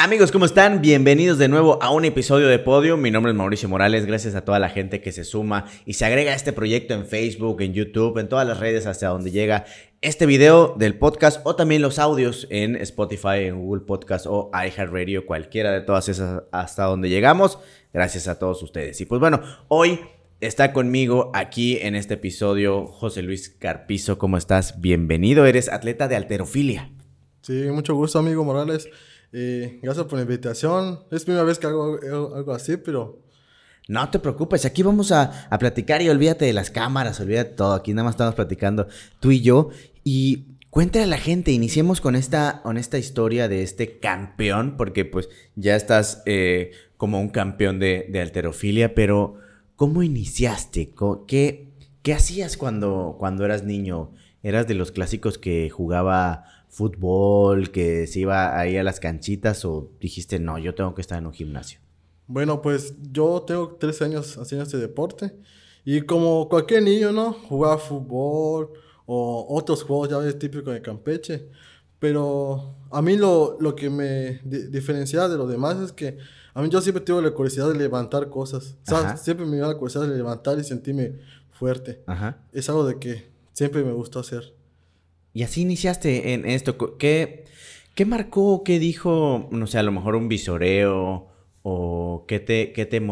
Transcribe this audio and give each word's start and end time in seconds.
Amigos, 0.00 0.30
¿cómo 0.30 0.44
están? 0.44 0.80
Bienvenidos 0.80 1.38
de 1.38 1.48
nuevo 1.48 1.82
a 1.82 1.90
un 1.90 2.04
episodio 2.04 2.46
de 2.46 2.60
Podio. 2.60 2.96
Mi 2.96 3.10
nombre 3.10 3.32
es 3.32 3.36
Mauricio 3.36 3.68
Morales. 3.68 4.06
Gracias 4.06 4.36
a 4.36 4.44
toda 4.44 4.60
la 4.60 4.68
gente 4.68 5.00
que 5.00 5.10
se 5.10 5.24
suma 5.24 5.64
y 5.86 5.94
se 5.94 6.04
agrega 6.04 6.30
a 6.30 6.36
este 6.36 6.52
proyecto 6.52 6.94
en 6.94 7.04
Facebook, 7.04 7.60
en 7.62 7.74
YouTube, 7.74 8.16
en 8.18 8.28
todas 8.28 8.46
las 8.46 8.60
redes 8.60 8.86
hasta 8.86 9.08
donde 9.08 9.32
llega 9.32 9.64
este 10.00 10.24
video 10.26 10.76
del 10.78 10.96
podcast 10.96 11.40
o 11.42 11.56
también 11.56 11.82
los 11.82 11.98
audios 11.98 12.46
en 12.50 12.76
Spotify, 12.76 13.46
en 13.46 13.58
Google 13.58 13.82
Podcast 13.86 14.26
o 14.28 14.52
iHeartRadio, 14.54 15.26
cualquiera 15.26 15.72
de 15.72 15.80
todas 15.80 16.08
esas 16.08 16.44
hasta 16.52 16.84
donde 16.84 17.08
llegamos. 17.08 17.58
Gracias 17.92 18.28
a 18.28 18.38
todos 18.38 18.62
ustedes. 18.62 19.00
Y 19.00 19.04
pues 19.04 19.20
bueno, 19.20 19.42
hoy 19.66 19.98
está 20.40 20.72
conmigo 20.72 21.32
aquí 21.34 21.76
en 21.78 21.96
este 21.96 22.14
episodio 22.14 22.86
José 22.86 23.22
Luis 23.22 23.48
Carpizo. 23.48 24.16
¿Cómo 24.16 24.36
estás? 24.36 24.80
Bienvenido. 24.80 25.44
Eres 25.44 25.68
atleta 25.68 26.06
de 26.06 26.14
alterofilia. 26.14 26.88
Sí, 27.42 27.64
mucho 27.72 27.96
gusto, 27.96 28.20
amigo 28.20 28.44
Morales. 28.44 28.88
Gracias 29.32 30.06
por 30.06 30.14
la 30.14 30.22
invitación. 30.22 31.00
Es 31.10 31.24
primera 31.24 31.44
vez 31.44 31.58
que 31.58 31.66
hago 31.66 31.98
algo 32.34 32.52
así, 32.52 32.76
pero... 32.76 33.22
No 33.88 34.10
te 34.10 34.18
preocupes, 34.18 34.66
aquí 34.66 34.82
vamos 34.82 35.12
a, 35.12 35.48
a, 35.48 35.58
platicar 35.58 36.02
y 36.02 36.10
olvídate 36.10 36.44
de 36.44 36.52
las 36.52 36.70
cámaras, 36.70 37.20
olvídate 37.20 37.50
de 37.50 37.56
todo. 37.56 37.72
Aquí 37.72 37.94
nada 37.94 38.04
más 38.04 38.14
estamos 38.14 38.34
platicando 38.34 38.86
tú 39.18 39.30
y 39.30 39.40
yo. 39.40 39.70
Y 40.04 40.58
cuéntale 40.70 41.04
a 41.04 41.08
la 41.08 41.18
gente, 41.18 41.52
iniciemos 41.52 42.00
con 42.00 42.14
esta, 42.14 42.60
con 42.62 42.76
esta 42.76 42.98
historia 42.98 43.48
de 43.48 43.62
este 43.62 43.98
campeón, 43.98 44.76
porque 44.76 45.04
pues 45.04 45.28
ya 45.56 45.74
estás 45.74 46.22
eh, 46.26 46.72
como 46.96 47.20
un 47.20 47.30
campeón 47.30 47.78
de, 47.78 48.06
de, 48.10 48.20
alterofilia, 48.20 48.94
pero 48.94 49.36
¿cómo 49.76 50.02
iniciaste? 50.02 50.92
¿Qué, 51.26 51.68
qué 52.02 52.12
hacías 52.12 52.56
cuando, 52.56 53.16
cuando 53.18 53.44
eras 53.44 53.64
niño? 53.64 54.12
¿Eras 54.42 54.68
de 54.68 54.74
los 54.74 54.92
clásicos 54.92 55.38
que 55.38 55.70
jugaba 55.70 56.44
fútbol, 56.68 57.70
que 57.70 58.06
se 58.06 58.20
iba 58.20 58.58
ahí 58.58 58.76
a 58.76 58.82
las 58.82 59.00
canchitas 59.00 59.64
o 59.64 59.90
dijiste, 60.00 60.38
no, 60.38 60.58
yo 60.58 60.74
tengo 60.74 60.94
que 60.94 61.00
estar 61.00 61.18
en 61.18 61.26
un 61.26 61.32
gimnasio? 61.32 61.80
Bueno, 62.26 62.60
pues 62.60 62.94
yo 63.10 63.42
tengo 63.46 63.76
tres 63.80 64.02
años 64.02 64.36
haciendo 64.36 64.64
este 64.64 64.76
deporte 64.76 65.34
y 65.84 66.02
como 66.02 66.48
cualquier 66.48 66.82
niño, 66.82 67.12
¿no? 67.12 67.32
Jugaba 67.32 67.78
fútbol 67.78 68.72
o 69.06 69.46
otros 69.48 69.82
juegos, 69.82 70.10
ya 70.10 70.18
ves, 70.18 70.38
típicos 70.38 70.74
de 70.74 70.82
Campeche. 70.82 71.48
Pero 71.98 72.76
a 72.90 73.02
mí 73.02 73.16
lo, 73.16 73.56
lo 73.58 73.74
que 73.74 73.90
me 73.90 74.40
diferencia 74.44 75.28
de 75.28 75.36
los 75.36 75.50
demás 75.50 75.78
es 75.78 75.92
que 75.92 76.18
a 76.54 76.62
mí 76.62 76.68
yo 76.68 76.80
siempre 76.80 77.02
tengo 77.02 77.20
la 77.20 77.30
curiosidad 77.30 77.68
de 77.68 77.78
levantar 77.78 78.28
cosas. 78.28 78.76
O 78.86 78.90
sea, 78.90 79.16
siempre 79.16 79.46
me 79.46 79.56
dio 79.56 79.66
la 79.66 79.74
curiosidad 79.74 80.06
de 80.06 80.16
levantar 80.16 80.58
y 80.58 80.64
sentirme 80.64 81.18
fuerte. 81.50 82.02
Ajá. 82.06 82.38
Es 82.52 82.68
algo 82.68 82.86
de 82.86 82.98
que 82.98 83.30
siempre 83.52 83.82
me 83.82 83.92
gustó 83.92 84.20
hacer. 84.20 84.54
Y 85.32 85.42
así 85.42 85.62
iniciaste 85.62 86.32
en 86.32 86.46
esto. 86.46 86.96
¿Qué, 86.98 87.44
qué 87.94 88.04
marcó, 88.04 88.62
qué 88.64 88.78
dijo, 88.78 89.48
no 89.50 89.66
sé, 89.66 89.78
a 89.78 89.82
lo 89.82 89.92
mejor 89.92 90.14
un 90.16 90.28
visoreo 90.28 91.28
o 91.62 92.24
qué 92.26 92.40
te, 92.40 92.72
qué 92.72 92.86
te, 92.86 93.02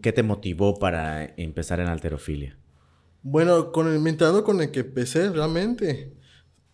qué 0.00 0.12
te 0.12 0.22
motivó 0.22 0.78
para 0.78 1.24
empezar 1.36 1.80
en 1.80 1.88
alterofilia? 1.88 2.56
Bueno, 3.22 3.72
con 3.72 3.88
el 3.88 4.06
entrenador 4.06 4.44
con 4.44 4.60
el 4.60 4.70
que 4.70 4.80
empecé 4.80 5.30
realmente 5.30 6.14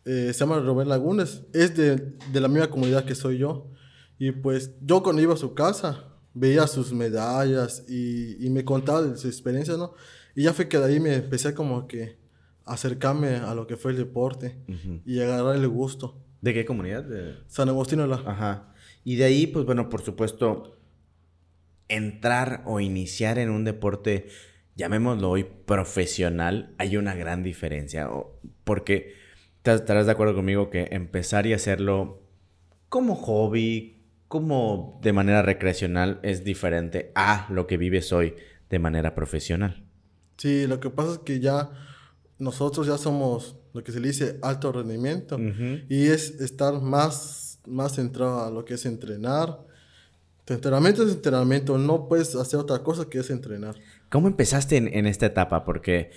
eh, 0.05 0.33
se 0.33 0.41
llama 0.41 0.61
Robert 0.61 0.89
Lagunes. 0.89 1.43
Es 1.53 1.77
de, 1.77 1.97
de, 2.33 2.41
la 2.41 2.49
misma 2.49 2.69
comunidad 2.69 3.05
que 3.05 3.15
soy 3.15 3.39
yo. 3.39 3.71
Y 4.19 4.33
pues 4.33 4.73
yo 4.81 5.03
cuando 5.03 5.23
iba 5.23 5.35
a 5.35 5.39
su 5.39 5.55
casa 5.55 6.05
veía 6.35 6.67
sus 6.67 6.93
medallas 6.93 7.85
y, 7.89 8.45
y 8.45 8.51
me 8.51 8.65
contaba 8.65 9.03
de 9.03 9.17
su 9.17 9.27
experiencia, 9.27 9.77
¿no? 9.77 9.95
Y 10.35 10.45
ya 10.45 10.53
fue 10.53 10.69
que 10.69 10.79
de 10.79 10.85
ahí 10.85 11.01
me 11.01 11.15
empecé 11.15 11.55
como 11.55 11.87
que 11.87 12.19
acercarme 12.67 13.37
a 13.37 13.55
lo 13.55 13.67
que 13.67 13.77
fue 13.77 13.93
el 13.93 13.99
deporte 13.99 14.57
y 15.05 15.21
agarrarle 15.21 15.67
gusto. 15.67 16.21
¿De 16.41 16.53
qué 16.53 16.65
comunidad? 16.65 17.05
De... 17.05 17.37
San 17.47 17.69
Agustín. 17.69 18.07
La... 18.09 18.17
Ajá. 18.17 18.75
Y 19.05 19.17
de 19.17 19.25
ahí, 19.25 19.47
pues 19.47 19.65
bueno, 19.65 19.89
por 19.89 20.03
supuesto, 20.03 20.77
entrar 21.89 22.63
o 22.67 22.81
iniciar 22.81 23.39
en 23.39 23.51
un 23.51 23.65
deporte, 23.65 24.29
llamémoslo 24.77 25.31
hoy 25.31 25.45
profesional, 25.45 26.75
hay 26.79 26.97
una 26.97 27.15
gran 27.15 27.43
diferencia. 27.43 28.09
Porque 28.65 29.15
estarás 29.63 30.07
de 30.07 30.13
acuerdo 30.13 30.35
conmigo 30.35 30.71
que 30.71 30.89
empezar 30.93 31.47
y 31.47 31.53
hacerlo 31.53 32.23
como 32.89 33.15
hobby, 33.15 34.03
como 34.29 35.01
de 35.03 35.13
manera 35.13 35.43
recreacional, 35.43 36.21
es 36.23 36.45
diferente 36.45 37.13
a 37.15 37.47
lo 37.51 37.67
que 37.67 37.77
vives 37.77 38.13
hoy 38.13 38.35
de 38.71 38.79
manera 38.79 39.15
profesional. 39.15 39.85
Sí, 40.37 40.67
lo 40.67 40.81
que 40.81 40.91
pasa 40.91 41.13
es 41.13 41.19
que 41.19 41.41
ya 41.41 41.71
nosotros 42.39 42.87
ya 42.87 42.99
somos 42.99 43.57
lo 43.73 43.83
que 43.83 43.93
se 43.93 44.01
le 44.01 44.09
dice 44.09 44.39
alto 44.43 44.73
rendimiento 44.73 45.39
y 45.89 46.07
es 46.07 46.41
estar 46.41 46.81
más, 46.81 47.59
más 47.67 47.95
centrado 47.95 48.45
a 48.45 48.51
lo 48.51 48.65
que 48.65 48.75
es 48.75 48.87
entrenar. 48.87 49.59
Tu 50.45 50.55
entrenamiento 50.55 51.05
es 51.05 51.13
entrenamiento, 51.13 51.79
no 51.79 52.09
puedes 52.09 52.35
hacer 52.35 52.61
otra 52.61 52.81
cosa 52.81 53.09
que 53.09 53.19
es 53.19 53.31
entrenar. 53.31 53.77
¿Cómo 54.11 54.29
empezaste 54.29 54.77
en, 54.77 55.07
esta 55.07 55.27
etapa? 55.27 55.65
Porque 55.65 56.11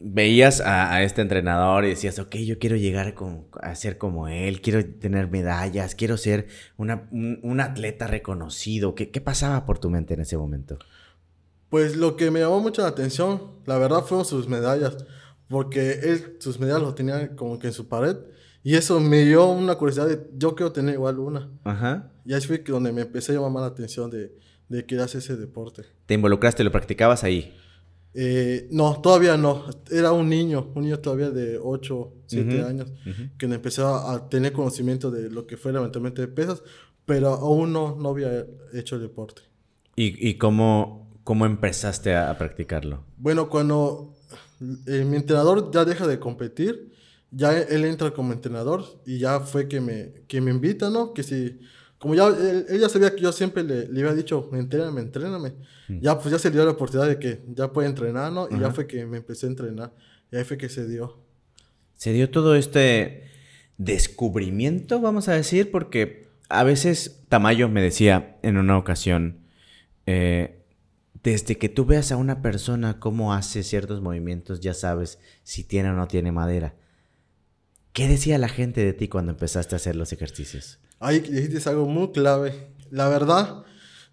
veías 0.00 0.60
a, 0.60 1.02
este 1.02 1.22
entrenador 1.22 1.84
y 1.84 1.90
decías, 1.90 2.18
ok, 2.18 2.36
yo 2.36 2.58
quiero 2.58 2.76
llegar 2.76 3.14
a 3.60 3.74
ser 3.74 3.96
como 3.96 4.28
él, 4.28 4.60
quiero 4.60 4.84
tener 4.84 5.30
medallas, 5.30 5.94
quiero 5.94 6.16
ser 6.16 6.48
un, 6.76 7.60
atleta 7.60 8.06
reconocido. 8.08 8.94
¿Qué, 8.94 9.10
¿Qué 9.10 9.20
pasaba 9.20 9.64
por 9.64 9.78
tu 9.78 9.88
mente 9.88 10.14
en 10.14 10.20
ese 10.20 10.36
momento? 10.36 10.78
Pues 11.70 11.96
lo 11.96 12.16
que 12.16 12.30
me 12.30 12.40
llamó 12.40 12.60
mucho 12.60 12.82
la 12.82 12.88
atención, 12.88 13.42
la 13.66 13.78
verdad, 13.78 14.02
fueron 14.02 14.24
sus 14.24 14.48
medallas. 14.48 14.96
Porque 15.48 15.92
él, 16.02 16.36
sus 16.40 16.58
medallas 16.60 16.82
lo 16.82 16.94
tenía 16.94 17.34
como 17.34 17.58
que 17.58 17.68
en 17.68 17.72
su 17.72 17.88
pared. 17.88 18.16
Y 18.62 18.74
eso 18.74 19.00
me 19.00 19.24
dio 19.24 19.46
una 19.46 19.76
curiosidad 19.76 20.08
de, 20.08 20.28
yo 20.36 20.54
quiero 20.54 20.72
tener 20.72 20.94
igual 20.94 21.18
una. 21.18 21.50
Ajá. 21.64 22.10
Y 22.24 22.34
ahí 22.34 22.40
fue 22.40 22.58
donde 22.58 22.92
me 22.92 23.02
empecé 23.02 23.32
a 23.32 23.40
llamar 23.40 23.62
la 23.62 23.68
atención 23.68 24.10
de, 24.10 24.36
de 24.68 24.84
querer 24.84 25.04
hacer 25.04 25.20
ese 25.20 25.36
deporte. 25.36 25.84
¿Te 26.06 26.14
involucraste, 26.14 26.62
lo 26.64 26.70
practicabas 26.72 27.24
ahí? 27.24 27.54
Eh, 28.14 28.68
no, 28.70 29.00
todavía 29.00 29.36
no. 29.36 29.64
Era 29.90 30.12
un 30.12 30.28
niño, 30.28 30.72
un 30.74 30.82
niño 30.82 30.98
todavía 30.98 31.30
de 31.30 31.58
8, 31.58 32.12
7 32.26 32.62
años, 32.62 32.92
que 33.38 33.46
empezaba 33.46 34.12
a 34.12 34.28
tener 34.28 34.52
conocimiento 34.52 35.10
de 35.10 35.30
lo 35.30 35.46
que 35.46 35.56
fue 35.56 35.72
levantamiento 35.72 36.20
de 36.20 36.28
pesas, 36.28 36.62
pero 37.06 37.28
aún 37.28 37.72
no, 37.72 37.96
no 37.96 38.08
había 38.10 38.44
hecho 38.72 38.96
el 38.96 39.02
deporte. 39.02 39.42
¿Y, 39.94 40.28
y 40.28 40.34
cómo, 40.34 41.10
cómo 41.24 41.46
empezaste 41.46 42.14
a, 42.14 42.30
a 42.30 42.38
practicarlo? 42.38 43.04
Bueno, 43.18 43.48
cuando 43.48 44.14
eh, 44.86 45.04
mi 45.04 45.16
entrenador 45.16 45.70
ya 45.72 45.84
deja 45.84 46.06
de 46.06 46.18
competir, 46.18 46.92
ya 47.30 47.56
él 47.58 47.84
entra 47.84 48.10
como 48.10 48.32
entrenador 48.32 48.84
y 49.04 49.18
ya 49.18 49.40
fue 49.40 49.68
que 49.68 49.80
me, 49.80 50.12
que 50.26 50.40
me 50.40 50.50
invita, 50.50 50.90
¿no? 50.90 51.12
Que 51.12 51.22
si, 51.22 51.60
como 51.98 52.14
ya 52.14 52.28
él, 52.28 52.66
ya 52.80 52.88
sabía 52.88 53.14
que 53.14 53.22
yo 53.22 53.32
siempre 53.32 53.62
le, 53.62 53.88
le 53.88 54.00
había 54.00 54.14
dicho, 54.14 54.48
entréname, 54.52 55.00
entréname, 55.00 55.54
mm. 55.88 56.00
ya 56.00 56.18
pues 56.18 56.32
ya 56.32 56.38
se 56.38 56.50
dio 56.50 56.64
la 56.64 56.72
oportunidad 56.72 57.08
de 57.08 57.18
que 57.18 57.42
ya 57.48 57.72
puede 57.72 57.88
entrenar, 57.88 58.32
¿no? 58.32 58.48
Y 58.50 58.58
ya 58.58 58.70
fue 58.70 58.86
que 58.86 59.04
me 59.06 59.18
empecé 59.18 59.46
a 59.46 59.50
entrenar 59.50 59.92
y 60.30 60.36
ahí 60.36 60.44
fue 60.44 60.56
que 60.56 60.68
se 60.68 60.86
dio. 60.86 61.18
Se 61.94 62.12
dio 62.12 62.30
todo 62.30 62.54
este 62.54 63.24
descubrimiento, 63.76 65.00
vamos 65.00 65.28
a 65.28 65.34
decir, 65.34 65.70
porque 65.70 66.28
a 66.48 66.64
veces 66.64 67.20
Tamayo 67.28 67.68
me 67.68 67.82
decía 67.82 68.38
en 68.42 68.56
una 68.56 68.78
ocasión, 68.78 69.38
eh, 70.06 70.57
desde 71.22 71.58
que 71.58 71.68
tú 71.68 71.84
veas 71.84 72.12
a 72.12 72.16
una 72.16 72.42
persona 72.42 73.00
cómo 73.00 73.32
hace 73.32 73.62
ciertos 73.62 74.00
movimientos, 74.00 74.60
ya 74.60 74.74
sabes 74.74 75.18
si 75.42 75.64
tiene 75.64 75.90
o 75.90 75.94
no 75.94 76.08
tiene 76.08 76.32
madera. 76.32 76.74
¿Qué 77.92 78.06
decía 78.06 78.38
la 78.38 78.48
gente 78.48 78.84
de 78.84 78.92
ti 78.92 79.08
cuando 79.08 79.32
empezaste 79.32 79.74
a 79.74 79.76
hacer 79.76 79.96
los 79.96 80.12
ejercicios? 80.12 80.78
Ahí 81.00 81.20
dijiste 81.20 81.68
algo 81.68 81.86
muy 81.86 82.12
clave. 82.12 82.72
La 82.90 83.08
verdad, 83.08 83.64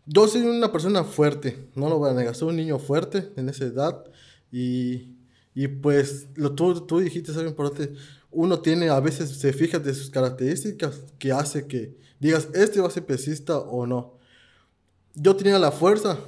yo 0.05 0.27
soy 0.27 0.41
una 0.41 0.71
persona 0.71 1.03
fuerte, 1.03 1.69
no 1.75 1.89
lo 1.89 1.99
voy 1.99 2.09
a 2.09 2.13
negar, 2.13 2.35
soy 2.35 2.49
un 2.49 2.55
niño 2.55 2.79
fuerte 2.79 3.31
en 3.35 3.49
esa 3.49 3.65
edad 3.65 4.03
y, 4.51 5.17
y 5.53 5.67
pues 5.67 6.29
lo, 6.35 6.53
tú, 6.53 6.85
tú 6.85 6.99
dijiste 6.99 7.31
algo 7.31 7.49
importante. 7.49 7.93
Uno 8.31 8.59
tiene, 8.59 8.89
a 8.89 8.99
veces 8.99 9.29
se 9.29 9.53
fija 9.53 9.79
de 9.79 9.93
sus 9.93 10.09
características 10.09 11.03
que 11.19 11.31
hace 11.31 11.67
que 11.67 11.97
digas, 12.19 12.49
este 12.53 12.81
va 12.81 12.87
a 12.87 12.91
ser 12.91 13.05
pesista 13.05 13.59
o 13.59 13.85
no. 13.85 14.17
Yo 15.13 15.35
tenía 15.35 15.57
la 15.59 15.71
fuerza, 15.71 16.19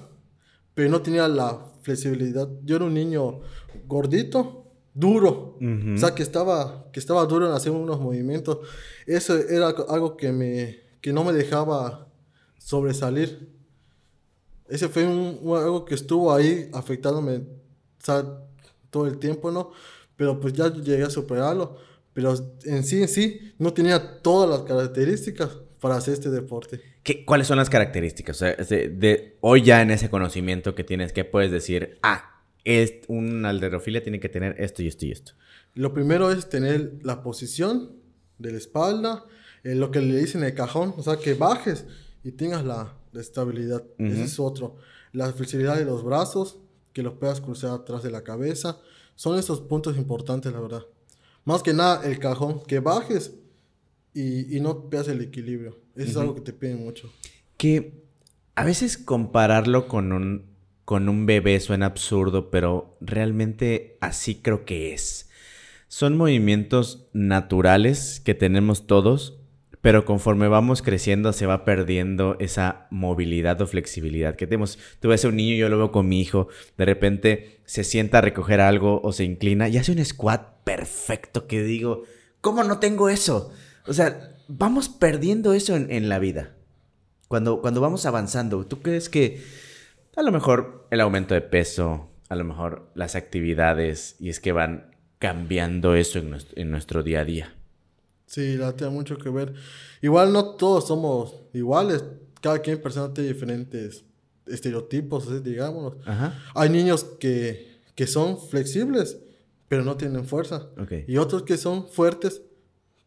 pero 0.77 0.91
no 0.91 1.01
tenía 1.01 1.27
la 1.27 1.59
flexibilidad. 1.81 2.47
Yo 2.63 2.75
era 2.75 2.85
un 2.85 2.93
niño 2.93 3.39
gordito, 3.87 4.67
duro, 4.93 5.57
o 5.59 5.97
sea, 5.97 6.13
que 6.13 6.21
estaba, 6.21 6.91
que 6.91 6.99
estaba 6.99 7.25
duro 7.25 7.47
en 7.47 7.51
hacer 7.53 7.71
unos 7.71 7.99
movimientos. 7.99 8.59
Eso 9.07 9.35
era 9.35 9.69
algo 9.69 10.15
que, 10.15 10.31
me, 10.31 10.77
que 11.01 11.11
no 11.11 11.23
me 11.23 11.33
dejaba 11.33 12.07
sobresalir. 12.59 13.49
Ese 14.69 14.87
fue 14.87 15.07
un, 15.07 15.39
algo 15.57 15.83
que 15.83 15.95
estuvo 15.95 16.31
ahí 16.31 16.69
afectándome 16.71 17.41
todo 18.91 19.07
el 19.07 19.17
tiempo, 19.17 19.49
¿no? 19.49 19.71
Pero 20.15 20.39
pues 20.39 20.53
ya 20.53 20.71
llegué 20.71 21.05
a 21.05 21.09
superarlo. 21.09 21.75
Pero 22.13 22.35
en 22.65 22.83
sí, 22.83 23.01
en 23.01 23.07
sí, 23.07 23.55
no 23.57 23.73
tenía 23.73 24.21
todas 24.21 24.47
las 24.47 24.61
características 24.61 25.57
para 25.79 25.95
hacer 25.95 26.13
este 26.13 26.29
deporte. 26.29 26.81
¿Qué, 27.03 27.25
¿Cuáles 27.25 27.47
son 27.47 27.57
las 27.57 27.69
características? 27.69 28.39
de, 28.39 29.37
hoy 29.41 29.61
ya 29.61 29.81
en 29.81 29.91
ese 29.91 30.09
conocimiento 30.09 30.75
que 30.75 30.83
tienes, 30.83 31.13
¿qué 31.13 31.25
puedes 31.25 31.51
decir? 31.51 31.99
Ah, 32.03 32.41
es, 32.63 32.93
un 33.07 33.45
alderofilia 33.45 34.03
tiene 34.03 34.19
que 34.19 34.29
tener 34.29 34.55
esto 34.59 34.81
y 34.83 34.87
esto 34.87 35.05
y 35.05 35.11
esto. 35.11 35.33
Lo 35.73 35.93
primero 35.93 36.31
es 36.31 36.49
tener 36.49 36.93
la 37.03 37.21
posición 37.21 37.91
de 38.39 38.51
la 38.51 38.57
espalda, 38.57 39.25
en 39.63 39.79
lo 39.79 39.91
que 39.91 40.01
le 40.01 40.17
dicen 40.17 40.43
el 40.43 40.53
cajón, 40.53 40.93
o 40.97 41.03
sea, 41.03 41.17
que 41.17 41.33
bajes 41.33 41.85
y 42.23 42.31
tengas 42.31 42.63
la, 42.65 42.93
estabilidad. 43.13 43.83
Ese 43.97 44.23
es 44.23 44.39
otro. 44.39 44.75
La 45.11 45.31
flexibilidad 45.33 45.75
de 45.75 45.85
los 45.85 46.03
brazos, 46.03 46.59
que 46.93 47.01
los 47.01 47.13
puedas 47.13 47.41
cruzar 47.41 47.71
atrás 47.71 48.03
de 48.03 48.11
la 48.11 48.23
cabeza. 48.23 48.79
Son 49.15 49.39
esos 49.39 49.61
puntos 49.61 49.97
importantes, 49.97 50.53
la 50.53 50.59
verdad. 50.59 50.85
Más 51.45 51.63
que 51.63 51.73
nada, 51.73 52.05
el 52.07 52.19
cajón, 52.19 52.61
que 52.63 52.79
bajes 52.79 53.33
y, 54.17 54.59
no 54.59 54.87
veas 54.89 55.07
el 55.07 55.21
equilibrio. 55.21 55.77
Eso 55.95 56.09
es 56.09 56.17
algo 56.17 56.35
que 56.35 56.41
te 56.41 56.53
piden 56.53 56.83
mucho. 56.83 57.11
Que 57.57 57.93
a 58.55 58.63
veces 58.63 58.97
compararlo 58.97 59.87
con 59.87 60.11
un, 60.11 60.45
con 60.85 61.07
un 61.07 61.25
bebé 61.25 61.59
suena 61.59 61.85
absurdo, 61.85 62.49
pero 62.49 62.97
realmente 62.99 63.97
así 64.01 64.35
creo 64.35 64.65
que 64.65 64.93
es. 64.93 65.29
Son 65.87 66.17
movimientos 66.17 67.07
naturales 67.13 68.19
que 68.19 68.33
tenemos 68.33 68.87
todos, 68.87 69.39
pero 69.81 70.03
conforme 70.03 70.47
vamos 70.47 70.81
creciendo 70.81 71.31
se 71.31 71.45
va 71.45 71.63
perdiendo 71.63 72.35
esa 72.39 72.87
movilidad 72.89 73.61
o 73.61 73.67
flexibilidad 73.67 74.35
que 74.35 74.47
tenemos. 74.47 74.79
Tú 74.99 75.09
ves 75.09 75.23
a 75.23 75.27
un 75.27 75.35
niño, 75.35 75.55
yo 75.55 75.69
lo 75.69 75.77
veo 75.77 75.91
con 75.91 76.09
mi 76.09 76.19
hijo, 76.19 76.47
de 76.77 76.85
repente 76.85 77.61
se 77.65 77.83
sienta 77.83 78.17
a 78.17 78.21
recoger 78.21 78.59
algo 78.61 78.99
o 79.03 79.13
se 79.13 79.23
inclina 79.23 79.69
y 79.69 79.77
hace 79.77 79.91
un 79.91 80.03
squat 80.03 80.63
perfecto 80.63 81.47
que 81.47 81.63
digo, 81.63 82.03
¿cómo 82.41 82.63
no 82.63 82.79
tengo 82.79 83.09
eso? 83.09 83.53
O 83.87 83.93
sea, 83.93 84.35
vamos 84.47 84.89
perdiendo 84.89 85.53
eso 85.53 85.75
en, 85.75 86.09
la 86.09 86.19
vida. 86.19 86.55
Cuando, 87.27 87.61
cuando 87.61 87.81
vamos 87.81 88.05
avanzando, 88.05 88.65
¿tú 88.65 88.81
crees 88.81 89.09
que 89.09 89.43
a 90.15 90.21
lo 90.21 90.31
mejor 90.31 90.87
el 90.91 91.01
aumento 91.01 91.33
de 91.33 91.41
peso, 91.41 92.09
a 92.29 92.35
lo 92.35 92.43
mejor 92.43 92.89
las 92.95 93.15
actividades, 93.15 94.15
y 94.19 94.29
es 94.29 94.39
que 94.39 94.51
van 94.51 94.95
cambiando 95.19 95.95
eso 95.95 96.19
en 96.19 96.29
nuestro, 96.29 96.61
en 96.61 96.71
nuestro 96.71 97.03
día 97.03 97.21
a 97.21 97.25
día? 97.25 97.55
Sí, 98.25 98.57
la 98.57 98.73
tiene 98.75 98.93
mucho 98.93 99.17
que 99.17 99.29
ver. 99.29 99.53
Igual 100.01 100.33
no 100.33 100.55
todos 100.55 100.87
somos 100.87 101.35
iguales. 101.53 102.03
Cada 102.41 102.59
quien 102.59 102.81
persona 102.81 103.13
tiene 103.13 103.33
diferentes 103.33 104.03
estereotipos, 104.45 105.43
digamos. 105.43 105.95
Hay 106.53 106.69
niños 106.69 107.03
que, 107.19 107.79
que, 107.95 108.07
son 108.07 108.37
flexibles, 108.39 109.17
pero 109.67 109.83
no 109.83 109.97
tienen 109.97 110.25
fuerza. 110.25 110.67
Y 111.07 111.17
otros 111.17 111.43
que 111.43 111.57
son 111.57 111.87
fuertes, 111.87 112.41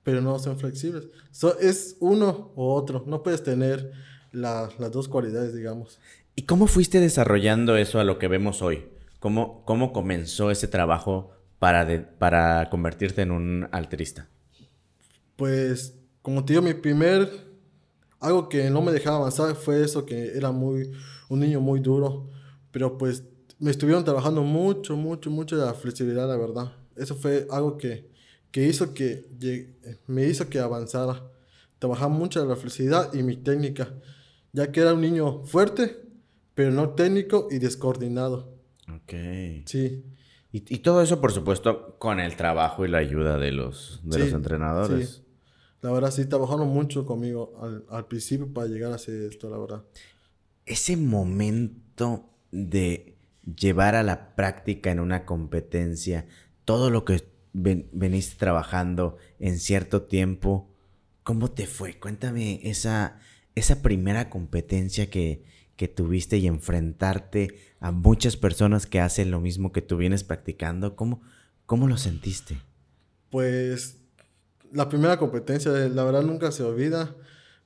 pero 0.02 0.20
no 0.20 0.38
son 0.38 0.58
flexibles. 0.58 1.04
es 1.60 1.96
uno 2.00 2.52
o 2.56 2.74
otro. 2.74 3.04
No 3.06 3.22
puedes 3.22 3.42
tener 3.42 3.92
las 4.32 4.92
dos 4.92 5.08
cualidades, 5.08 5.54
digamos. 5.54 5.98
¿Y 6.36 6.42
cómo 6.42 6.66
fuiste 6.66 7.00
desarrollando 7.00 7.76
eso 7.76 8.00
a 8.00 8.04
lo 8.04 8.18
que 8.18 8.28
vemos 8.28 8.62
hoy? 8.62 8.86
¿Cómo, 9.18 9.64
cómo 9.64 9.92
comenzó 9.92 10.50
ese 10.50 10.68
trabajo 10.68 11.32
para, 11.58 12.16
para 12.18 12.70
convertirte 12.70 13.22
en 13.22 13.32
un 13.32 13.68
alterista? 13.72 14.28
pues, 15.40 15.94
como 16.20 16.44
te 16.44 16.52
digo, 16.52 16.62
mi 16.62 16.74
primer, 16.74 17.30
algo 18.18 18.50
que 18.50 18.68
no 18.68 18.82
me 18.82 18.92
dejaba 18.92 19.16
avanzar 19.16 19.54
fue 19.54 19.82
eso, 19.82 20.04
que 20.04 20.36
era 20.36 20.52
muy, 20.52 20.92
un 21.30 21.40
niño 21.40 21.62
muy 21.62 21.80
duro, 21.80 22.28
pero 22.70 22.98
pues 22.98 23.24
me 23.58 23.70
estuvieron 23.70 24.04
trabajando 24.04 24.42
mucho, 24.42 24.98
mucho, 24.98 25.30
mucho 25.30 25.56
de 25.56 25.64
la 25.64 25.72
flexibilidad, 25.72 26.28
la 26.28 26.36
verdad. 26.36 26.74
Eso 26.94 27.14
fue 27.14 27.46
algo 27.50 27.78
que, 27.78 28.09
que 28.50 28.66
hizo 28.66 28.94
que, 28.94 29.24
me 30.06 30.26
hizo 30.26 30.48
que 30.48 30.58
avanzara. 30.58 31.22
Trabajar 31.78 32.10
mucho 32.10 32.44
la 32.44 32.56
flexibilidad 32.56 33.12
y 33.14 33.22
mi 33.22 33.36
técnica, 33.36 33.94
ya 34.52 34.70
que 34.70 34.80
era 34.80 34.92
un 34.92 35.00
niño 35.00 35.44
fuerte, 35.44 35.96
pero 36.54 36.70
no 36.70 36.90
técnico 36.90 37.48
y 37.50 37.58
descoordinado. 37.58 38.54
Ok. 38.94 39.14
Sí. 39.64 40.04
Y, 40.52 40.78
todo 40.78 41.00
eso, 41.00 41.20
por 41.20 41.30
supuesto, 41.30 41.96
con 41.98 42.18
el 42.18 42.34
trabajo 42.34 42.84
y 42.84 42.88
la 42.88 42.98
ayuda 42.98 43.38
de 43.38 43.52
los, 43.52 44.00
de 44.02 44.18
los 44.18 44.32
entrenadores. 44.32 45.08
Sí. 45.08 45.22
La 45.80 45.92
verdad, 45.92 46.10
sí, 46.10 46.26
trabajaron 46.26 46.68
mucho 46.68 47.06
conmigo 47.06 47.86
al, 47.88 48.06
principio 48.06 48.52
para 48.52 48.66
llegar 48.66 48.92
a 48.92 48.96
hacer 48.96 49.22
esto, 49.22 49.48
la 49.48 49.58
verdad. 49.58 49.84
Ese 50.66 50.96
momento 50.96 52.28
de 52.50 53.16
llevar 53.56 53.94
a 53.94 54.02
la 54.02 54.34
práctica 54.34 54.90
en 54.90 54.98
una 55.00 55.24
competencia 55.24 56.26
todo 56.64 56.90
lo 56.90 57.04
que 57.04 57.24
veniste 57.52 58.36
trabajando 58.38 59.16
en 59.38 59.58
cierto 59.58 60.02
tiempo, 60.02 60.70
¿cómo 61.22 61.50
te 61.50 61.66
fue? 61.66 61.98
Cuéntame 61.98 62.60
esa, 62.62 63.18
esa 63.54 63.82
primera 63.82 64.30
competencia 64.30 65.10
que, 65.10 65.42
que 65.76 65.88
tuviste 65.88 66.38
y 66.38 66.46
enfrentarte 66.46 67.54
a 67.80 67.90
muchas 67.90 68.36
personas 68.36 68.86
que 68.86 69.00
hacen 69.00 69.30
lo 69.30 69.40
mismo 69.40 69.72
que 69.72 69.82
tú 69.82 69.96
vienes 69.96 70.24
practicando. 70.24 70.94
¿Cómo, 70.96 71.22
cómo 71.66 71.88
lo 71.88 71.96
sentiste? 71.96 72.58
Pues 73.30 73.98
la 74.72 74.88
primera 74.88 75.18
competencia, 75.18 75.72
la 75.72 76.04
verdad 76.04 76.22
nunca 76.22 76.52
se 76.52 76.62
olvida, 76.62 77.14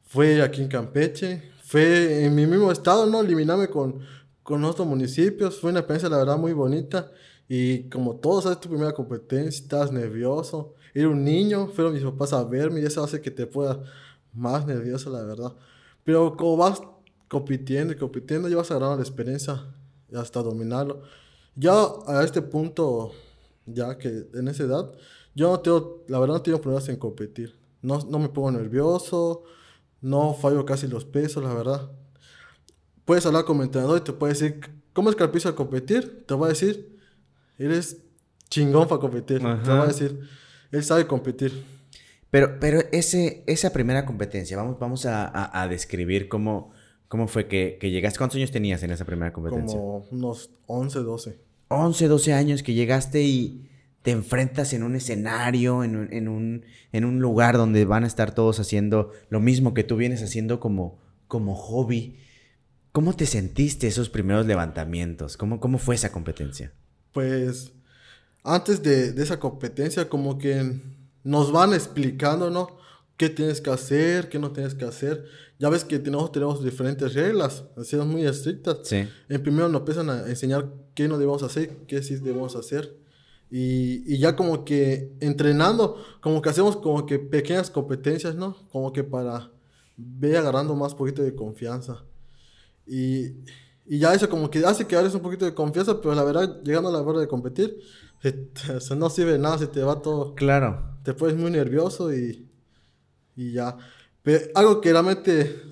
fue 0.02 0.42
aquí 0.42 0.62
en 0.62 0.68
Campeche, 0.68 1.42
fue 1.64 2.24
en 2.24 2.34
mi 2.34 2.46
mismo 2.46 2.70
estado, 2.70 3.06
¿no? 3.06 3.20
Eliminarme 3.20 3.68
con, 3.68 4.00
con 4.42 4.64
otros 4.64 4.86
municipios, 4.86 5.58
fue 5.58 5.70
una 5.70 5.80
experiencia, 5.80 6.08
la 6.08 6.18
verdad, 6.18 6.38
muy 6.38 6.52
bonita. 6.52 7.10
Y 7.48 7.84
como 7.90 8.16
todos 8.16 8.44
sabes, 8.44 8.60
tu 8.60 8.68
primera 8.68 8.92
competencia, 8.92 9.62
estás 9.62 9.92
nervioso. 9.92 10.74
Era 10.94 11.08
un 11.08 11.24
niño, 11.24 11.68
fueron 11.68 11.92
mis 11.92 12.02
papás 12.02 12.32
a 12.32 12.44
verme 12.44 12.80
y 12.80 12.84
eso 12.84 13.02
hace 13.02 13.20
que 13.20 13.30
te 13.30 13.46
pueda 13.46 13.82
más 14.32 14.66
nervioso, 14.66 15.10
la 15.10 15.22
verdad. 15.22 15.52
Pero 16.04 16.36
como 16.36 16.56
vas 16.56 16.80
compitiendo 17.28 17.92
y 17.92 17.96
compitiendo, 17.96 18.48
ya 18.48 18.56
vas 18.56 18.70
agarrando 18.70 18.96
la 18.96 19.02
experiencia 19.02 19.74
hasta 20.14 20.42
dominarlo. 20.42 21.02
Ya 21.56 21.72
a 22.06 22.22
este 22.24 22.42
punto, 22.42 23.12
ya 23.66 23.96
que 23.98 24.28
en 24.34 24.48
esa 24.48 24.64
edad, 24.64 24.92
yo 25.34 25.50
no 25.50 25.60
tengo, 25.60 26.04
la 26.08 26.18
verdad 26.18 26.36
no 26.36 26.42
tengo 26.42 26.60
problemas 26.60 26.88
en 26.88 26.96
competir. 26.96 27.58
No, 27.82 27.98
no 28.08 28.18
me 28.18 28.28
pongo 28.28 28.50
nervioso, 28.50 29.44
no 30.00 30.34
fallo 30.34 30.64
casi 30.64 30.86
los 30.86 31.04
pesos, 31.04 31.42
la 31.42 31.52
verdad. 31.52 31.90
Puedes 33.04 33.26
hablar 33.26 33.44
con 33.44 33.58
mi 33.58 33.64
entrenador 33.64 33.98
y 33.98 34.00
te 34.02 34.12
puede 34.12 34.32
decir, 34.32 34.60
¿cómo 34.92 35.10
es 35.10 35.16
que 35.16 35.28
piso 35.28 35.48
a 35.48 35.54
competir? 35.54 36.24
Te 36.26 36.34
va 36.34 36.46
a 36.46 36.50
decir, 36.50 36.93
eres 37.58 37.98
chingón 38.48 38.88
para 38.88 39.00
competir. 39.00 39.38
Te 39.38 39.70
va 39.70 39.84
a 39.84 39.86
decir, 39.86 40.20
él 40.70 40.84
sabe 40.84 41.06
competir. 41.06 41.64
Pero, 42.30 42.58
pero 42.58 42.80
ese, 42.90 43.44
esa 43.46 43.72
primera 43.72 44.04
competencia, 44.04 44.56
vamos, 44.56 44.78
vamos 44.80 45.06
a, 45.06 45.62
a, 45.62 45.68
describir 45.68 46.28
cómo, 46.28 46.72
cómo 47.06 47.28
fue 47.28 47.46
que, 47.46 47.78
que, 47.80 47.90
llegaste. 47.90 48.18
¿Cuántos 48.18 48.36
años 48.36 48.50
tenías 48.50 48.82
en 48.82 48.90
esa 48.90 49.04
primera 49.04 49.32
competencia? 49.32 49.78
Como 49.78 50.06
unos 50.10 50.50
11, 50.66 50.98
12. 50.98 51.38
11, 51.68 52.08
12 52.08 52.32
años 52.32 52.62
que 52.62 52.74
llegaste 52.74 53.22
y 53.22 53.68
te 54.02 54.10
enfrentas 54.10 54.72
en 54.72 54.82
un 54.82 54.96
escenario, 54.96 55.84
en 55.84 55.96
un, 55.96 56.12
en 56.12 56.28
un, 56.28 56.64
en 56.92 57.04
un 57.04 57.20
lugar 57.20 57.56
donde 57.56 57.84
van 57.84 58.04
a 58.04 58.06
estar 58.06 58.34
todos 58.34 58.58
haciendo 58.60 59.12
lo 59.28 59.40
mismo 59.40 59.72
que 59.72 59.84
tú 59.84 59.96
vienes 59.96 60.22
haciendo 60.22 60.58
como, 60.60 60.98
como 61.28 61.54
hobby. 61.54 62.18
¿Cómo 62.92 63.14
te 63.14 63.26
sentiste 63.26 63.86
esos 63.86 64.10
primeros 64.10 64.44
levantamientos? 64.46 65.36
¿Cómo, 65.36 65.60
cómo 65.60 65.78
fue 65.78 65.94
esa 65.94 66.12
competencia? 66.12 66.72
Pues 67.14 67.72
antes 68.42 68.82
de, 68.82 69.12
de, 69.12 69.22
esa 69.22 69.40
competencia 69.40 70.06
como 70.10 70.36
que 70.36 70.82
nos 71.22 71.50
van 71.50 71.72
explicando, 71.72 72.50
¿no? 72.50 72.76
¿Qué 73.16 73.30
tienes 73.30 73.62
que 73.62 73.70
hacer? 73.70 74.28
¿Qué 74.28 74.38
no 74.38 74.52
tienes 74.52 74.74
que 74.74 74.84
hacer? 74.84 75.24
Ya 75.58 75.70
ves 75.70 75.84
que 75.84 75.98
tenemos, 75.98 76.30
tenemos 76.32 76.62
diferentes 76.62 77.14
reglas, 77.14 77.64
así 77.76 77.96
muy 77.96 78.26
estrictas. 78.26 78.78
Sí. 78.82 79.08
En 79.28 79.42
primero 79.42 79.68
nos 79.68 79.80
empiezan 79.80 80.10
a 80.10 80.28
enseñar 80.28 80.68
qué 80.94 81.08
no 81.08 81.16
debemos 81.16 81.42
hacer, 81.42 81.70
qué 81.86 82.02
sí 82.02 82.16
debemos 82.16 82.56
hacer. 82.56 82.96
Y, 83.50 84.18
ya 84.18 84.34
como 84.34 84.64
que 84.64 85.12
entrenando, 85.20 85.96
como 86.20 86.42
que 86.42 86.50
hacemos 86.50 86.76
como 86.76 87.06
que 87.06 87.20
pequeñas 87.20 87.70
competencias, 87.70 88.34
¿no? 88.34 88.56
Como 88.72 88.92
que 88.92 89.04
para 89.04 89.50
ver 89.96 90.36
agarrando 90.38 90.74
más 90.74 90.94
poquito 90.94 91.22
de 91.22 91.36
confianza. 91.36 92.02
Y, 92.84 93.28
y 93.86 93.98
ya 93.98 94.14
eso 94.14 94.28
como 94.28 94.50
que 94.50 94.64
hace 94.64 94.86
que 94.86 94.96
agarres 94.96 95.14
un 95.14 95.20
poquito 95.20 95.44
de 95.44 95.54
confianza, 95.54 96.00
pero 96.00 96.14
la 96.14 96.24
verdad, 96.24 96.62
llegando 96.62 96.88
a 96.88 96.92
la 96.92 97.00
hora 97.00 97.20
de 97.20 97.28
competir, 97.28 97.78
se, 98.20 98.96
no 98.96 99.10
sirve 99.10 99.38
nada, 99.38 99.58
se 99.58 99.66
te 99.66 99.82
va 99.82 100.00
todo. 100.00 100.34
Claro. 100.34 100.96
Te 101.02 101.12
pones 101.12 101.36
muy 101.36 101.50
nervioso 101.50 102.12
y, 102.14 102.48
y 103.36 103.52
ya. 103.52 103.76
Pero 104.22 104.46
algo 104.54 104.80
que 104.80 104.92
realmente 104.92 105.62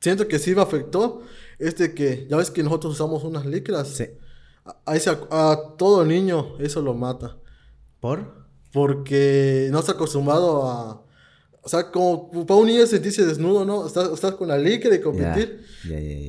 siento 0.00 0.26
que 0.26 0.38
sí 0.38 0.54
me 0.54 0.62
afectó 0.62 1.22
es 1.58 1.76
de 1.76 1.94
que, 1.94 2.26
ya 2.28 2.36
ves 2.36 2.50
que 2.50 2.64
nosotros 2.64 2.94
usamos 2.94 3.22
unas 3.22 3.46
licras. 3.46 3.88
Sí 3.88 4.06
a, 4.86 4.96
ese, 4.96 5.10
a 5.30 5.74
todo 5.76 6.04
niño 6.04 6.56
eso 6.58 6.80
lo 6.80 6.94
mata. 6.94 7.36
¿Por? 8.00 8.44
Porque 8.72 9.68
no 9.70 9.80
está 9.80 9.92
acostumbrado 9.92 10.68
a... 10.68 11.03
O 11.64 11.68
sea, 11.68 11.90
como 11.90 12.30
para 12.46 12.60
un 12.60 12.66
niño 12.66 12.86
sentirse 12.86 13.24
desnudo, 13.24 13.64
¿no? 13.64 13.86
Estás, 13.86 14.12
estás 14.12 14.34
con 14.34 14.48
la 14.48 14.58
licra 14.58 14.90
de 14.90 15.00
competir. 15.00 15.64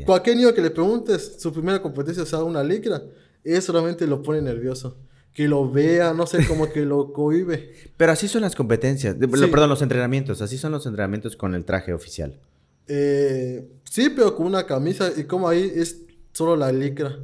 Cualquier 0.06 0.38
niño 0.38 0.54
que 0.54 0.62
le 0.62 0.72
preguntes, 0.72 1.36
su 1.40 1.52
primera 1.52 1.82
competencia 1.82 2.26
sea 2.26 2.42
una 2.42 2.64
licra, 2.64 3.04
eso 3.44 3.74
solamente 3.74 4.08
lo 4.08 4.24
pone 4.24 4.42
nervioso. 4.42 4.98
Que 5.34 5.50
lo 5.50 5.70
vea, 5.70 6.14
no 6.14 6.26
sé, 6.26 6.48
como 6.48 6.72
que 6.72 6.86
lo 6.86 7.12
cohibe. 7.12 7.74
Pero 7.98 8.14
así 8.14 8.30
son 8.30 8.44
las 8.44 8.56
competencias, 8.56 9.16
perdón, 9.16 9.70
los 9.70 9.82
entrenamientos, 9.82 10.42
así 10.42 10.58
son 10.58 10.72
los 10.72 10.86
entrenamientos 10.86 11.36
con 11.36 11.54
el 11.54 11.66
traje 11.66 11.92
oficial. 11.92 12.40
Eh, 12.88 13.68
sí, 13.84 14.12
pero 14.16 14.36
con 14.36 14.46
una 14.46 14.66
camisa 14.68 15.12
y 15.18 15.24
como 15.24 15.50
ahí 15.50 15.72
es 15.76 16.05
solo 16.36 16.58
la 16.58 16.70
licra. 16.70 17.18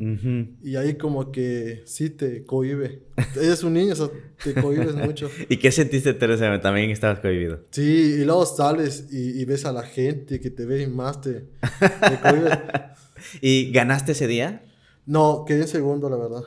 Y 0.63 0.77
ahí 0.77 0.95
como 0.95 1.33
que 1.33 1.81
sí 1.85 2.09
te 2.11 2.45
cohibe. 2.45 3.03
Eres 3.35 3.61
un 3.61 3.73
niño, 3.73 3.91
o 3.91 3.95
sea, 3.95 4.09
te 4.41 4.53
cohibes 4.53 4.95
mucho. 5.05 5.29
¿Y 5.49 5.57
qué 5.57 5.69
sentiste, 5.71 6.13
Teresa? 6.13 6.61
También 6.61 6.89
estabas 6.91 7.19
cohibido. 7.19 7.59
Sí, 7.71 8.19
y 8.21 8.23
luego 8.23 8.45
sales 8.45 9.09
y, 9.11 9.41
y 9.41 9.43
ves 9.43 9.65
a 9.65 9.73
la 9.73 9.83
gente 9.83 10.39
que 10.39 10.49
te 10.49 10.65
ve 10.65 10.83
y 10.83 10.87
más 10.87 11.19
te, 11.19 11.33
te 11.41 12.19
cohibes. 12.21 12.57
¿Y 13.41 13.71
ganaste 13.73 14.13
ese 14.13 14.27
día? 14.27 14.63
No, 15.05 15.43
quedé 15.45 15.63
en 15.63 15.67
segundo, 15.67 16.09
la 16.09 16.15
verdad. 16.15 16.43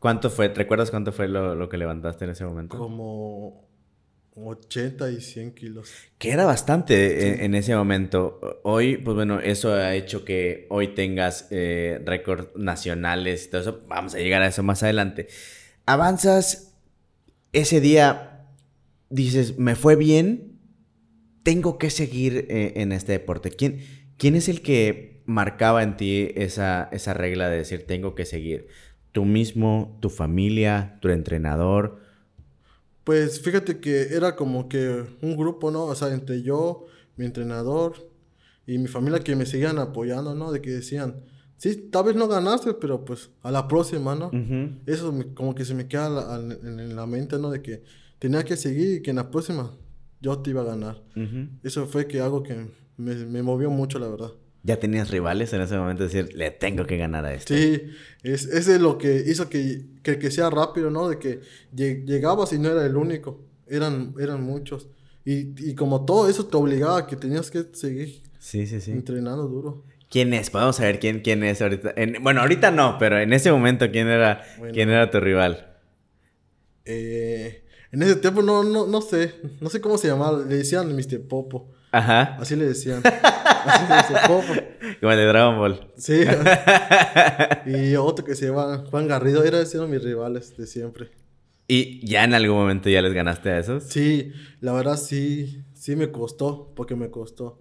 ¿Cuánto 0.00 0.28
fue? 0.28 0.48
¿Recuerdas 0.48 0.90
cuánto 0.90 1.12
fue 1.12 1.28
lo, 1.28 1.54
lo 1.54 1.68
que 1.68 1.76
levantaste 1.76 2.24
en 2.24 2.32
ese 2.32 2.44
momento? 2.44 2.76
Como 2.76 3.65
80 4.36 5.10
y 5.10 5.20
100 5.20 5.52
kilos. 5.52 5.90
Que 6.18 6.30
era 6.30 6.44
bastante 6.44 7.28
en, 7.28 7.40
en 7.40 7.54
ese 7.54 7.74
momento. 7.74 8.60
Hoy, 8.64 8.98
pues 8.98 9.14
bueno, 9.14 9.40
eso 9.40 9.72
ha 9.72 9.94
hecho 9.94 10.24
que 10.24 10.66
hoy 10.68 10.88
tengas 10.88 11.48
eh, 11.50 12.00
récords 12.04 12.48
nacionales 12.54 13.46
y 13.46 13.50
todo 13.50 13.60
eso. 13.62 13.82
Vamos 13.88 14.14
a 14.14 14.18
llegar 14.18 14.42
a 14.42 14.48
eso 14.48 14.62
más 14.62 14.82
adelante. 14.82 15.28
Avanzas 15.86 16.74
ese 17.52 17.80
día, 17.80 18.46
dices, 19.08 19.58
me 19.58 19.74
fue 19.74 19.96
bien, 19.96 20.58
tengo 21.42 21.78
que 21.78 21.90
seguir 21.90 22.46
eh, 22.50 22.74
en 22.76 22.92
este 22.92 23.12
deporte. 23.12 23.50
¿Quién, 23.50 23.80
¿Quién 24.18 24.34
es 24.34 24.48
el 24.48 24.60
que 24.60 25.22
marcaba 25.24 25.82
en 25.82 25.96
ti 25.96 26.32
esa, 26.36 26.88
esa 26.92 27.14
regla 27.14 27.48
de 27.48 27.58
decir, 27.58 27.86
tengo 27.86 28.14
que 28.14 28.26
seguir? 28.26 28.68
¿Tú 29.12 29.24
mismo, 29.24 29.96
tu 30.02 30.10
familia, 30.10 30.98
tu 31.00 31.08
entrenador? 31.08 32.05
Pues 33.06 33.40
fíjate 33.40 33.78
que 33.78 34.08
era 34.16 34.34
como 34.34 34.68
que 34.68 35.04
un 35.22 35.36
grupo, 35.36 35.70
¿no? 35.70 35.84
O 35.84 35.94
sea, 35.94 36.12
entre 36.12 36.42
yo, 36.42 36.86
mi 37.16 37.24
entrenador 37.24 37.94
y 38.66 38.78
mi 38.78 38.88
familia 38.88 39.20
que 39.20 39.36
me 39.36 39.46
seguían 39.46 39.78
apoyando, 39.78 40.34
¿no? 40.34 40.50
De 40.50 40.60
que 40.60 40.70
decían, 40.70 41.20
sí, 41.56 41.88
tal 41.92 42.02
vez 42.06 42.16
no 42.16 42.26
ganaste, 42.26 42.74
pero 42.74 43.04
pues 43.04 43.30
a 43.44 43.52
la 43.52 43.68
próxima, 43.68 44.16
¿no? 44.16 44.30
Eso 44.86 45.12
me- 45.12 45.32
como 45.34 45.54
que 45.54 45.64
se 45.64 45.72
me 45.74 45.86
queda 45.86 46.08
la- 46.10 46.34
en, 46.36 46.96
la 46.96 47.06
mente, 47.06 47.38
¿no? 47.38 47.48
De 47.52 47.62
que 47.62 47.84
tenía 48.18 48.42
que 48.42 48.56
seguir 48.56 48.96
y 48.96 49.02
que 49.02 49.10
en 49.10 49.16
la 49.16 49.30
próxima 49.30 49.70
yo 50.20 50.40
te 50.40 50.50
iba 50.50 50.62
a 50.62 50.64
ganar. 50.64 51.00
Eso 51.62 51.86
fue 51.86 52.08
que 52.08 52.20
algo 52.20 52.42
que 52.42 52.66
me, 52.96 53.14
me 53.14 53.40
movió 53.40 53.70
mucho, 53.70 54.00
la 54.00 54.08
verdad. 54.08 54.32
¿Ya 54.66 54.78
tenías 54.80 55.10
rivales 55.10 55.52
en 55.52 55.60
ese 55.60 55.76
momento? 55.76 56.02
Decir, 56.02 56.34
le 56.34 56.50
tengo 56.50 56.84
que 56.86 56.96
ganar 56.96 57.24
a 57.24 57.32
este. 57.32 57.56
Sí, 57.56 57.82
es, 58.24 58.46
ese 58.46 58.74
es 58.74 58.80
lo 58.80 58.98
que 58.98 59.22
hizo 59.26 59.48
que, 59.48 59.86
que, 60.02 60.18
que 60.18 60.30
sea 60.32 60.50
rápido, 60.50 60.90
¿no? 60.90 61.08
De 61.08 61.18
que 61.20 61.40
lle- 61.74 62.04
llegabas 62.04 62.52
y 62.52 62.58
no 62.58 62.70
era 62.70 62.84
el 62.84 62.96
único, 62.96 63.44
eran, 63.68 64.14
eran 64.18 64.42
muchos. 64.42 64.88
Y, 65.24 65.54
y 65.70 65.74
como 65.76 66.04
todo 66.04 66.28
eso 66.28 66.46
te 66.46 66.56
obligaba 66.56 66.98
a 66.98 67.06
que 67.06 67.14
tenías 67.16 67.50
que 67.50 67.64
seguir 67.74 68.22
Sí, 68.40 68.66
sí, 68.66 68.80
sí. 68.80 68.90
entrenando 68.90 69.46
duro. 69.46 69.84
¿Quién 70.10 70.32
es? 70.34 70.50
Podemos 70.50 70.76
saber 70.76 70.98
quién, 70.98 71.20
quién 71.20 71.44
es 71.44 71.62
ahorita. 71.62 71.92
En- 71.96 72.22
bueno, 72.22 72.40
ahorita 72.40 72.70
no, 72.72 72.96
pero 72.98 73.18
en 73.20 73.32
ese 73.32 73.52
momento, 73.52 73.88
¿quién 73.92 74.08
era, 74.08 74.42
Bueno. 74.58 74.72
¿quién 74.74 74.90
era 74.90 75.10
tu 75.10 75.20
rival? 75.20 75.76
Eh, 76.84 77.64
en 77.92 78.02
ese 78.02 78.16
tiempo 78.16 78.42
no, 78.42 78.62
no, 78.64 78.86
no 78.86 79.00
sé, 79.00 79.34
no 79.60 79.68
sé 79.70 79.80
cómo 79.80 79.98
se 79.98 80.08
llamaba, 80.08 80.38
le 80.44 80.56
decían 80.56 80.94
Mr. 80.94 81.20
Popo, 81.28 81.70
Ajá. 81.92 82.36
así 82.40 82.56
le 82.56 82.66
decían. 82.66 83.02
Así 83.04 83.84
le 83.88 83.96
decían 83.96 84.20
Popo. 84.26 84.52
Como 85.00 85.12
el 85.12 85.18
de 85.18 85.24
Dragon 85.26 85.58
Ball. 85.58 85.92
Sí. 85.96 86.20
y 87.66 87.96
otro 87.96 88.24
que 88.24 88.34
se 88.34 88.46
llama 88.46 88.84
Juan 88.90 89.08
Garrido, 89.08 89.44
era 89.44 89.64
siendo 89.64 89.88
mis 89.88 90.02
rivales 90.02 90.56
de 90.56 90.66
siempre. 90.66 91.10
¿Y 91.68 92.06
ya 92.06 92.24
en 92.24 92.34
algún 92.34 92.56
momento 92.56 92.88
ya 92.88 93.02
les 93.02 93.12
ganaste 93.12 93.50
a 93.50 93.58
esos? 93.58 93.84
Sí, 93.84 94.32
la 94.60 94.72
verdad 94.72 94.96
sí, 94.96 95.64
sí 95.74 95.96
me 95.96 96.12
costó, 96.12 96.72
porque 96.76 96.94
me 96.94 97.10
costó. 97.10 97.60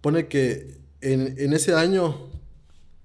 Pone 0.00 0.28
que 0.28 0.78
en, 1.00 1.34
en 1.38 1.52
ese 1.52 1.74
año 1.74 2.30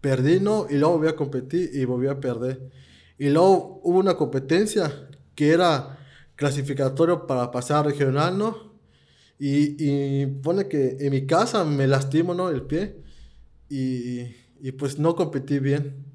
perdí, 0.01 0.39
¿no? 0.39 0.67
Y 0.69 0.77
luego 0.77 0.97
volví 0.97 1.07
a 1.09 1.15
competir 1.15 1.71
y 1.73 1.85
volví 1.85 2.07
a 2.07 2.19
perder. 2.19 2.69
Y 3.17 3.29
luego 3.29 3.81
hubo 3.83 3.99
una 3.99 4.15
competencia 4.15 4.91
que 5.35 5.49
era 5.51 5.97
clasificatorio 6.35 7.27
para 7.27 7.51
pasar 7.51 7.77
a 7.85 7.89
regional, 7.89 8.37
¿no? 8.37 8.72
Y, 9.39 9.75
y 9.79 10.25
pone 10.27 10.67
que 10.67 10.97
en 10.99 11.11
mi 11.11 11.25
casa 11.25 11.63
me 11.65 11.87
lastimo, 11.87 12.33
¿no? 12.33 12.49
El 12.49 12.61
pie. 12.63 12.95
Y, 13.69 14.21
y 14.61 14.71
pues 14.77 14.99
no 14.99 15.15
competí 15.15 15.59
bien. 15.59 16.05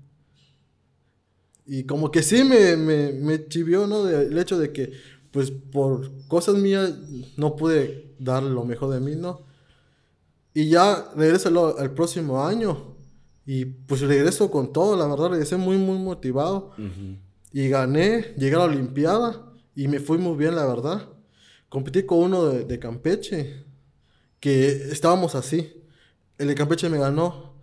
Y 1.66 1.84
como 1.84 2.10
que 2.10 2.22
sí 2.22 2.44
me, 2.44 2.76
me, 2.76 3.12
me 3.12 3.46
chivió, 3.48 3.86
¿no? 3.86 4.04
De- 4.04 4.26
el 4.28 4.38
hecho 4.38 4.58
de 4.58 4.72
que, 4.72 4.92
pues 5.30 5.50
por 5.50 6.10
cosas 6.28 6.54
mías, 6.56 6.94
no 7.36 7.56
pude 7.56 8.14
dar 8.18 8.42
lo 8.42 8.64
mejor 8.64 8.94
de 8.94 9.00
mí, 9.00 9.16
¿no? 9.16 9.42
Y 10.54 10.70
ya 10.70 11.10
regreso 11.14 11.50
lo- 11.50 11.78
al 11.78 11.92
próximo 11.92 12.42
año. 12.44 12.96
Y 13.44 13.64
pues 13.66 14.00
regreso 14.02 14.50
con 14.50 14.72
todo, 14.72 14.96
la 14.96 15.06
verdad, 15.06 15.30
regresé 15.30 15.56
muy, 15.56 15.76
muy 15.76 15.98
motivado. 15.98 16.72
Y 17.52 17.68
gané, 17.68 18.34
llegué 18.36 18.54
a 18.56 18.58
la 18.60 18.64
Olimpiada. 18.64 19.44
Y 19.74 19.88
me 19.88 20.00
fui 20.00 20.18
muy 20.18 20.36
bien, 20.36 20.54
la 20.56 20.66
verdad. 20.66 21.08
Competí 21.68 22.04
con 22.04 22.18
uno 22.18 22.46
de, 22.46 22.64
de 22.64 22.78
Campeche. 22.78 23.64
Que 24.40 24.68
estábamos 24.68 25.34
así. 25.34 25.82
El 26.38 26.48
de 26.48 26.54
Campeche 26.54 26.88
me 26.88 26.98
ganó, 26.98 27.54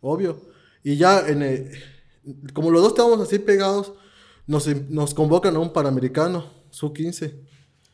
obvio. 0.00 0.40
Y 0.84 0.96
ya 0.96 1.26
en 1.26 1.42
el- 1.42 1.70
como 2.52 2.70
los 2.70 2.80
dos 2.82 2.92
estábamos 2.92 3.20
así 3.20 3.38
pegados, 3.40 3.92
nos, 4.46 4.68
nos 4.88 5.12
convocan 5.14 5.56
a 5.56 5.58
un 5.58 5.72
Panamericano, 5.72 6.44
Sub-15. 6.70 7.34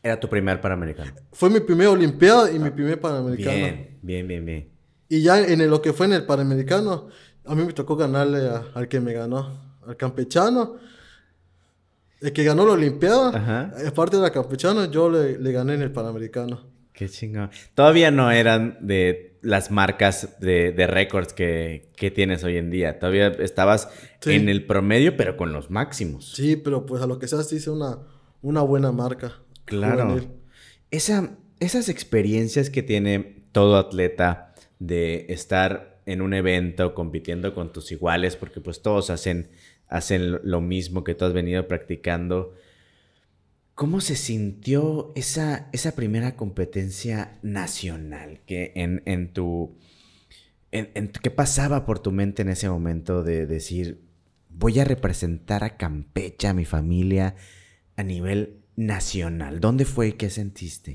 Era 0.02 0.20
tu 0.20 0.28
primer 0.28 0.60
Panamericano. 0.60 1.12
Fue 1.32 1.48
mi 1.48 1.60
primera 1.60 1.90
Olimpiada 1.90 2.50
y 2.52 2.58
mi 2.58 2.70
primer 2.70 3.00
Panamericano. 3.00 3.56
Bien, 3.56 3.98
bien, 4.02 4.28
bien, 4.28 4.44
bien. 4.44 4.68
Y 5.08 5.22
ya 5.22 5.40
en 5.40 5.60
el- 5.62 5.70
lo 5.70 5.80
que 5.80 5.94
fue 5.94 6.04
en 6.06 6.12
el 6.12 6.26
Panamericano, 6.26 7.08
a 7.46 7.54
mí 7.54 7.64
me 7.64 7.72
tocó 7.72 7.96
ganarle 7.96 8.46
a- 8.46 8.66
al 8.74 8.88
que 8.88 9.00
me 9.00 9.14
ganó, 9.14 9.78
al 9.86 9.96
campechano. 9.96 10.76
El 12.20 12.32
que 12.32 12.44
ganó 12.44 12.66
la 12.66 12.72
Olimpiada, 12.72 13.28
Ajá. 13.30 13.72
aparte 13.86 14.16
de 14.16 14.22
la 14.22 14.30
campechano, 14.32 14.90
yo 14.90 15.08
le, 15.10 15.38
le 15.38 15.52
gané 15.52 15.74
en 15.74 15.82
el 15.82 15.92
Panamericano. 15.92 16.66
Qué 16.92 17.08
chingón. 17.08 17.50
Todavía 17.74 18.10
no 18.10 18.30
eran 18.32 18.76
de 18.80 19.38
las 19.40 19.70
marcas 19.70 20.36
de, 20.40 20.72
de 20.72 20.86
récords 20.88 21.32
que, 21.32 21.92
que 21.96 22.10
tienes 22.10 22.42
hoy 22.42 22.56
en 22.56 22.70
día. 22.70 22.98
Todavía 22.98 23.28
estabas 23.28 23.88
Sí. 24.20 24.32
en 24.32 24.48
el 24.48 24.66
promedio, 24.66 25.16
pero 25.16 25.36
con 25.36 25.52
los 25.52 25.70
máximos. 25.70 26.32
Sí, 26.32 26.56
pero 26.56 26.86
pues 26.86 27.00
a 27.02 27.06
lo 27.06 27.20
que 27.20 27.28
sea, 27.28 27.40
sí 27.44 27.56
hice 27.56 27.70
una, 27.70 27.98
una 28.42 28.62
buena 28.62 28.90
marca. 28.90 29.34
Claro. 29.64 30.16
Esa, 30.90 31.36
esas 31.60 31.88
experiencias 31.88 32.68
que 32.68 32.82
tiene 32.82 33.44
todo 33.52 33.76
atleta 33.76 34.54
de 34.80 35.26
estar 35.28 36.00
en 36.06 36.20
un 36.20 36.34
evento 36.34 36.94
compitiendo 36.94 37.54
con 37.54 37.72
tus 37.72 37.92
iguales, 37.92 38.34
porque 38.34 38.60
pues 38.60 38.82
todos 38.82 39.10
hacen, 39.10 39.50
hacen 39.88 40.38
lo- 40.42 40.60
mismo 40.60 41.04
que 41.04 41.14
tú 41.14 41.24
has 41.24 41.32
venido 41.32 41.66
practicando. 41.68 42.54
¿Cómo 43.74 44.00
se 44.00 44.16
sintió 44.16 45.12
esa, 45.14 45.68
esa 45.72 45.94
primera 45.94 46.34
competencia 46.36 47.38
nacional? 47.42 48.40
Que 48.46 48.72
en, 48.74 49.02
en 49.06 49.32
tu. 49.32 49.76
En, 50.72 50.90
en- 50.94 51.08
¿Qué 51.08 51.30
pasaba 51.30 51.86
por 51.86 52.00
tu 52.00 52.10
mente 52.12 52.42
en 52.42 52.48
ese 52.48 52.68
momento 52.68 53.22
de 53.22 53.46
decir, 53.46 54.00
voy 54.50 54.80
a 54.80 54.84
representar 54.84 55.62
a 55.64 55.76
Campeche, 55.76 56.48
a 56.48 56.54
mi 56.54 56.64
familia, 56.64 57.36
a 57.96 58.02
nivel 58.02 58.56
nacional? 58.76 59.60
¿Dónde 59.60 59.84
fue 59.84 60.08
y 60.08 60.12
qué 60.14 60.28
sentiste? 60.28 60.94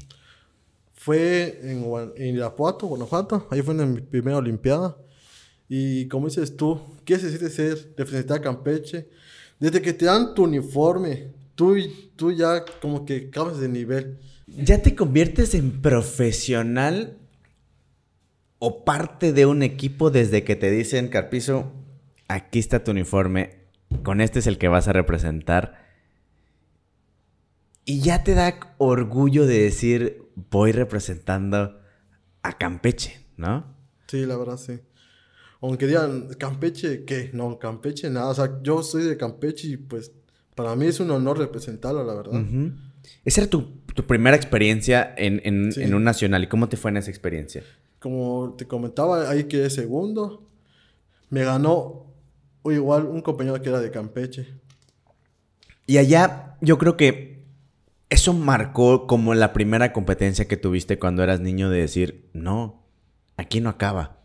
Fue 0.94 1.60
en, 1.64 1.86
en 2.18 2.36
Irapuato, 2.36 2.88
Guanajuato. 2.88 3.48
Ahí 3.50 3.62
fue 3.62 3.74
en 3.74 3.94
mi 3.94 4.02
primera 4.02 4.38
Olimpiada. 4.38 4.98
Y 5.70 6.08
como 6.08 6.28
dices 6.28 6.56
tú, 6.56 6.82
¿qué 7.06 7.18
se 7.18 7.30
siente 7.30 7.50
ser 7.50 7.94
representar 7.98 8.40
a 8.40 8.42
Campeche? 8.42 9.10
Desde 9.60 9.82
que 9.82 9.94
te 9.94 10.06
dan 10.06 10.34
tu 10.34 10.44
uniforme, 10.44 11.32
tú, 11.56 11.76
tú 12.16 12.32
ya 12.32 12.66
como 12.82 13.06
que 13.06 13.30
cambias 13.30 13.60
de 13.60 13.70
nivel. 13.70 14.20
¿Ya 14.48 14.82
te 14.82 14.96
conviertes 14.96 15.56
en 15.56 15.82
profesional 15.82 17.18
o 18.60 18.84
parte 18.84 19.34
de 19.34 19.46
un 19.46 19.64
equipo 19.64 20.10
desde 20.10 20.44
que 20.44 20.56
te 20.56 20.70
dicen, 20.70 21.08
Carpizo, 21.08 21.72
aquí 22.28 22.60
está 22.60 22.84
tu 22.84 22.92
uniforme, 22.92 23.58
con 24.04 24.22
este 24.22 24.40
es 24.40 24.48
el 24.48 24.58
que 24.58 24.68
vas 24.68 24.88
a 24.88 24.94
representar? 24.94 25.82
Y 27.86 28.02
ya 28.02 28.24
te 28.24 28.34
da 28.34 28.60
orgullo 28.78 29.46
de 29.46 29.60
decir, 29.64 30.24
voy 30.36 30.72
representando 30.72 31.80
a 32.42 32.58
Campeche, 32.58 33.26
¿no? 33.38 33.76
Sí, 34.08 34.26
la 34.26 34.38
verdad, 34.38 34.58
sí. 34.58 34.80
Aunque 35.64 35.88
digan, 35.88 36.28
Campeche, 36.38 37.06
¿qué? 37.06 37.30
No, 37.34 37.58
Campeche, 37.58 38.10
nada. 38.10 38.28
O 38.30 38.36
sea, 38.36 38.60
yo 38.62 38.84
soy 38.84 39.04
de 39.04 39.16
Campeche 39.18 39.68
y 39.70 39.78
pues 39.78 40.12
para 40.56 40.76
mí 40.76 40.86
es 40.88 41.00
un 41.00 41.10
honor 41.10 41.38
representarlo, 41.40 42.04
la 42.04 42.14
verdad. 42.14 42.44
Esa 43.24 43.42
era 43.42 43.50
tu, 43.50 43.62
tu 43.96 44.06
primera 44.06 44.36
experiencia 44.36 45.14
en, 45.18 45.42
en- 45.46 45.72
Sí. 45.72 45.82
en 45.82 45.94
un 45.94 46.04
nacional. 46.04 46.44
¿Y 46.44 46.48
cómo 46.48 46.68
te 46.68 46.76
fue 46.78 46.92
en 46.92 46.98
esa 46.98 47.10
experiencia? 47.10 47.64
Como 48.00 48.56
te 48.58 48.68
comentaba, 48.68 49.30
ahí 49.30 49.46
quedé 49.46 49.70
segundo. 49.70 50.46
Me 51.30 51.46
ganó 51.46 52.08
igual 52.66 53.06
un 53.06 53.22
compañero 53.22 53.62
que 53.62 53.70
era 53.70 53.80
de 53.80 53.90
Campeche. 53.90 54.48
Y 55.88 55.98
allá 55.98 56.58
yo 56.62 56.78
creo 56.78 56.98
que 56.98 57.44
eso 58.10 58.34
marcó 58.34 59.08
como 59.08 59.34
la 59.34 59.54
primera 59.54 59.94
competencia 59.94 60.46
que 60.48 60.58
tuviste 60.58 61.00
cuando 61.00 61.24
eras 61.24 61.40
niño 61.40 61.70
de 61.70 61.80
decir, 61.80 62.30
no, 62.34 62.86
aquí 63.38 63.62
no 63.62 63.70
acaba. 63.70 64.20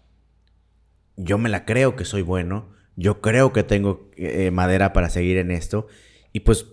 Yo 1.19 1.37
me 1.37 1.49
la 1.49 1.65
creo 1.65 1.97
que 1.97 2.05
soy 2.05 2.23
bueno, 2.23 2.71
yo 2.97 3.21
creo 3.21 3.53
que 3.53 3.63
tengo 3.63 4.11
eh, 4.17 4.51
madera 4.51 4.93
para 4.93 5.11
seguir 5.11 5.37
en 5.37 5.51
esto 5.51 5.87
y 6.33 6.41
pues 6.41 6.67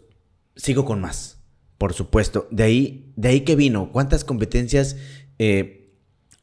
sigo 0.55 0.85
con 0.85 1.01
más, 1.01 1.39
por 1.77 1.93
supuesto. 1.93 2.47
De 2.51 2.63
ahí, 2.63 3.13
de 3.15 3.29
ahí 3.29 3.41
que 3.41 3.55
vino, 3.55 3.91
¿cuántas 3.91 4.23
competencias 4.23 4.97
eh, 5.39 5.91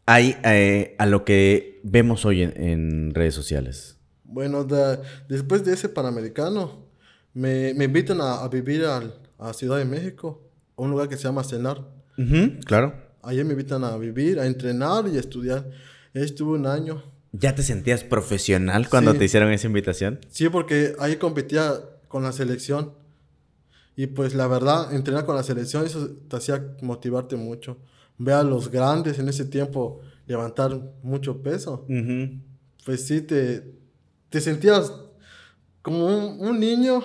hay 0.05 0.37
eh, 0.45 0.95
a 0.99 1.07
lo 1.07 1.25
que 1.25 1.81
vemos 1.85 2.25
hoy 2.25 2.43
en, 2.43 3.15
redes 3.15 3.35
sociales? 3.35 3.97
Bueno, 4.25 4.67
después 5.29 5.65
de 5.65 5.75
ese 5.75 5.89
Panamericano, 5.89 6.87
me, 7.35 7.75
me 7.75 7.85
invitan 7.85 8.21
a, 8.21 8.47
vivir 8.49 8.85
a 8.85 9.53
Ciudad 9.53 9.79
de 9.79 9.85
México, 9.85 10.49
a 10.77 10.83
un 10.83 10.91
lugar 10.91 11.09
que 11.09 11.17
se 11.17 11.25
llama 11.25 11.45
Cenar. 11.45 11.89
claro. 12.65 12.95
Allí 13.23 13.45
me 13.45 13.53
invitan 13.53 13.85
a 13.85 13.97
vivir, 13.97 14.41
a 14.41 14.47
entrenar 14.47 15.07
y 15.07 15.17
a 15.17 15.21
estudiar. 15.21 15.71
Estuve 16.13 16.59
un 16.59 16.67
año. 16.67 17.03
¿Ya 17.33 17.55
te 17.55 17.63
sentías 17.63 18.05
profesional 18.05 18.89
cuando 18.91 19.15
te 19.15 19.25
hicieron 19.25 19.51
esa 19.53 19.67
invitación? 19.67 20.21
Sí, 20.29 20.51
porque 20.51 20.95
ahí 20.99 21.17
competía 21.17 21.81
con 22.09 22.23
la 22.23 22.33
selección. 22.33 22.93
Y 23.97 24.07
pues 24.07 24.35
la 24.35 24.47
verdad, 24.47 24.95
entrenar 24.95 25.25
con 25.25 25.37
la 25.37 25.43
selección, 25.43 25.85
eso 25.87 26.11
te 26.29 26.37
hacía 26.37 26.77
motivarte 26.83 27.37
mucho. 27.37 27.79
Ver 28.19 28.35
a 28.35 28.43
los 28.43 28.71
grandes 28.71 29.19
en 29.19 29.29
ese 29.29 29.47
tiempo 29.47 30.01
levantar 30.27 30.79
mucho 31.03 31.43
peso. 31.43 31.87
Pues 32.85 33.07
sí, 33.07 33.23
te, 33.23 33.77
te 34.29 34.41
sentías 34.41 34.93
como 35.81 36.07
un, 36.07 36.61
niño 36.61 37.03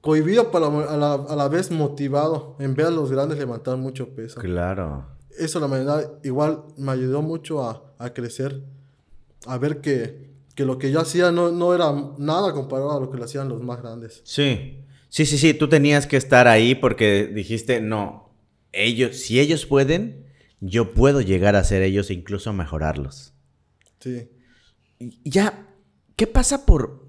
cohibido, 0.00 0.50
pero 0.50 0.88
a 0.88 0.96
la, 0.96 1.14
a 1.14 1.36
la, 1.36 1.48
vez 1.48 1.70
motivado 1.70 2.56
en 2.58 2.74
ver 2.74 2.86
a 2.86 2.90
los 2.90 3.10
grandes 3.10 3.38
levantar 3.38 3.76
mucho 3.76 4.14
peso. 4.14 4.40
Claro. 4.40 5.06
Eso 5.38 5.60
la 5.60 5.66
verdad 5.66 6.18
igual 6.22 6.64
me 6.76 6.92
ayudó 6.92 7.22
mucho 7.22 7.62
a, 7.62 7.94
a 7.98 8.12
crecer, 8.12 8.62
a 9.46 9.58
ver 9.58 9.80
que, 9.80 10.30
que, 10.54 10.64
lo 10.64 10.78
que 10.78 10.90
yo 10.90 11.00
hacía 11.00 11.30
no, 11.32 11.50
no 11.50 11.74
era 11.74 11.92
nada 12.18 12.52
comparado 12.52 12.96
a 12.96 13.00
lo 13.00 13.10
que 13.10 13.18
lo 13.18 13.24
hacían 13.24 13.48
los 13.48 13.62
más 13.62 13.82
grandes. 13.82 14.22
Sí. 14.24 14.80
Sí, 15.08 15.26
sí, 15.26 15.38
sí, 15.38 15.54
tú 15.54 15.68
tenías 15.68 16.08
que 16.08 16.16
estar 16.16 16.48
ahí 16.48 16.74
porque 16.74 17.26
dijiste, 17.28 17.80
no, 17.80 18.34
ellos, 18.72 19.16
si 19.16 19.38
ellos 19.38 19.64
pueden, 19.64 20.26
yo 20.60 20.92
puedo 20.92 21.20
llegar 21.20 21.54
a 21.54 21.62
ser 21.62 21.82
ellos 21.82 22.10
e 22.10 22.14
incluso 22.14 22.52
mejorarlos. 22.52 23.32
Sí. 24.00 24.28
Ya, 25.24 25.68
¿qué 26.16 26.26
pasa 26.26 26.66
por, 26.66 27.06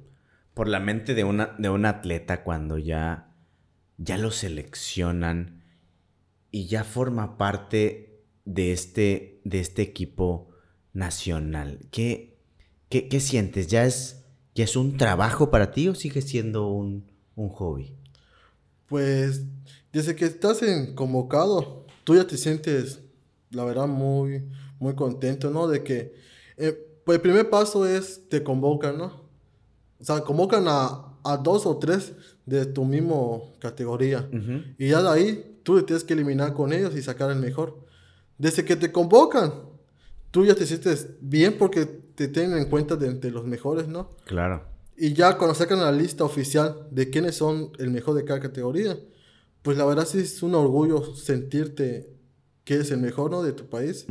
por 0.54 0.68
la 0.68 0.80
mente 0.80 1.16
de, 1.16 1.24
una, 1.24 1.56
de 1.58 1.70
un 1.70 1.86
atleta 1.86 2.44
cuando 2.44 2.78
ya, 2.78 3.34
ya 3.98 4.18
lo 4.18 4.30
seleccionan 4.30 5.64
y 6.52 6.68
ya 6.68 6.84
forma 6.84 7.38
parte 7.38 8.24
de 8.46 8.72
este, 8.72 9.42
de 9.44 9.60
este 9.60 9.82
equipo 9.82 10.50
nacional? 10.96 11.80
¿Qué, 11.92 12.40
qué, 12.90 13.20
sientes? 13.20 13.68
¿Ya 13.68 13.86
es, 13.86 14.24
¿Ya 14.56 14.64
es 14.64 14.76
un 14.76 14.98
trabajo 14.98 15.52
para 15.52 15.72
ti 15.72 15.88
o 15.88 15.94
sigue 15.94 16.24
siendo 16.24 16.70
un, 16.70 17.12
un 17.36 17.50
hobby? 17.50 17.94
Pues 18.88 19.44
desde 19.94 20.16
que 20.16 20.26
estás 20.26 20.64
en 20.64 20.96
convocado, 20.96 21.86
tú 22.04 22.16
ya 22.16 22.26
te 22.26 22.38
sientes, 22.38 23.02
la 23.52 23.66
verdad, 23.66 23.88
muy, 23.88 24.44
muy 24.80 24.96
contento, 24.96 25.52
¿no? 25.52 25.68
De 25.68 25.84
que, 25.84 26.16
eh, 26.58 26.74
pues 27.04 27.18
el 27.18 27.22
primer 27.22 27.50
paso 27.50 27.86
es, 27.86 28.28
te 28.30 28.42
convocan, 28.42 28.98
¿no? 28.98 29.26
O 30.00 30.04
sea, 30.04 30.22
convocan 30.22 30.66
a, 30.68 31.02
dos 31.44 31.66
o 31.66 31.78
tres 31.78 32.14
de 32.46 32.68
tu 32.68 32.86
mismo 32.86 33.56
categoría. 33.60 34.30
Y 34.78 34.90
ya 34.90 35.02
de 35.02 35.10
ahí, 35.10 35.60
tú 35.64 35.82
tienes 35.82 36.04
que 36.04 36.14
eliminar 36.14 36.54
con 36.54 36.72
ellos 36.72 36.96
y 36.96 37.02
sacar 37.02 37.32
el 37.32 37.40
mejor. 37.40 37.84
Desde 38.38 38.64
que 38.64 38.76
te 38.76 38.92
convocan, 38.92 39.52
tú 40.36 40.44
ya 40.44 40.54
te 40.54 40.66
sientes 40.66 41.12
bien 41.22 41.58
porque 41.58 41.86
te 41.86 42.28
tienen 42.28 42.58
en 42.58 42.66
cuenta 42.66 42.98
de 42.98 43.08
entre 43.08 43.32
los 43.32 43.46
mejores, 43.46 43.88
¿no? 43.88 44.10
Claro. 44.26 44.66
Y 44.98 45.14
ya 45.14 45.38
cuando 45.38 45.56
sacan 45.56 45.80
la 45.80 45.94
lista 45.94 46.26
oficial 46.26 46.90
de 46.92 47.10
quiénes 47.10 47.38
son 47.38 47.72
el 47.80 47.90
mejor 47.90 48.16
de 48.16 48.26
cada 48.26 48.42
categoría, 48.42 49.00
pues 49.62 49.78
la 49.78 49.86
verdad 49.86 50.06
sí 50.06 50.20
es 50.20 50.44
un 50.44 50.54
orgullo 50.54 51.16
sentirte 51.16 52.10
que 52.66 52.74
eres 52.74 52.92
el 52.92 53.00
mejor, 53.00 53.32
¿no? 53.32 53.44
De 53.44 53.54
tu 53.54 53.68
país. 53.68 54.06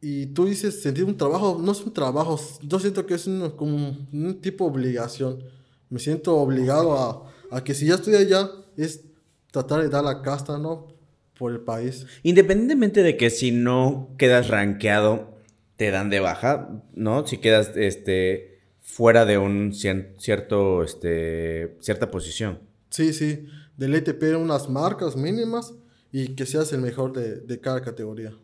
Y 0.00 0.24
tú 0.28 0.46
dices, 0.46 0.80
sentir 0.80 1.04
un 1.04 1.18
trabajo, 1.18 1.60
no 1.62 1.72
es 1.72 1.82
un 1.82 1.92
trabajo, 1.92 2.40
yo 2.62 2.78
siento 2.78 3.04
que 3.04 3.12
es 3.12 3.26
un, 3.26 3.50
como 3.50 3.94
un 4.10 4.40
tipo 4.40 4.64
de 4.64 4.70
obligación. 4.70 5.44
Me 5.90 5.98
siento 5.98 6.34
obligado 6.34 6.98
a, 6.98 7.30
a 7.50 7.62
que 7.62 7.74
si 7.74 7.88
ya 7.88 7.96
estoy 7.96 8.14
allá, 8.14 8.50
es 8.78 9.02
tratar 9.50 9.82
de 9.82 9.90
dar 9.90 10.02
la 10.02 10.22
casta, 10.22 10.56
¿no? 10.56 10.93
Por 11.38 11.52
el 11.52 11.60
país. 11.60 12.06
Independientemente 12.22 13.02
de 13.02 13.16
que 13.16 13.30
si 13.30 13.50
no 13.50 14.14
quedas 14.18 14.48
rankeado, 14.48 15.38
te 15.76 15.90
dan 15.90 16.10
de 16.10 16.20
baja, 16.20 16.82
¿no? 16.94 17.26
Si 17.26 17.38
quedas, 17.38 17.76
este 17.76 18.54
fuera 18.84 19.24
de 19.24 19.38
un 19.38 19.72
cierto, 19.72 20.84
este, 20.84 21.76
cierta 21.80 22.10
posición. 22.10 22.60
Sí, 22.90 23.12
sí. 23.12 23.46
Del 23.76 23.94
ATP 23.94 24.36
unas 24.36 24.68
marcas 24.68 25.16
mínimas 25.16 25.74
y 26.12 26.36
que 26.36 26.46
seas 26.46 26.72
el 26.72 26.80
mejor 26.80 27.12
de, 27.12 27.60
cada 27.60 27.80
categoría. 27.80 28.34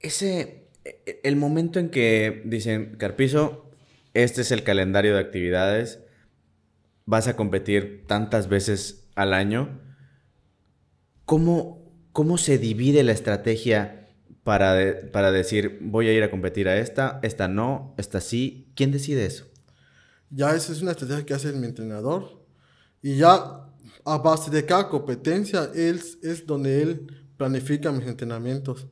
Ese, 0.00 0.66
e, 0.84 1.20
el 1.22 1.36
momento 1.36 1.78
en 1.78 1.90
que 1.90 2.42
dicen, 2.46 2.96
Carpizo, 2.98 3.70
este 4.14 4.40
es 4.40 4.50
el 4.50 4.64
calendario 4.64 5.14
de 5.14 5.20
actividades, 5.20 6.00
vas 7.04 7.28
a 7.28 7.36
competir 7.36 8.04
tantas 8.08 8.48
veces 8.48 9.04
al 9.14 9.34
año, 9.34 9.80
¿cómo, 11.28 11.92
cómo 12.12 12.38
se 12.38 12.56
divide 12.56 13.02
la 13.02 13.12
estrategia 13.12 14.08
para, 14.44 15.10
para 15.12 15.30
decir, 15.30 15.78
voy 15.82 16.08
a 16.08 16.12
ir 16.14 16.22
a 16.22 16.30
competir 16.30 16.70
a 16.70 16.78
esta, 16.78 17.20
esta 17.22 17.48
no, 17.48 17.94
esta 17.98 18.22
sí. 18.22 18.72
¿Quién 18.74 18.92
decide 18.92 19.26
eso? 19.26 19.44
Ya 20.30 20.54
esa 20.54 20.72
es 20.72 20.80
una 20.80 20.92
estrategia 20.92 21.26
que 21.26 21.34
hace 21.34 21.52
mi 21.52 21.66
entrenador. 21.66 22.46
Y 23.02 23.18
ya 23.18 23.68
a 24.06 24.18
base 24.18 24.50
de 24.50 24.64
cada 24.64 24.88
competencia, 24.88 25.70
él 25.74 26.00
es 26.22 26.46
donde 26.46 26.80
él 26.80 27.06
planifica 27.36 27.92
mis 27.92 28.06
entrenamientos. 28.06 28.86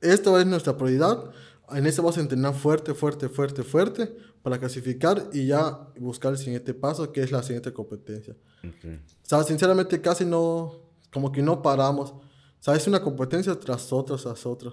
Esta 0.00 0.40
es 0.40 0.46
nuestra 0.46 0.74
prioridad. 0.74 1.22
En 1.70 1.86
esta 1.86 2.00
vamos 2.00 2.16
a 2.16 2.22
entrenar 2.22 2.54
fuerte, 2.54 2.94
fuerte, 2.94 3.28
fuerte, 3.28 3.62
fuerte 3.62 4.16
para 4.42 4.58
clasificar 4.58 5.30
y 5.32 5.46
ya 5.46 5.88
buscar 5.98 6.32
el 6.32 6.38
siguiente 6.38 6.74
paso, 6.74 7.12
que 7.12 7.22
es 7.22 7.32
la 7.32 7.42
siguiente 7.42 7.72
competencia. 7.72 8.36
O 8.64 9.06
sea, 9.22 9.42
sinceramente 9.42 10.00
casi 10.00 10.24
no, 10.24 10.74
como 11.12 11.32
que 11.32 11.42
no 11.42 11.62
paramos. 11.62 12.10
O 12.10 12.22
sea, 12.60 12.74
es 12.74 12.86
una 12.86 13.00
competencia 13.00 13.54
tras 13.58 13.92
otra, 13.92 14.16
tras 14.16 14.46
otra. 14.46 14.72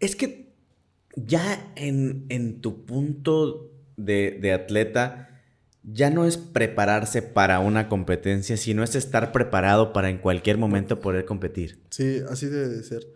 Es 0.00 0.16
que 0.16 0.54
ya 1.16 1.72
en, 1.76 2.60
tu 2.60 2.84
punto 2.84 3.70
de, 3.96 4.52
atleta, 4.52 5.42
ya 5.82 6.10
no 6.10 6.24
es 6.24 6.36
prepararse 6.36 7.22
para 7.22 7.60
una 7.60 7.88
competencia, 7.88 8.56
sino 8.56 8.82
es 8.82 8.94
estar 8.94 9.32
preparado 9.32 9.92
para 9.92 10.10
en 10.10 10.18
cualquier 10.18 10.58
momento 10.58 11.00
poder 11.00 11.24
competir. 11.24 11.82
Sí, 11.90 12.20
así 12.28 12.46
debe 12.46 12.68
de 12.68 12.82
ser. 12.82 13.06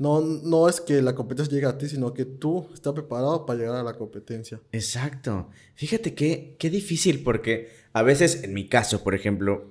No, 0.00 0.22
no 0.22 0.66
es 0.66 0.80
que 0.80 1.02
la 1.02 1.14
competencia 1.14 1.54
llegue 1.54 1.66
a 1.66 1.76
ti, 1.76 1.86
sino 1.86 2.14
que 2.14 2.24
tú 2.24 2.66
estás 2.72 2.94
preparado 2.94 3.44
para 3.44 3.58
llegar 3.58 3.76
a 3.76 3.82
la 3.82 3.92
competencia. 3.92 4.58
Exacto. 4.72 5.50
Fíjate 5.74 6.14
qué, 6.14 6.56
qué 6.58 6.70
difícil, 6.70 7.22
porque 7.22 7.68
a 7.92 8.02
veces, 8.02 8.42
en 8.42 8.54
mi 8.54 8.66
caso, 8.66 9.04
por 9.04 9.14
ejemplo, 9.14 9.66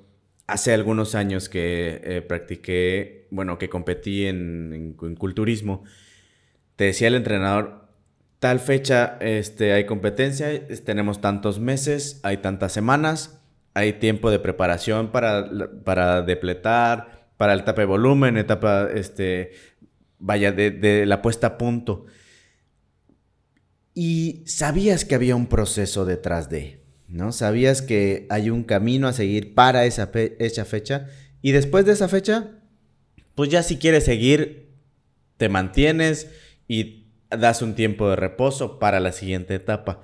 hace 0.46 0.72
algunos 0.72 1.16
años 1.16 1.50
que 1.50 2.00
eh, 2.04 2.22
practiqué, 2.22 3.26
bueno, 3.32 3.58
que 3.58 3.70
competí 3.70 4.28
en, 4.28 4.94
culturismo, 4.94 5.84
te 6.76 6.84
decía 6.84 7.08
el 7.08 7.16
entrenador, 7.16 7.88
tal 8.38 8.60
fecha 8.60 9.18
este, 9.22 9.74
hay 9.74 9.88
competencia, 9.88 10.68
tenemos 10.86 11.22
tantos 11.22 11.60
meses, 11.60 12.20
hay 12.22 12.38
tantas 12.38 12.72
semanas, 12.72 13.42
hay 13.74 13.94
tiempo 13.94 14.30
de 14.30 14.38
preparación 14.38 15.12
para, 15.12 15.50
para 15.84 16.22
depletar, 16.22 17.20
para 17.38 17.54
el 17.54 17.62
etapa 17.62 17.82
de 17.82 17.88
volumen, 17.88 18.38
etapa, 18.38 18.90
este, 18.94 19.54
vaya, 20.20 20.52
de, 20.52 21.06
la 21.06 21.22
puesta 21.22 21.48
a 21.48 21.58
punto. 21.58 22.06
Y 23.94 24.44
sabías 24.46 25.06
que 25.06 25.16
había 25.16 25.36
un 25.36 25.48
proceso 25.48 26.06
detrás 26.06 26.50
de, 26.50 26.84
¿no? 27.08 27.32
Sabías 27.32 27.82
que 27.82 28.28
hay 28.30 28.50
un 28.50 28.64
camino 28.64 29.08
a 29.08 29.14
seguir 29.14 29.56
para 29.56 29.86
esa, 29.86 30.08
fecha 30.66 31.08
y 31.42 31.52
después 31.52 31.86
de 31.86 31.94
esa 31.94 32.08
fecha, 32.08 32.52
pues 33.36 33.50
ya 33.50 33.64
si 33.64 33.78
quieres 33.78 34.06
seguir, 34.06 34.70
te 35.38 35.50
mantienes 35.50 36.28
y 36.68 37.08
das 37.30 37.62
un 37.62 37.76
tiempo 37.76 38.10
de 38.10 38.16
reposo 38.16 38.80
para 38.80 39.00
la 39.00 39.12
siguiente 39.12 39.56
etapa. 39.56 40.02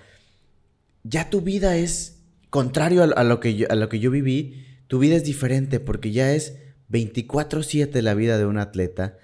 Ya 1.03 1.29
tu 1.29 1.41
vida 1.41 1.77
es, 1.77 2.23
contrario 2.49 3.03
a, 3.03 3.23
lo, 3.23 3.39
que 3.39 3.55
yo, 3.55 3.67
a 3.69 3.75
lo 3.75 3.89
que 3.89 3.99
yo 3.99 4.09
viví, 4.11 4.65
tu 4.87 4.99
vida 4.99 5.15
es 5.15 5.23
diferente 5.23 5.79
porque 5.79 6.11
ya 6.11 6.33
es 6.33 6.57
24/7 6.89 8.01
la 8.01 8.13
vida 8.13 8.37
de 8.37 8.45
un 8.45 8.57
atleta 8.57 9.17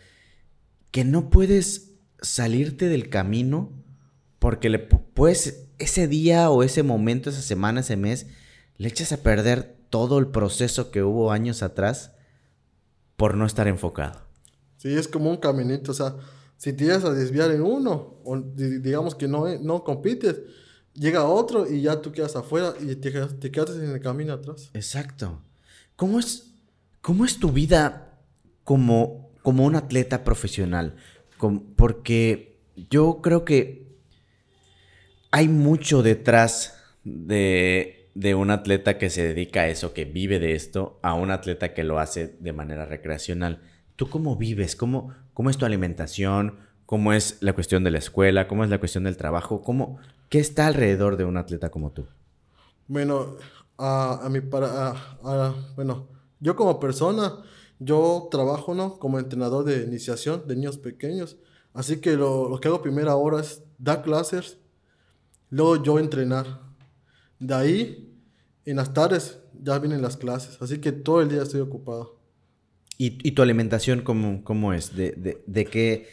que 0.91 1.04
no 1.06 1.30
puedes 1.30 1.91
salirte 2.21 2.88
del 2.89 3.10
camino 3.10 3.71
porque 4.39 4.69
le 4.69 4.80
puedes 4.80 5.67
ese 5.80 6.08
día 6.08 6.49
o 6.49 6.63
ese 6.63 6.84
momento, 6.84 7.30
esa 7.30 7.41
semana, 7.41 7.80
ese 7.82 7.95
mes, 7.97 8.27
le 8.77 8.88
echas 8.88 9.12
a 9.12 9.17
perder 9.23 9.75
todo 9.89 10.19
el 10.19 10.27
proceso 10.27 10.91
que 10.91 11.04
hubo 11.04 11.32
años 11.32 11.63
atrás 11.63 12.12
por 13.17 13.36
no 13.36 13.45
estar 13.45 13.67
enfocado. 13.67 14.19
Sí, 14.77 14.89
es 14.95 15.08
como 15.08 15.30
un 15.30 15.38
caminito, 15.38 15.91
o 15.91 15.93
sea, 15.93 16.15
si 16.58 16.73
te 16.73 16.86
ibas 16.86 17.04
a 17.04 17.13
desviar 17.13 17.51
en 17.51 17.62
uno, 17.62 18.15
o 18.23 18.38
digamos 18.56 19.15
que 19.15 19.27
no, 19.27 19.45
no 19.60 19.84
compites, 19.84 20.39
llega 20.93 21.23
otro 21.25 21.71
y 21.71 21.82
ya 21.82 22.01
tú 22.01 22.12
quedas 22.12 22.36
afuera 22.36 22.73
y 22.80 22.95
te, 22.95 23.12
quedas- 23.12 23.39
te 23.39 23.51
quedas 23.51 23.71
en 23.77 23.91
el 23.91 23.99
camino 24.01 24.34
atrás. 24.34 24.69
Exacto. 24.73 25.39
¿Cómo 25.95 26.19
es, 26.19 26.51
cómo 27.01 27.25
es 27.25 27.38
tu 27.38 27.51
vida 27.51 28.19
como, 28.63 29.21
como 29.41 29.65
un 29.65 29.75
atleta 29.75 30.23
profesional? 30.23 30.95
Porque 31.75 32.60
yo 32.89 33.21
creo 33.21 33.45
que 33.45 33.88
hay 35.32 35.47
mucho 35.47 36.04
detrás 36.04 36.77
de, 37.04 38.10
de 38.13 38.36
un 38.36 38.51
atleta 38.51 38.97
que 38.97 39.10
se 39.10 39.23
dedica 39.23 39.62
a 39.62 39.67
eso, 39.67 39.93
que 39.93 40.06
vive 40.06 40.39
de 40.39 40.54
esto, 40.54 40.99
a 41.01 41.13
un 41.13 41.32
atleta 41.32 41.73
que 41.73 41.84
lo 41.84 41.99
hace 41.99 42.36
de 42.39 42.54
manera 42.54 42.86
recreacional. 42.86 43.62
¿Tú 43.95 44.10
cómo 44.10 44.36
vives? 44.36 44.75
¿Cómo, 44.75 45.13
cómo 45.34 45.49
es 45.49 45.58
tu 45.58 45.65
alimentación? 45.65 46.60
¿Cómo 46.86 47.13
es 47.13 47.38
la 47.39 47.54
cuestión 47.54 47.84
de 47.84 47.91
la 47.91 47.99
escuela? 47.99 48.47
¿Cómo 48.47 48.63
es 48.63 48.69
la 48.69 48.80
cuestión 48.80 49.06
del 49.06 49.17
trabajo? 49.17 49.62
¿Cómo, 49.62 49.99
¿Qué 50.30 50.39
está 50.39 50.67
alrededor 50.67 51.17
de 51.17 51.25
un 51.25 51.38
atleta 51.38 51.69
como 51.71 51.91
tú? 51.91 52.06
Bueno, 52.88 53.38
a, 53.77 54.25
a 54.25 54.30
mi 54.30 54.41
para, 54.41 54.93
bueno, 55.75 56.10
yo 56.39 56.56
como 56.56 56.80
persona, 56.80 57.38
yo 57.84 58.28
trabajo, 58.30 58.76
¿no? 58.76 59.00
Como 59.00 59.17
entrenador 59.17 59.65
de 59.65 59.84
iniciación 59.84 60.44
de 60.48 60.56
niños 60.56 60.78
pequeños. 60.78 61.38
Así 61.74 62.00
que 62.00 62.15
lo, 62.15 62.48
lo 62.48 62.60
que 62.60 62.67
hago 62.67 62.84
primera 62.84 63.15
hora 63.15 63.41
es 63.41 63.63
dar 63.80 64.04
clases, 64.04 64.60
luego 65.50 65.82
yo 65.82 65.98
entrenar. 65.98 66.62
De 67.39 67.56
ahí, 67.56 68.13
en 68.65 68.76
las 68.76 68.94
tardes, 68.94 69.39
ya 69.60 69.80
vienen 69.80 70.04
las 70.04 70.15
clases. 70.15 70.62
Así 70.62 70.80
que 70.80 70.91
todo 70.91 71.22
el 71.22 71.30
día 71.30 71.41
estoy 71.41 71.62
ocupado. 71.62 72.20
¿Y, 73.00 73.17
y 73.28 73.32
tu 73.32 73.41
alimentación 73.41 74.02
cómo, 74.02 74.44
cómo 74.44 74.74
es? 74.74 74.96
¿De, 74.96 75.13
de, 75.13 75.44
de 75.48 75.65
qué, 75.65 76.08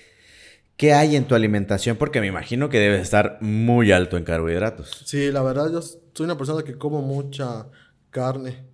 qué 0.79 0.95
hay 0.95 1.17
en 1.17 1.29
tu 1.29 1.35
alimentación? 1.35 1.99
Porque 1.99 2.23
me 2.23 2.29
imagino 2.29 2.71
que 2.71 2.79
debes 2.79 3.03
estar 3.03 3.37
muy 3.43 3.93
alto 3.93 4.17
en 4.17 4.25
carbohidratos. 4.25 5.03
Sí, 5.05 5.31
la 5.31 5.43
verdad, 5.43 5.71
yo 5.71 5.83
soy 5.83 6.25
una 6.25 6.39
persona 6.39 6.63
que 6.63 6.79
como 6.79 7.03
mucha 7.03 7.69
carne. 8.09 8.65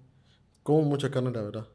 Como 0.62 0.82
mucha 0.82 1.10
carne, 1.10 1.32
la 1.32 1.42
verdad. 1.42 1.66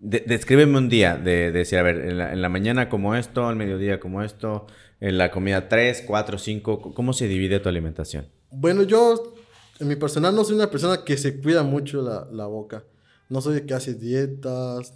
De- 0.00 0.24
descríbeme 0.26 0.78
un 0.78 0.88
día 0.88 1.16
de, 1.16 1.50
de 1.50 1.52
decir, 1.52 1.78
a 1.78 1.82
ver, 1.82 1.96
en 2.00 2.18
la, 2.18 2.32
en 2.32 2.40
la 2.40 2.48
mañana 2.48 2.88
como 2.88 3.14
esto, 3.16 3.46
al 3.46 3.56
mediodía 3.56 3.98
como 3.98 4.22
esto, 4.22 4.66
en 5.00 5.18
la 5.18 5.30
comida 5.30 5.68
3, 5.68 6.04
4, 6.06 6.38
5, 6.38 6.94
¿cómo 6.94 7.12
se 7.12 7.26
divide 7.28 7.58
tu 7.60 7.68
alimentación? 7.68 8.26
Bueno, 8.50 8.82
yo, 8.84 9.34
en 9.80 9.88
mi 9.88 9.96
personal, 9.96 10.34
no 10.34 10.44
soy 10.44 10.54
una 10.56 10.70
persona 10.70 11.04
que 11.04 11.16
se 11.16 11.40
cuida 11.40 11.62
mucho 11.62 12.02
la, 12.02 12.28
la 12.32 12.46
boca. 12.46 12.84
No 13.28 13.40
soy 13.40 13.54
de 13.56 13.66
que 13.66 13.74
hace 13.74 13.94
dietas. 13.94 14.94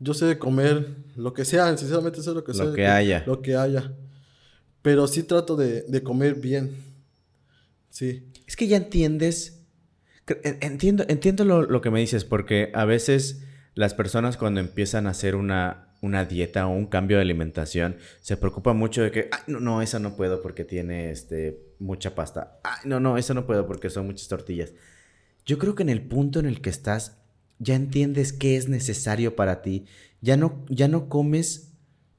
Yo 0.00 0.14
sé 0.14 0.26
de 0.26 0.38
comer 0.38 0.86
lo 1.16 1.32
que 1.34 1.44
sea, 1.44 1.76
sinceramente 1.76 2.22
sé 2.22 2.30
lo 2.32 2.44
que 2.44 2.52
Lo 2.52 2.58
sé 2.58 2.66
de 2.70 2.76
que 2.76 2.86
haya. 2.86 3.24
Lo 3.26 3.42
que 3.42 3.56
haya. 3.56 3.92
Pero 4.82 5.06
sí 5.06 5.22
trato 5.22 5.54
de, 5.56 5.82
de 5.82 6.02
comer 6.02 6.34
bien. 6.36 6.76
Sí. 7.90 8.26
Es 8.46 8.56
que 8.56 8.68
ya 8.68 8.76
entiendes, 8.76 9.60
entiendo, 10.44 11.04
entiendo 11.08 11.44
lo, 11.44 11.62
lo 11.62 11.80
que 11.80 11.90
me 11.90 12.00
dices, 12.00 12.24
porque 12.24 12.70
a 12.74 12.84
veces 12.84 13.42
las 13.78 13.94
personas 13.94 14.36
cuando 14.36 14.58
empiezan 14.58 15.06
a 15.06 15.10
hacer 15.10 15.36
una, 15.36 15.86
una 16.00 16.24
dieta 16.24 16.66
o 16.66 16.70
un 16.70 16.86
cambio 16.86 17.18
de 17.18 17.22
alimentación, 17.22 17.94
se 18.20 18.36
preocupan 18.36 18.76
mucho 18.76 19.02
de 19.02 19.12
que, 19.12 19.28
"Ay, 19.30 19.38
no, 19.46 19.60
no, 19.60 19.82
esa 19.82 20.00
no 20.00 20.16
puedo 20.16 20.42
porque 20.42 20.64
tiene 20.64 21.12
este, 21.12 21.62
mucha 21.78 22.16
pasta. 22.16 22.58
No, 22.84 22.98
no, 22.98 23.16
eso 23.18 23.34
no 23.34 23.46
puedo 23.46 23.68
porque 23.68 23.88
son 23.88 24.06
muchas 24.06 24.26
tortillas. 24.26 24.72
Yo 25.46 25.58
creo 25.58 25.76
que 25.76 25.84
en 25.84 25.90
el 25.90 26.02
punto 26.02 26.40
en 26.40 26.46
el 26.46 26.60
que 26.60 26.70
estás, 26.70 27.18
ya 27.60 27.76
entiendes 27.76 28.32
qué 28.32 28.56
es 28.56 28.68
necesario 28.68 29.36
para 29.36 29.62
ti. 29.62 29.86
Ya 30.22 30.36
no, 30.36 30.64
ya 30.68 30.88
no 30.88 31.08
comes 31.08 31.70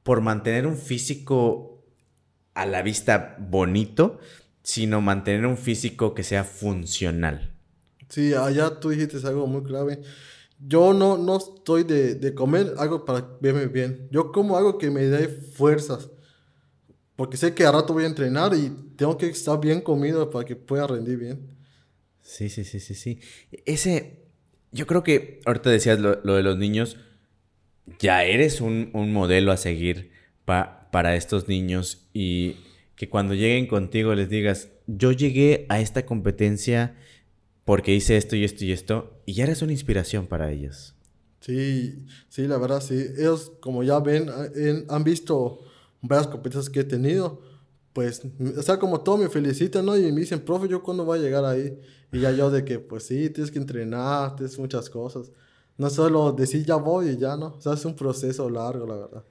por 0.03 0.21
mantener 0.21 0.65
un 0.65 0.77
físico 0.77 1.83
a 2.53 2.65
la 2.65 2.81
vista 2.83 3.35
bonito, 3.37 4.19
sino 4.63 5.01
mantener 5.01 5.45
un 5.45 5.57
físico 5.57 6.13
que 6.15 6.23
sea 6.23 6.45
funcional. 6.45 7.51
Sí, 8.07 8.33
allá 8.33 8.79
tú 8.79 8.91
dijiste 8.91 9.17
algo 9.27 9.45
muy 9.45 9.63
clave. 9.63 10.01
Yo 10.59 10.93
no, 10.93 11.17
no 11.17 11.37
estoy 11.37 11.83
de, 11.83 12.15
de 12.15 12.33
comer 12.35 12.73
algo 12.77 13.05
para 13.05 13.37
verme 13.41 13.67
bien. 13.67 14.07
Yo 14.11 14.31
como 14.31 14.57
algo 14.57 14.77
que 14.77 14.89
me 14.91 15.01
dé 15.05 15.27
fuerzas. 15.29 16.09
Porque 17.15 17.37
sé 17.37 17.53
que 17.53 17.65
a 17.65 17.71
rato 17.71 17.93
voy 17.93 18.05
a 18.05 18.07
entrenar 18.07 18.53
y 18.53 18.69
tengo 18.95 19.17
que 19.17 19.27
estar 19.27 19.59
bien 19.59 19.81
comido 19.81 20.29
para 20.29 20.45
que 20.45 20.55
pueda 20.55 20.87
rendir 20.87 21.17
bien. 21.17 21.39
Sí, 22.21 22.49
sí, 22.49 22.63
sí, 22.63 22.79
sí, 22.79 22.95
sí. 22.95 23.19
Ese, 23.65 24.19
yo 24.71 24.87
creo 24.87 25.03
que 25.03 25.41
ahorita 25.45 25.69
decías 25.69 25.99
lo, 25.99 26.19
lo 26.23 26.35
de 26.35 26.43
los 26.43 26.57
niños, 26.57 26.97
ya 27.99 28.23
eres 28.23 28.61
un, 28.61 28.89
un 28.93 29.11
modelo 29.11 29.51
a 29.51 29.57
seguir 29.57 30.11
pa- 30.45 30.89
para 30.91 31.15
estos 31.15 31.47
niños 31.47 32.07
y 32.13 32.57
que 32.95 33.09
cuando 33.09 33.33
lleguen 33.33 33.67
contigo 33.67 34.13
les 34.15 34.29
digas, 34.29 34.69
yo 34.87 35.11
llegué 35.11 35.65
a 35.69 35.79
esta 35.79 36.05
competencia 36.05 36.95
porque 37.69 37.93
hice 37.93 38.17
esto 38.17 38.35
y 38.35 38.43
esto 38.43 38.65
y 38.65 38.71
esto, 38.71 39.13
y 39.27 39.33
ya 39.33 39.43
eres 39.43 39.61
una 39.61 39.71
inspiración 39.73 40.25
para 40.25 40.51
ellos. 40.51 40.95
Sí, 41.39 42.03
sí, 42.27 42.47
la 42.47 42.57
verdad, 42.57 42.81
sí. 42.81 42.95
Ellos, 43.15 43.51
como 43.59 43.83
ya 43.83 43.99
ven, 43.99 44.27
en- 44.55 44.85
han 44.89 45.03
visto 45.03 45.59
varias 46.01 46.25
competencias 46.25 46.67
que 46.71 46.79
he 46.79 46.83
tenido. 46.83 47.41
Pues, 47.93 48.23
o 48.57 48.63
sea, 48.63 48.79
como 48.79 49.01
todo 49.01 49.17
me 49.17 49.29
felicitan, 49.29 49.85
¿no? 49.85 49.95
Y 49.95 50.11
me 50.11 50.21
dicen, 50.21 50.39
profe, 50.39 50.67
¿yo 50.67 50.81
cuándo 50.81 51.05
voy 51.05 51.19
a 51.19 51.21
llegar 51.21 51.45
ahí? 51.45 51.77
Y 52.11 52.21
ya 52.21 52.31
yo 52.31 52.49
de 52.49 52.65
que, 52.65 52.79
pues 52.79 53.03
sí, 53.03 53.29
tienes 53.29 53.51
que 53.51 53.59
entrenar, 53.59 54.35
tienes 54.35 54.57
muchas 54.57 54.89
cosas. 54.89 55.31
No 55.77 55.91
solo 55.91 56.31
decir 56.31 56.65
ya 56.65 56.75
voy 56.75 57.09
y 57.09 57.17
ya, 57.17 57.37
¿no? 57.37 57.53
O 57.57 57.61
sea, 57.61 57.73
es 57.73 57.85
un 57.85 57.95
proceso 57.95 58.49
largo, 58.49 58.87
la 58.87 58.95
verdad. 58.95 59.23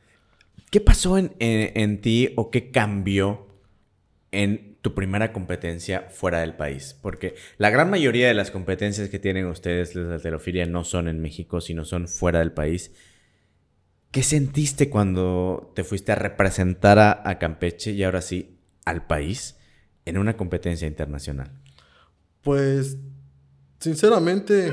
¿Qué 0.71 0.81
pasó 0.81 1.19
en, 1.19 1.33
en- 1.41 1.73
en 1.77 2.01
ti 2.01 2.29
o 2.37 2.53
qué 2.53 2.71
cambió 2.71 3.49
en 4.31 4.68
tu 4.81 4.95
primera 4.95 5.33
competencia 5.33 6.09
fuera 6.11 6.41
del 6.41 6.55
país? 6.55 6.97
Porque 7.01 7.35
la 7.57 7.71
gran 7.71 7.91
mayoría 7.91 8.29
de 8.29 8.35
las 8.35 8.51
competencias 8.51 9.09
que 9.09 9.19
tienen 9.19 9.47
ustedes 9.47 9.95
de 9.95 10.15
alterofilia 10.15 10.67
no 10.67 10.85
son 10.85 11.09
en 11.09 11.21
México, 11.21 11.61
sino 11.61 11.85
son 11.85 12.09
fuera 12.09 12.39
del 12.39 12.53
país. 12.53 12.93
¿Qué 14.11 14.23
sentiste 14.23 14.89
cuando 14.89 15.73
te 15.75 15.85
fuiste 15.85 16.13
a 16.13 16.15
representar 16.15 16.99
a, 16.99 17.29
a 17.29 17.39
Campeche 17.39 17.91
y 17.91 18.03
ahora 18.05 18.23
sí 18.23 18.59
al 18.85 19.07
país 19.07 19.59
en 20.07 20.17
una 20.17 20.37
competencia 20.37 20.89
internacional? 20.89 21.53
Pues, 22.43 22.97
sinceramente, 23.79 24.73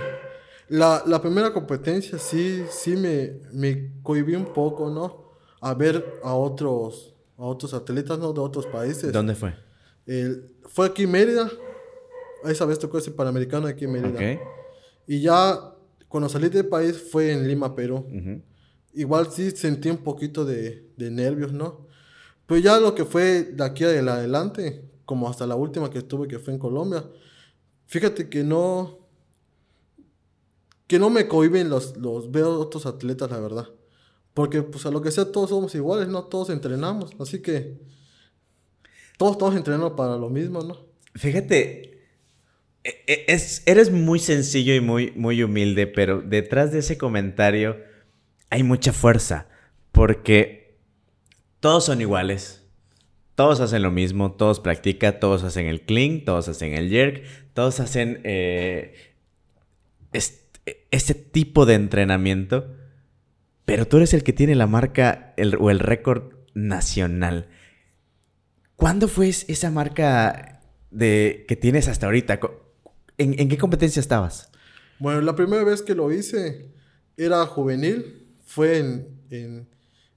la, 0.70 1.04
la 1.06 1.22
primera 1.22 1.52
competencia 1.52 2.18
sí, 2.18 2.64
sí 2.70 2.96
me, 2.96 3.42
me 3.52 3.92
cohibí 4.02 4.36
un 4.36 4.54
poco, 4.54 4.90
¿no? 4.90 5.32
A 5.60 5.74
ver 5.74 6.22
a 6.24 6.34
otros, 6.34 7.14
a 7.38 7.44
otros 7.44 7.74
atletas, 7.74 8.18
¿no? 8.20 8.32
De 8.32 8.40
otros 8.40 8.66
países. 8.68 9.12
¿Dónde 9.12 9.36
fue? 9.36 9.65
El- 10.06 10.56
fue 10.68 10.88
aquí 10.88 11.04
en 11.04 11.12
Mérida. 11.12 11.50
Esa 12.44 12.66
vez 12.66 12.78
tocó 12.80 12.98
ese 12.98 13.12
Panamericano 13.12 13.68
aquí 13.68 13.86
en 13.86 13.92
Mérida. 13.92 14.20
Ok. 14.36 14.40
Y 15.08 15.22
ya 15.22 15.74
cuando 16.08 16.30
salí 16.30 16.50
del 16.50 16.68
país 16.68 16.98
fue 17.12 17.32
en 17.32 17.48
Lima, 17.48 17.76
Perú. 17.76 18.06
Ujú. 18.08 18.42
Igual 18.94 19.32
sí 19.32 19.52
sentí 19.52 19.90
un 19.90 19.98
poquito 19.98 20.46
de, 20.46 20.90
de 20.96 21.12
nervios, 21.12 21.52
¿no? 21.52 21.88
Pero 22.46 22.60
ya 22.62 22.80
lo 22.80 22.94
que 22.96 23.04
fue 23.06 23.44
de 23.44 23.64
aquí 23.64 23.84
en 23.84 24.08
adelante, 24.08 24.86
como 25.06 25.28
hasta 25.30 25.46
la 25.48 25.56
última 25.56 25.90
que 25.90 25.98
estuve, 26.00 26.28
que 26.28 26.40
fue 26.40 26.54
en 26.54 26.60
Colombia, 26.60 27.04
fíjate 27.88 28.30
que 28.30 28.44
no, 28.44 29.00
que 30.88 31.00
no 31.00 31.10
me 31.10 31.28
cohiben 31.28 31.70
los, 31.70 31.98
los 31.98 32.32
veo 32.32 32.60
otros 32.60 32.86
atletas, 32.86 33.32
la 33.32 33.40
verdad. 33.40 33.68
Porque, 34.34 34.62
pues, 34.62 34.86
a 34.86 34.92
lo 34.92 35.02
que 35.02 35.12
sea, 35.12 35.32
todos 35.32 35.50
somos 35.50 35.74
iguales, 35.76 36.08
¿no? 36.08 36.26
Todos 36.26 36.50
entrenamos. 36.50 37.12
Así 37.20 37.42
que, 37.42 37.80
todos 39.18 39.34
estamos 39.34 39.56
entrenando 39.56 39.96
para 39.96 40.18
lo 40.18 40.30
mismo, 40.30 40.62
¿no? 40.62 40.78
Fíjate, 41.16 41.96
e- 42.84 43.04
e- 43.08 43.26
es, 43.28 43.64
eres 43.66 43.92
muy 43.92 44.20
sencillo 44.20 44.76
y 44.76 44.82
muy, 44.82 45.12
muy 45.16 45.42
humilde, 45.42 45.88
pero 45.88 46.22
detrás 46.22 46.72
de 46.72 46.80
ese 46.80 46.98
comentario 46.98 47.78
hay 48.50 48.64
mucha 48.64 48.94
fuerza, 48.94 49.48
porque 49.92 50.78
todos 51.60 51.86
son 51.86 52.02
iguales, 52.02 52.64
todos 53.36 53.60
hacen 53.60 53.82
lo 53.82 53.92
mismo, 53.92 54.34
todos 54.34 54.60
practican, 54.60 55.20
todos 55.20 55.44
hacen 55.44 55.66
el 55.66 55.82
clean, 55.82 56.24
todos 56.24 56.48
hacen 56.48 56.74
el 56.74 56.90
jerk, 56.90 57.24
todos 57.54 57.80
hacen 57.80 58.22
eh, 58.24 58.94
este, 60.92 61.14
tipo 61.14 61.66
de 61.66 61.74
entrenamiento, 61.74 62.76
pero 63.66 63.88
tú 63.88 63.98
eres 63.98 64.14
el 64.14 64.24
que 64.24 64.34
tiene 64.34 64.56
la 64.56 64.68
marca 64.68 65.34
o 65.60 65.70
el 65.70 65.80
récord 65.80 66.34
nacional. 66.54 67.50
¿Cuándo 68.76 69.08
fue 69.08 69.30
es- 69.30 69.46
esa 69.50 69.72
marca 69.72 70.62
de 70.92 71.46
que 71.48 71.56
tienes 71.56 71.88
hasta 71.88 72.06
ahorita? 72.06 72.40
¿En, 73.18 73.40
en 73.40 73.50
qué 73.50 73.58
competencia 73.58 74.00
estabas? 74.00 74.50
Bueno, 75.00 75.22
la 75.22 75.36
primera 75.36 75.64
vez 75.64 75.82
que 75.82 75.96
lo 75.96 76.12
hice 76.12 76.68
era 77.18 77.46
juvenil, 77.46 78.26
fue 78.46 78.80
en, 78.80 79.08
en, 79.30 79.68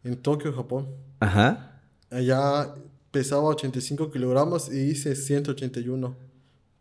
en 0.04 0.16
Tokio, 0.16 0.52
Japón. 0.52 0.88
Ajá. 1.20 1.80
Allá 2.10 2.74
pesaba 3.10 3.44
85 3.44 4.10
kilogramos 4.10 4.72
y 4.72 4.78
hice 4.90 5.14
181 5.16 6.16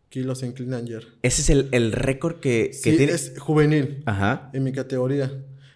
kilos 0.08 0.42
en 0.42 0.52
clean 0.52 0.74
and 0.74 0.88
jerk. 0.88 1.06
Ese 1.22 1.42
es 1.42 1.50
el, 1.50 1.68
el 1.72 1.92
récord 1.92 2.36
que, 2.40 2.68
que 2.70 2.90
Sí, 2.92 2.96
tiene. 2.96 3.12
es 3.12 3.34
juvenil 3.38 4.02
Ajá. 4.06 4.50
en 4.52 4.64
mi 4.64 4.72
categoría. 4.72 5.32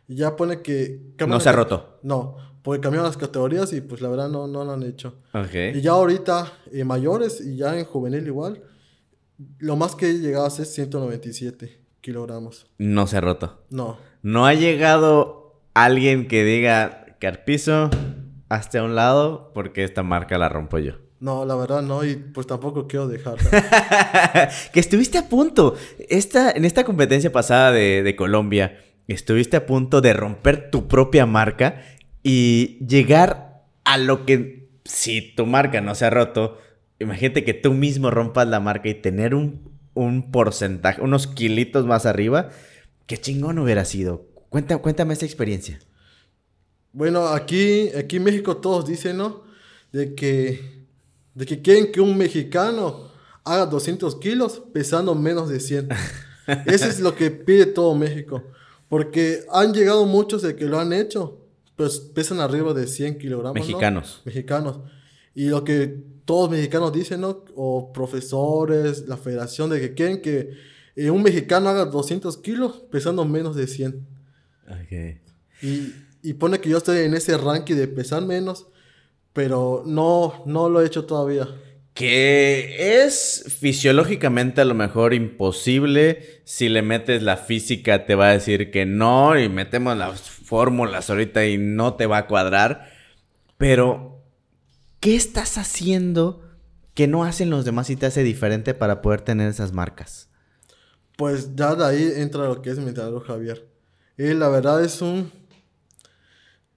Ya 0.09 0.37
pone 0.37 0.63
que... 0.63 1.01
No 1.27 1.41
se 1.41 1.49
ha 1.49 1.53
roto. 1.53 1.99
No, 2.03 2.37
Porque 2.63 2.81
cambiaron 2.81 3.09
las 3.09 3.17
categorías 3.17 3.73
y 3.73 3.81
pues 3.81 4.01
la 4.01 4.09
verdad 4.09 4.29
no, 4.29 4.47
no 4.47 4.65
lo 4.65 4.73
han 4.73 4.85
hecho. 4.85 5.17
Y 5.75 5.81
ya 5.81 5.93
ahorita, 5.93 6.53
en 6.71 6.87
mayores 6.87 7.41
y 7.41 7.57
ya 7.57 7.77
en 7.77 7.85
juvenil 7.85 8.27
igual, 8.27 8.63
lo 9.59 9.77
más 9.77 9.97
que 9.97 10.11
he 10.11 10.19
llegado 10.19 10.45
a 10.45 10.49
es 10.49 10.73
197 10.73 11.81
kilogramos. 12.01 12.67
No 12.79 13.07
se 13.07 13.17
ha 13.17 13.21
roto. 13.21 13.65
No. 13.71 13.97
No 14.23 14.47
ha 14.47 14.55
llegado 14.55 15.63
alguien 15.75 16.29
que 16.29 16.45
diga, 16.45 17.17
Carpizo, 17.19 17.91
hazte 18.49 18.79
a 18.79 18.85
un 18.85 18.95
lado 18.95 19.53
porque 19.55 19.85
esta 19.85 20.03
marca 20.03 20.39
la 20.39 20.49
rompo 20.49 20.79
yo. 20.79 20.95
No, 21.21 21.45
la 21.45 21.55
verdad 21.55 21.83
no, 21.83 22.05
y 22.05 22.17
pues 22.17 22.49
tampoco 22.49 22.89
quiero 22.89 23.07
dejarla. 23.07 23.49
que 24.73 24.81
estuviste 24.81 25.19
a 25.19 25.29
punto. 25.29 25.77
Esta, 26.09 26.51
en 26.51 26.65
esta 26.65 26.85
competencia 26.85 27.31
pasada 27.31 27.71
de, 27.71 28.03
de 28.03 28.17
Colombia, 28.17 28.77
estuviste 29.07 29.57
a 29.57 29.65
punto 29.65 30.01
de 30.01 30.13
romper 30.15 30.71
tu 30.71 30.89
propia 30.89 31.25
marca 31.25 31.81
y 32.23 32.79
llegar 32.87 33.65
a 33.85 33.99
lo 33.99 34.25
que, 34.25 34.69
si 34.85 35.35
tu 35.35 35.47
marca 35.47 35.81
no 35.81 35.95
se 35.95 36.05
ha 36.05 36.11
roto, 36.11 36.59
imagínate 36.99 37.45
que 37.45 37.55
tú 37.55 37.73
mismo 37.73 38.11
rompas 38.11 38.49
la 38.49 38.61
marca 38.61 38.89
y 38.89 38.95
tener 38.95 39.35
un, 39.35 39.73
un 39.95 40.31
porcentaje, 40.31 41.01
unos 41.01 41.27
kilitos 41.27 41.87
más 41.87 42.07
arriba. 42.07 42.51
Qué 43.07 43.19
chingón 43.19 43.59
hubiera 43.59 43.85
sido. 43.85 44.27
Cuenta, 44.49 44.79
cuéntame 44.79 45.15
esa 45.15 45.27
experiencia. 45.27 45.81
Bueno, 46.93 47.29
aquí, 47.29 47.89
aquí 47.97 48.17
en 48.17 48.25
México 48.25 48.59
todos 48.59 48.87
dicen, 48.87 49.17
¿no? 49.17 49.43
De 49.93 50.15
que, 50.15 50.85
de 51.35 51.47
que 51.47 51.63
quieren 51.63 51.91
que 51.91 52.01
un 52.01 52.17
mexicano 52.17 53.11
haga 53.45 53.67
200 53.67 54.17
kilos 54.17 54.63
pesando 54.73 55.15
menos 55.15 55.49
de 55.49 55.59
100. 55.59 55.89
Eso 56.67 56.87
es 56.87 57.01
lo 57.01 57.15
que 57.15 57.31
pide 57.31 57.67
todo 57.67 57.95
México. 57.95 58.43
Porque 58.89 59.45
han 59.51 59.73
llegado 59.73 60.05
muchos 60.05 60.43
de 60.43 60.55
que 60.55 60.67
lo 60.67 60.79
han 60.79 60.93
hecho, 60.93 61.42
pues 61.77 61.99
pesan 61.99 62.41
arriba 62.41 62.75
de 62.75 62.87
100 62.87 63.19
kilogramos. 63.19 63.57
¿no? 63.57 63.67
Mexicanos. 63.67 64.23
Mexicanos. 64.25 64.81
Y 65.35 65.47
lo 65.47 65.65
que 65.65 66.03
todos 66.25 66.51
mexicanos 66.51 66.93
dicen, 66.93 67.23
¿no? 67.23 67.45
O 67.55 67.93
profesores, 67.93 69.09
la 69.09 69.17
federación, 69.17 69.71
de 69.71 69.81
que 69.81 69.95
quieren 69.95 70.21
que 70.21 70.51
eh, 70.95 71.11
un 71.11 71.23
mexicano 71.23 71.69
haga 71.69 71.87
200 71.87 72.37
kilos 72.39 72.83
pesando 72.91 73.25
menos 73.25 73.57
de 73.57 73.67
100. 73.67 74.07
Ok. 74.69 75.21
Y, 75.63 75.93
y 76.23 76.35
pone 76.35 76.61
que 76.61 76.69
yo 76.69 76.79
estoy 76.79 76.99
en 76.99 77.15
ese 77.15 77.37
ranking 77.37 77.75
de 77.75 77.89
pesar 77.89 78.23
menos, 78.23 78.67
pero 79.33 79.83
no, 79.87 80.43
no 80.47 80.69
lo 80.69 80.83
he 80.83 80.87
hecho 80.87 81.05
todavía. 81.05 81.49
Que 81.95 83.05
es 83.05 83.45
fisiológicamente 83.61 84.63
a 84.63 84.65
lo 84.65 84.75
mejor 84.75 85.13
imposible. 85.13 86.41
Si 86.45 86.69
le 86.69 86.81
metes 86.81 87.23
la 87.23 87.37
física 87.37 88.07
te 88.07 88.15
va 88.15 88.29
a 88.29 88.33
decir 88.33 88.71
que 88.71 88.87
no 88.87 89.39
y 89.39 89.49
metemos 89.49 89.97
las 89.97 90.42
fórmulas 90.53 91.09
ahorita 91.09 91.47
y 91.47 91.57
no 91.57 91.95
te 91.95 92.07
va 92.07 92.19
a 92.19 92.27
cuadrar. 92.27 92.91
Pero, 93.57 94.21
¿qué 95.01 95.17
estás 95.17 95.57
haciendo 95.57 96.43
que 96.95 97.07
no 97.09 97.25
hacen 97.25 97.49
los 97.49 97.65
demás 97.65 97.89
y 97.89 97.97
te 97.97 98.05
hace 98.07 98.23
diferente 98.23 98.75
para 98.75 99.01
poder 99.01 99.23
tener 99.23 99.49
esas 99.49 99.73
marcas? 99.73 100.29
Pues 101.17 101.55
ya 101.55 101.75
de 101.75 101.85
ahí 101.87 102.13
entra 102.17 102.45
lo 102.45 102.61
que 102.61 102.71
es 102.71 102.79
mi 102.79 102.89
entrenador 102.89 103.25
Javier. 103.25 103.67
Él 104.19 104.41
la 104.41 104.49
verdad 104.51 104.85
es 104.85 105.01
un... 105.01 105.33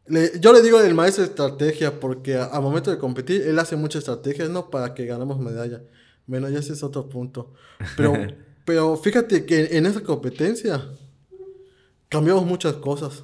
le- 0.07 0.39
yo 0.39 0.53
le 0.53 0.61
digo 0.61 0.79
el 0.79 0.93
maestro 0.93 1.23
de 1.23 1.29
estrategia 1.29 1.99
porque 1.99 2.35
al 2.35 2.61
momento 2.61 2.91
de 2.91 2.97
competir 2.97 3.41
él 3.41 3.59
hace 3.59 3.75
muchas 3.75 3.99
estrategias, 3.99 4.49
¿no? 4.49 4.69
Para 4.69 4.93
que 4.93 5.05
ganemos 5.05 5.39
medalla. 5.39 5.81
Bueno, 6.27 6.49
ya 6.49 6.59
ese 6.59 6.73
es 6.73 6.83
otro 6.83 7.09
punto. 7.09 7.53
Pero, 7.95 8.13
pero 8.65 8.95
fíjate 8.97 9.45
que 9.45 9.77
en 9.77 9.85
esa 9.85 10.01
competencia 10.01 10.81
cambiamos 12.09 12.45
muchas 12.45 12.73
cosas. 12.75 13.23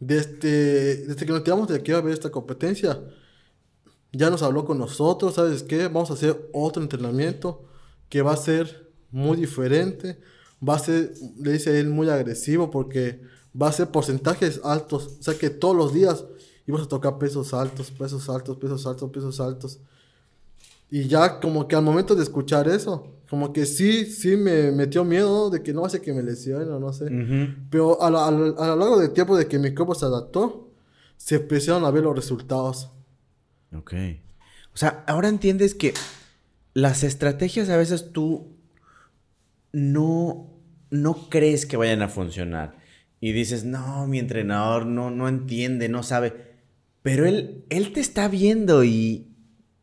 Desde, 0.00 1.06
desde 1.06 1.26
que 1.26 1.32
nos 1.32 1.44
tiramos 1.44 1.68
de 1.68 1.76
aquí 1.76 1.92
a 1.92 2.00
ver 2.00 2.14
esta 2.14 2.30
competencia, 2.30 3.00
ya 4.12 4.30
nos 4.30 4.42
habló 4.42 4.64
con 4.64 4.78
nosotros, 4.78 5.34
¿sabes 5.34 5.62
qué? 5.62 5.84
Vamos 5.84 6.10
a 6.10 6.14
hacer 6.14 6.48
otro 6.52 6.82
entrenamiento 6.82 7.64
que 8.08 8.22
va 8.22 8.32
a 8.32 8.36
ser 8.36 8.90
muy 9.10 9.36
diferente. 9.36 10.20
Va 10.66 10.74
a 10.74 10.78
ser, 10.78 11.14
le 11.38 11.52
dice 11.52 11.78
él, 11.78 11.88
muy 11.88 12.08
agresivo 12.08 12.70
porque 12.70 13.22
va 13.60 13.68
a 13.68 13.72
ser 13.72 13.88
porcentajes 13.90 14.60
altos. 14.64 15.16
O 15.20 15.22
sea 15.22 15.34
que 15.34 15.50
todos 15.50 15.76
los 15.76 15.94
días 15.94 16.24
íbamos 16.66 16.86
a 16.86 16.88
tocar 16.88 17.18
pesos 17.18 17.54
altos, 17.54 17.90
pesos 17.90 18.28
altos, 18.28 18.56
pesos 18.58 18.86
altos, 18.86 19.10
pesos 19.10 19.40
altos. 19.40 19.80
Y 20.90 21.06
ya 21.08 21.38
como 21.40 21.68
que 21.68 21.76
al 21.76 21.82
momento 21.84 22.14
de 22.14 22.22
escuchar 22.22 22.68
eso, 22.68 23.16
como 23.28 23.52
que 23.52 23.64
sí, 23.64 24.06
sí 24.06 24.36
me 24.36 24.72
metió 24.72 25.04
miedo 25.04 25.48
de 25.50 25.62
que 25.62 25.72
no 25.72 25.84
hace 25.84 26.00
que 26.02 26.12
me 26.12 26.22
lesione 26.22 26.64
o 26.64 26.80
no 26.80 26.92
sé. 26.92 27.04
Pero 27.70 28.02
a, 28.02 28.10
la- 28.10 28.26
a 28.26 28.30
lo- 28.32 28.60
a 28.60 28.66
lo 28.68 28.76
largo 28.76 28.98
del 29.00 29.12
tiempo 29.12 29.36
de 29.36 29.46
que 29.46 29.58
mi 29.58 29.72
cuerpo 29.72 29.94
se 29.94 30.06
adaptó, 30.06 30.72
se 31.16 31.36
empezaron 31.36 31.84
a 31.84 31.90
ver 31.92 32.02
los 32.02 32.16
resultados. 32.16 32.90
Ok. 33.76 33.94
O 34.74 34.76
sea, 34.76 35.04
ahora 35.06 35.28
entiendes 35.28 35.74
que 35.76 35.94
las 36.74 37.04
estrategias 37.04 37.68
a 37.70 37.76
veces 37.76 38.10
tú 38.12 38.48
no, 39.72 40.50
no 40.90 41.28
crees 41.28 41.66
que 41.66 41.76
vayan 41.76 42.02
a 42.02 42.08
funcionar. 42.08 42.78
Y 43.20 43.32
dices, 43.32 43.64
no, 43.64 44.06
mi 44.06 44.18
entrenador 44.18 44.86
no, 44.86 45.10
no 45.10 45.28
entiende, 45.28 45.88
no 45.88 46.02
sabe. 46.02 46.58
Pero 47.02 47.26
él, 47.26 47.64
él 47.68 47.92
te 47.92 48.00
está 48.00 48.28
viendo 48.28 48.82
y 48.84 49.26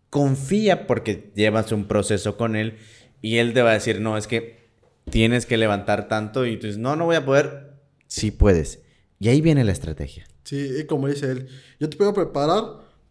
confía 0.10 0.88
porque 0.88 1.32
llevas 1.36 1.72
un 1.72 1.88
proceso 1.88 2.38
con 2.38 2.56
él 2.56 2.78
y 3.22 3.38
él 3.38 3.54
te 3.54 3.62
va 3.62 3.72
a 3.72 3.74
decir, 3.74 4.00
no, 4.00 4.18
es 4.18 4.28
que 4.28 4.68
tienes 5.10 5.46
que 5.46 5.58
levantar 5.58 6.08
tanto 6.08 6.46
y 6.46 6.58
tú 6.58 6.68
dices, 6.68 6.80
no, 6.80 6.96
no 6.96 7.06
voy 7.06 7.16
a 7.16 7.26
poder. 7.26 7.74
Sí 8.08 8.32
puedes. 8.32 8.82
Y 9.20 9.30
ahí 9.30 9.42
viene 9.42 9.64
la 9.64 9.72
estrategia. 9.72 10.26
Sí, 10.44 10.70
y 10.80 10.86
como 10.86 11.08
dice 11.08 11.32
él, 11.32 11.48
yo 11.80 11.90
te 11.90 11.98
puedo 11.98 12.14
preparar 12.14 12.64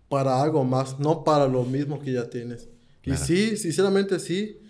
para 0.09 0.41
algo 0.43 0.65
más, 0.65 0.99
no 0.99 1.25
para 1.25 1.47
lo 1.47 1.65
mismo 1.65 2.01
que 2.01 2.13
ya 2.13 2.31
tienes. 2.31 2.69
Claro. 3.03 3.21
Y 3.21 3.25
sí, 3.25 3.57
sinceramente 3.57 4.19
sí. 4.19 4.63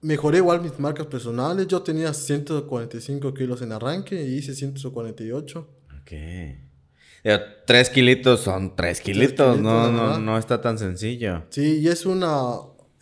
Mejoré 0.00 0.38
igual 0.38 0.60
mis 0.60 0.78
marcas 0.78 1.06
personales. 1.06 1.66
Yo 1.66 1.82
tenía 1.82 2.14
145 2.14 3.34
kilos 3.34 3.62
en 3.62 3.72
arranque 3.72 4.22
y 4.22 4.36
hice 4.36 4.54
148. 4.54 5.68
Ok. 6.00 6.12
Tres 7.66 7.90
kilitos 7.90 8.40
son 8.40 8.74
tres 8.76 9.00
kilitos, 9.00 9.52
kilitos, 9.54 9.60
no, 9.60 9.90
no, 9.92 10.18
no 10.18 10.38
está 10.38 10.60
tan 10.60 10.78
sencillo. 10.78 11.44
Sí, 11.50 11.80
y 11.80 11.88
es 11.88 12.06
una 12.06 12.52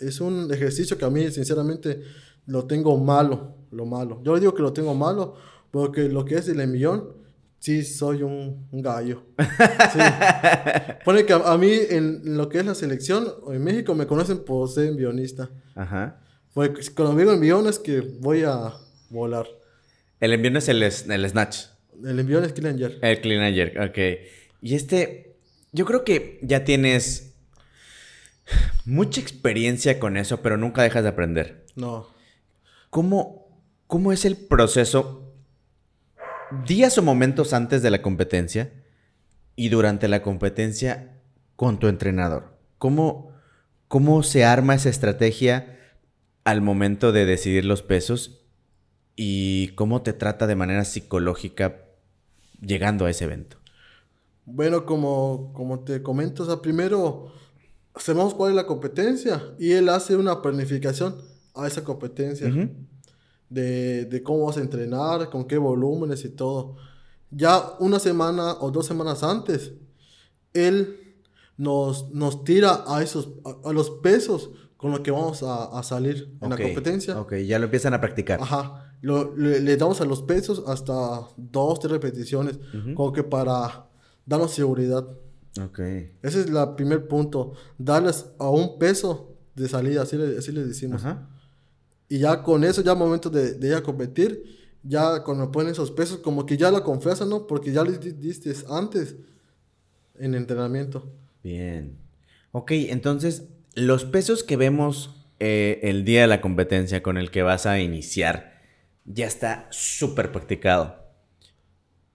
es 0.01 0.21
un 0.21 0.53
ejercicio 0.53 0.99
que 0.99 1.05
a 1.05 1.11
mí 1.11 1.31
sinceramente 1.31 2.03
lo 2.47 2.67
tengo 2.67 2.97
malo, 2.99 3.57
lo 3.71 3.87
malo. 3.87 4.21
Yo 4.25 4.35
le 4.35 4.41
digo 4.41 4.55
que 4.55 4.63
lo 4.63 4.73
tengo 4.73 4.95
malo 4.95 5.35
porque 5.71 6.09
lo 6.09 6.25
que 6.25 6.37
es 6.37 6.49
el 6.49 6.61
envión, 6.61 7.13
sí 7.59 7.83
soy 7.85 8.23
un, 8.23 8.67
un 8.71 8.83
gallo. 8.83 9.23
Sí. 9.39 9.99
Pone 11.05 11.25
que 11.25 11.33
a, 11.33 11.37
a 11.37 11.59
mí 11.59 11.71
en 11.91 12.37
lo 12.37 12.49
que 12.49 12.59
es 12.59 12.67
la 12.67 12.75
selección 12.75 13.27
en 13.51 13.63
México 13.63 13.95
me 13.95 14.07
conocen 14.07 14.45
por 14.45 14.69
ser 14.69 14.87
envionista. 14.89 15.49
Ajá. 15.75 16.21
Porque 16.55 16.81
cuando 16.95 17.17
digo 17.17 17.33
envión 17.33 17.67
es 17.69 17.79
que 17.79 18.01
voy 18.01 18.43
a 18.43 18.73
volar. 19.11 19.47
El 20.21 20.33
envío 20.33 20.57
es 20.59 20.69
el, 20.69 20.83
es- 20.83 21.07
el 21.09 21.29
snatch. 21.29 21.57
El 22.05 22.19
envión 22.19 22.45
es 22.45 22.53
Killinger. 22.53 22.99
El 23.03 23.21
clean 23.21 23.43
and 23.43 23.55
jerk, 23.55 23.91
ok. 23.91 23.99
Y 24.63 24.75
este, 24.75 25.37
yo 25.73 25.85
creo 25.85 26.05
que 26.05 26.39
ya 26.43 26.65
tienes 26.65 27.35
mucha 28.85 29.21
experiencia 29.21 29.99
con 29.99 30.17
eso, 30.17 30.43
pero 30.43 30.57
nunca 30.57 30.83
dejas 30.83 31.03
de 31.03 31.09
aprender. 31.09 31.67
No. 31.75 32.09
¿Cómo, 32.91 33.61
cómo 33.87 34.13
es 34.13 34.25
el 34.25 34.37
proceso 34.37 35.35
días 36.67 36.97
o 36.99 37.03
momentos 37.03 37.53
antes 37.53 37.83
de 37.83 37.91
la 37.91 38.03
competencia 38.03 38.73
y 39.57 39.69
durante 39.69 40.09
la 40.09 40.23
competencia 40.23 41.19
con 41.57 41.79
tu 41.79 41.89
entrenador? 41.89 42.57
¿Cómo, 42.79 43.33
cómo 43.89 44.23
se 44.23 44.45
arma 44.45 44.75
esa 44.75 44.89
estrategia 44.89 45.79
al 46.45 46.61
momento 46.61 47.13
de 47.13 47.27
decidir 47.27 47.65
los 47.65 47.83
pesos 47.83 48.47
y 49.17 49.69
cómo 49.75 50.03
te 50.03 50.13
trata 50.13 50.47
de 50.47 50.55
manera 50.55 50.85
psicológica 50.85 51.86
llegando 52.61 53.07
a 53.07 53.11
ese 53.11 53.25
evento? 53.25 53.59
Bueno, 54.45 54.87
como, 54.87 55.53
como 55.55 55.81
te 55.81 56.03
comento, 56.03 56.45
o 56.45 56.47
sea, 56.47 56.63
primero 56.63 57.33
sabemos 57.97 58.35
cuál 58.35 58.51
es 58.51 58.57
la 58.57 58.67
competencia 58.67 59.43
y 59.59 59.73
él 59.73 59.89
hace 59.89 60.17
una 60.17 60.41
planificación 60.43 61.17
a 61.55 61.67
esa 61.67 61.83
competencia 61.83 62.49
Ujú. 62.49 62.69
de, 63.49 64.05
de 64.05 64.23
cómo 64.23 64.47
vas 64.47 64.59
a 64.59 64.61
entrenar, 64.61 65.31
con 65.31 65.47
qué 65.47 65.59
volúmenes 65.59 66.25
y 66.25 66.29
todo. 66.29 66.77
Ya 67.31 67.73
una 67.81 67.99
semana 67.99 68.53
o 68.61 68.71
dos 68.71 68.87
semanas 68.87 69.23
antes, 69.23 69.73
él 70.53 71.17
nos, 71.57 72.11
nos 72.13 72.45
tira 72.45 72.85
a 72.87 73.03
esos 73.03 73.31
a, 73.45 73.71
a 73.71 73.73
los 73.73 73.91
pesos 73.91 74.51
con 74.77 74.91
los 74.91 75.01
que 75.01 75.11
vamos 75.11 75.43
a, 75.43 75.77
a 75.79 75.83
salir 75.83 76.37
en 76.41 76.51
la 76.51 76.57
competencia. 76.57 77.19
Ok, 77.19 77.35
ya 77.47 77.59
lo 77.59 77.65
empiezan 77.65 77.95
a 77.95 78.01
practicar. 78.01 78.41
Ajá. 78.41 78.86
Lo- 79.03 79.37
le, 79.37 79.61
le 79.61 79.77
damos 79.77 80.01
a 80.01 80.05
los 80.05 80.23
pesos 80.23 80.65
hasta 80.67 81.21
dos, 81.37 81.81
tres 81.81 81.93
repeticiones, 81.93 82.59
Ujú. 82.75 82.95
como 82.95 83.13
que 83.13 83.23
para 83.23 83.87
darnos 84.25 84.53
seguridad. 84.53 85.07
Ok. 85.63 85.79
Ese 86.23 86.41
es 86.41 86.47
el 86.47 86.57
primer 86.77 87.07
punto. 87.09 87.53
Darles 87.79 88.27
a 88.39 88.51
un 88.51 88.79
peso 88.79 89.35
de 89.55 89.69
salida, 89.69 90.03
así 90.03 90.17
le, 90.17 90.39
así 90.39 90.53
le 90.53 90.65
decimos. 90.65 91.05
Ajá. 91.05 91.29
Y 92.09 92.19
ya 92.19 92.43
con 92.43 92.63
eso, 92.65 92.83
ya 92.83 92.95
momento 92.95 93.31
de, 93.31 93.55
de 93.55 93.69
ir 93.69 93.75
a 93.75 93.83
competir, 93.83 94.45
ya 94.83 95.23
cuando 95.25 95.51
ponen 95.51 95.73
esos 95.73 95.91
pesos, 95.91 96.19
como 96.19 96.47
que 96.47 96.57
ya 96.57 96.71
la 96.71 96.83
confianza, 96.85 97.25
¿no? 97.25 97.47
Porque 97.47 97.73
ya 97.73 97.83
les 97.85 97.99
di- 98.01 98.13
diste 98.13 98.55
antes 98.69 99.17
en 100.19 100.35
entrenamiento. 100.35 101.11
Bien. 101.43 101.97
Ok, 102.53 102.71
entonces, 102.73 103.45
los 103.75 104.05
pesos 104.05 104.43
que 104.45 104.57
vemos 104.57 105.15
eh, 105.41 105.81
el 105.83 106.05
día 106.05 106.23
de 106.23 106.27
la 106.29 106.41
competencia 106.41 107.03
con 107.03 107.17
el 107.19 107.31
que 107.31 107.43
vas 107.43 107.67
a 107.67 107.81
iniciar 107.81 108.56
ya 109.07 109.27
está 109.27 109.69
súper 109.71 110.33
practicado. 110.33 110.97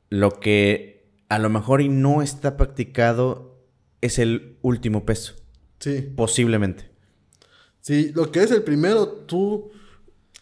Lo 0.10 0.40
que 0.40 1.10
a 1.30 1.40
lo 1.40 1.50
mejor 1.50 1.82
y 1.82 1.90
no 1.90 2.22
está 2.22 2.58
practicado 2.58 3.58
es 4.02 4.20
el 4.20 4.58
último 4.62 5.06
peso. 5.06 5.34
Sí. 5.80 6.02
Posiblemente. 6.16 6.92
Sí, 7.80 8.12
lo 8.14 8.32
que 8.32 8.44
es 8.44 8.52
el 8.52 8.64
primero, 8.64 9.08
tú, 9.08 9.72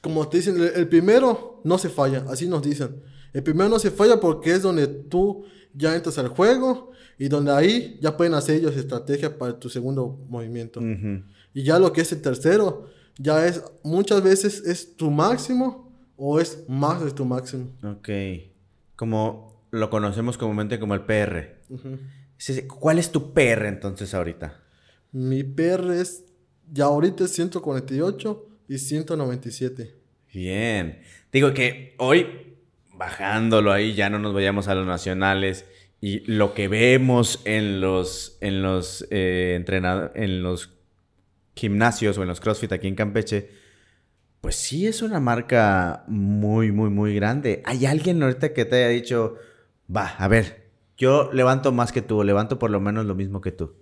como 0.02 0.28
te 0.28 0.38
dicen, 0.38 0.58
el, 0.58 0.72
el 0.76 0.88
primero 0.88 1.62
no 1.64 1.78
se 1.78 1.90
falla, 1.90 2.26
así 2.30 2.48
nos 2.48 2.64
dicen. 2.64 3.02
El 3.34 3.44
primero 3.44 3.70
no 3.70 3.80
se 3.80 3.92
falla 3.92 4.20
porque 4.20 4.52
es 4.52 4.64
donde 4.64 4.88
tú 4.88 5.46
ya 5.74 5.96
entras 5.96 6.18
al 6.18 6.30
juego 6.30 6.92
y 7.18 7.28
donde 7.28 7.52
ahí 7.52 8.00
ya 8.02 8.18
pueden 8.18 8.34
hacer 8.34 8.56
ellos 8.56 8.76
estrategia 8.76 9.38
para 9.38 9.60
tu 9.60 9.70
segundo 9.70 10.20
movimiento. 10.28 10.82
Y 11.54 11.64
ya 11.64 11.78
lo 11.80 11.94
que 11.94 12.02
es 12.02 12.12
el 12.12 12.22
tercero, 12.22 12.88
ya 13.18 13.46
es, 13.46 13.62
muchas 13.84 14.24
veces 14.24 14.64
es 14.66 14.96
tu 14.96 15.12
máximo 15.12 15.89
o 16.20 16.40
es 16.40 16.66
más 16.68 17.04
de 17.04 17.12
tu 17.12 17.26
máximo. 17.26 17.72
Ok. 17.84 18.10
Como 18.96 19.64
lo 19.72 19.90
conocemos 19.90 20.38
comúnmente 20.38 20.80
como 20.80 20.94
el 20.94 21.02
PR. 21.02 21.58
¿Cuál 22.80 23.00
es 23.00 23.12
tu 23.12 23.34
PR 23.34 23.68
entonces 23.68 24.14
ahorita? 24.14 24.60
Mi 25.12 25.44
PR 25.44 25.94
es, 26.00 26.26
ya 26.72 26.86
ahorita 26.86 27.24
es 27.24 27.32
148 27.32 28.48
y 28.68 28.78
197. 28.78 29.96
Bien. 30.34 31.00
Digo 31.32 31.54
que 31.54 31.96
hoy, 31.98 32.28
bajándolo 32.94 33.72
ahí, 33.72 33.94
ya 33.96 34.10
no 34.10 34.20
nos 34.20 34.34
vayamos 34.34 34.68
a 34.68 34.76
los 34.76 34.86
nacionales. 34.86 35.66
Y 36.02 36.20
lo 36.32 36.54
que 36.54 36.68
vemos 36.68 37.42
en 37.46 37.82
los, 37.82 38.38
en 38.42 38.62
los, 38.62 39.06
eh, 39.12 39.56
entrenado- 39.60 40.12
en 40.16 40.44
los 40.44 40.72
gimnasios 41.56 42.18
o 42.18 42.22
en 42.22 42.28
los 42.30 42.40
CrossFit 42.40 42.72
aquí 42.72 42.88
en 42.88 42.96
Campeche, 42.96 43.50
pues 44.42 44.56
sí 44.56 44.88
es 44.88 45.02
una 45.02 45.20
marca 45.20 46.04
muy, 46.08 46.72
muy, 46.72 46.90
muy 46.90 47.16
grande. 47.16 47.62
¿Hay 47.66 47.86
alguien 47.86 48.22
ahorita 48.24 48.54
que 48.54 48.66
te 48.66 48.78
haya 48.78 48.88
dicho, 48.88 49.36
va, 49.94 50.08
a 50.18 50.28
ver, 50.28 50.70
yo 50.98 51.30
levanto 51.34 51.72
más 51.72 51.92
que 51.92 52.02
tú, 52.02 52.20
o 52.20 52.24
levanto 52.24 52.58
por 52.60 52.70
lo 52.72 52.80
menos 52.80 53.06
lo 53.06 53.16
mismo 53.16 53.42
que 53.42 53.52
tú? 53.52 53.74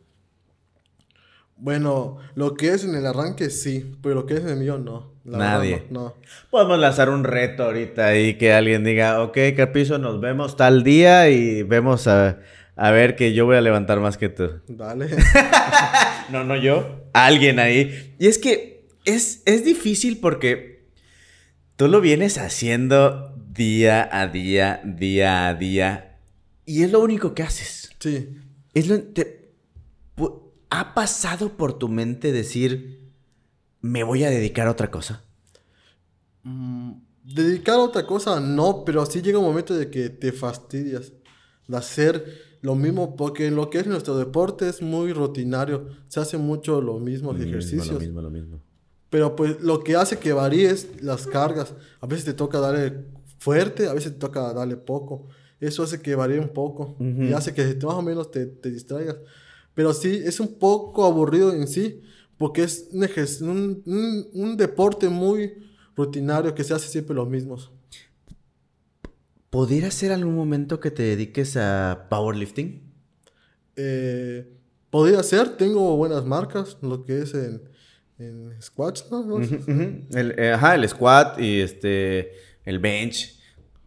Bueno, 1.59 2.17
lo 2.35 2.53
que 2.53 2.69
es 2.69 2.83
en 2.83 2.93
el 2.95 3.05
arranque 3.07 3.49
sí, 3.49 3.95
pero 4.03 4.15
lo 4.15 4.25
que 4.27 4.35
es 4.35 4.41
en 4.41 4.49
el 4.49 4.57
millón 4.57 4.85
no. 4.85 5.11
La 5.25 5.37
verdad, 5.39 5.53
Nadie. 5.57 5.83
no, 5.89 6.01
no. 6.03 6.13
Podemos 6.51 6.79
lanzar 6.79 7.09
un 7.09 7.23
reto 7.23 7.63
ahorita 7.63 8.15
y 8.17 8.35
que 8.37 8.53
alguien 8.53 8.83
diga, 8.83 9.21
ok, 9.23 9.37
Capizo, 9.55 9.97
nos 9.97 10.21
vemos 10.21 10.55
tal 10.55 10.83
día 10.83 11.29
y 11.29 11.63
vemos 11.63 12.07
a, 12.07 12.39
a 12.75 12.91
ver 12.91 13.15
que 13.15 13.33
yo 13.33 13.45
voy 13.45 13.57
a 13.57 13.61
levantar 13.61 13.99
más 13.99 14.17
que 14.17 14.29
tú. 14.29 14.61
Dale. 14.67 15.09
No, 16.29 16.43
no 16.43 16.57
yo. 16.57 17.05
Alguien 17.13 17.57
ahí. 17.57 18.13
Y 18.19 18.27
es 18.27 18.37
que 18.37 18.76
es, 19.07 19.41
es 19.45 19.65
difícil 19.65 20.19
porque 20.19 20.87
tú 21.75 21.87
lo 21.87 22.01
vienes 22.01 22.37
haciendo 22.37 23.33
día 23.51 24.07
a 24.11 24.27
día, 24.27 24.81
día 24.85 25.47
a 25.47 25.53
día. 25.55 26.19
Y 26.65 26.83
es 26.83 26.91
lo 26.91 26.99
único 26.99 27.33
que 27.33 27.43
haces. 27.43 27.89
sí. 27.99 28.29
Es 28.73 28.87
lo, 28.87 29.01
te- 29.01 29.37
¿Ha 30.69 30.93
pasado 30.93 31.53
por 31.57 31.79
tu 31.79 31.87
mente 31.87 32.31
decir, 32.31 33.09
me 33.81 34.03
voy 34.03 34.23
a 34.25 34.29
dedicar 34.29 34.67
a 34.67 34.71
otra 34.71 34.91
cosa? 34.91 35.23
Mm, 36.43 36.91
dedicar 37.23 37.75
a 37.75 37.83
otra 37.83 38.05
cosa, 38.05 38.39
no, 38.39 38.83
pero 38.85 39.05
sí 39.05 39.21
llega 39.21 39.39
un 39.39 39.45
momento 39.45 39.73
de 39.75 39.89
que 39.89 40.09
te 40.09 40.31
fastidias 40.31 41.13
de 41.67 41.77
hacer 41.77 42.57
lo 42.61 42.75
mismo, 42.75 43.15
porque 43.15 43.49
lo 43.49 43.69
que 43.69 43.79
es 43.79 43.87
nuestro 43.87 44.17
deporte 44.17 44.67
es 44.67 44.81
muy 44.81 45.13
rutinario, 45.13 45.87
se 46.09 46.19
hace 46.19 46.37
mucho 46.37 46.81
lo 46.81 46.99
mismo, 46.99 47.31
Lo 47.31 47.39
mismo, 47.39 47.49
ejercicios, 47.49 47.87
Lo 47.93 47.99
mismo, 47.99 48.21
lo 48.21 48.29
mismo. 48.29 48.61
Pero 49.09 49.35
pues 49.35 49.61
lo 49.61 49.83
que 49.83 49.95
hace 49.95 50.17
que 50.19 50.33
varíes 50.33 50.87
las 51.01 51.27
cargas, 51.27 51.73
a 52.01 52.07
veces 52.07 52.25
te 52.25 52.33
toca 52.33 52.59
darle 52.59 53.05
fuerte, 53.39 53.87
a 53.87 53.93
veces 53.93 54.13
te 54.13 54.19
toca 54.19 54.53
darle 54.53 54.75
poco, 54.77 55.27
eso 55.59 55.83
hace 55.83 56.01
que 56.01 56.15
varíe 56.15 56.39
un 56.39 56.49
poco 56.49 56.95
y 56.99 57.33
hace 57.33 57.53
que 57.53 57.63
más 57.85 57.95
o 57.95 58.01
menos 58.01 58.29
te, 58.31 58.45
te 58.45 58.69
distraigas, 58.69 59.15
pero 59.73 59.93
sí, 59.93 60.21
es 60.25 60.39
un 60.39 60.55
poco 60.59 61.05
aburrido 61.05 61.53
en 61.53 61.67
sí, 61.67 62.01
porque 62.37 62.63
es 62.63 62.87
un- 63.41 63.81
un- 63.85 64.27
un 64.33 64.57
deporte 64.57 65.09
muy 65.09 65.53
rutinario 65.95 66.53
que 66.53 66.63
se 66.63 66.73
hace 66.73 66.87
siempre 66.89 67.15
los 67.15 67.27
mismos. 67.27 67.71
¿Podría 69.49 69.89
ser 69.91 70.11
algún 70.11 70.35
momento 70.35 70.79
que 70.79 70.91
te 70.91 71.03
dediques 71.03 71.55
a 71.57 72.07
powerlifting? 72.09 72.81
Eh, 73.75 74.45
podría 74.89 75.23
ser, 75.23 75.55
tengo 75.57 75.95
buenas 75.95 76.25
marcas, 76.25 76.77
lo 76.81 77.03
que 77.05 77.21
es 77.21 77.33
en, 77.33 77.61
en 78.19 78.61
squats, 78.61 79.05
¿no? 79.11 79.19
ujú. 79.19 80.07
El, 80.13 80.35
eh, 80.37 80.53
ajá, 80.53 80.75
el 80.75 80.87
squat 80.87 81.39
y 81.39 81.61
este, 81.61 82.31
el 82.65 82.79
bench. 82.79 83.39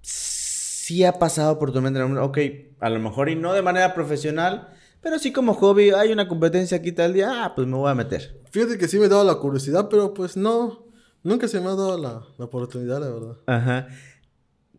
Sí 0.02 1.04
ha 1.04 1.18
pasado 1.18 1.58
por 1.58 1.72
tu 1.72 1.80
mente, 1.80 2.02
ok, 2.02 2.38
a 2.80 2.90
lo 2.90 2.98
mejor 2.98 3.28
y 3.28 3.36
no 3.36 3.52
de 3.52 3.62
manera 3.62 3.94
profesional, 3.94 4.68
pero 5.00 5.18
sí 5.18 5.32
como 5.32 5.54
hobby, 5.54 5.90
hay 5.90 6.12
una 6.12 6.28
competencia 6.28 6.78
aquí 6.78 6.92
tal 6.92 7.12
día, 7.12 7.44
ah, 7.44 7.54
pues 7.54 7.66
me 7.66 7.76
voy 7.76 7.90
a 7.90 7.94
meter. 7.94 8.40
Fíjate 8.50 8.76
que 8.78 8.88
sí 8.88 8.98
me 8.98 9.08
daba 9.08 9.24
la 9.24 9.36
curiosidad, 9.36 9.88
pero 9.88 10.12
pues 10.14 10.36
no, 10.36 10.86
nunca 11.22 11.48
se 11.48 11.60
me 11.60 11.66
ha 11.66 11.70
dado 11.70 11.98
la, 11.98 12.24
la 12.36 12.44
oportunidad, 12.44 13.00
la 13.00 13.08
verdad. 13.08 13.36
Ajá. 13.46 13.88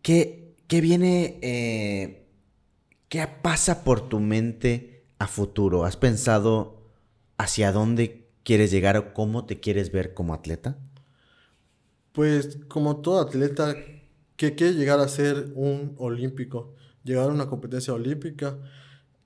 ¿Qué, 0.02 0.56
qué 0.68 0.82
viene, 0.82 1.40
eh, 1.42 2.28
qué 3.08 3.28
pasa 3.42 3.84
por 3.84 4.10
tu 4.10 4.20
mente 4.20 5.06
a 5.18 5.28
futuro? 5.28 5.86
¿Has 5.86 5.98
pensado 5.98 6.82
hacia 7.38 7.72
dónde 7.72 8.21
quieres 8.44 8.72
llegar 8.72 8.98
o 8.98 9.14
cómo 9.14 9.46
te 9.46 9.60
quieres 9.60 9.92
ver 9.92 10.14
como 10.14 10.34
atleta? 10.34 10.78
Pues 12.12 12.60
como 12.68 12.98
todo 12.98 13.22
atleta 13.22 13.76
que 14.36 14.56
quiere 14.56 14.74
llegar 14.74 15.00
a 15.00 15.08
ser 15.08 15.52
un 15.56 15.96
olímpico, 15.98 16.76
llegar 17.04 17.30
a 17.30 17.34
una 17.34 17.48
competencia 17.48 17.94
olímpica, 17.94 18.58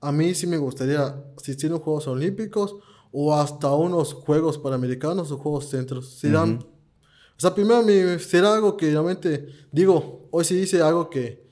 a 0.00 0.12
mí 0.12 0.34
sí 0.34 0.46
me 0.46 0.58
gustaría 0.58 1.14
asistir 1.36 1.70
a 1.70 1.74
unos 1.74 1.84
Juegos 1.84 2.06
Olímpicos 2.06 2.76
o 3.12 3.34
hasta 3.34 3.72
unos 3.74 4.12
Juegos 4.12 4.58
Panamericanos 4.58 5.30
o 5.32 5.38
Juegos 5.38 5.70
Centros. 5.70 6.18
Serán. 6.18 6.58
O 6.58 7.40
sea, 7.40 7.54
primero 7.54 7.82
me, 7.82 8.18
será 8.18 8.54
algo 8.54 8.76
que 8.76 8.90
realmente 8.90 9.48
digo, 9.72 10.28
hoy 10.30 10.44
sí 10.44 10.58
hice 10.58 10.80
algo 10.80 11.10
que, 11.10 11.46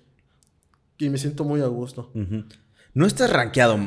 que 0.97 1.11
me 1.11 1.19
siento 1.19 1.45
muy 1.45 1.61
a 1.61 1.67
gusto. 1.67 2.11
No 2.95 3.07
estás 3.07 3.31
rankeado. 3.31 3.79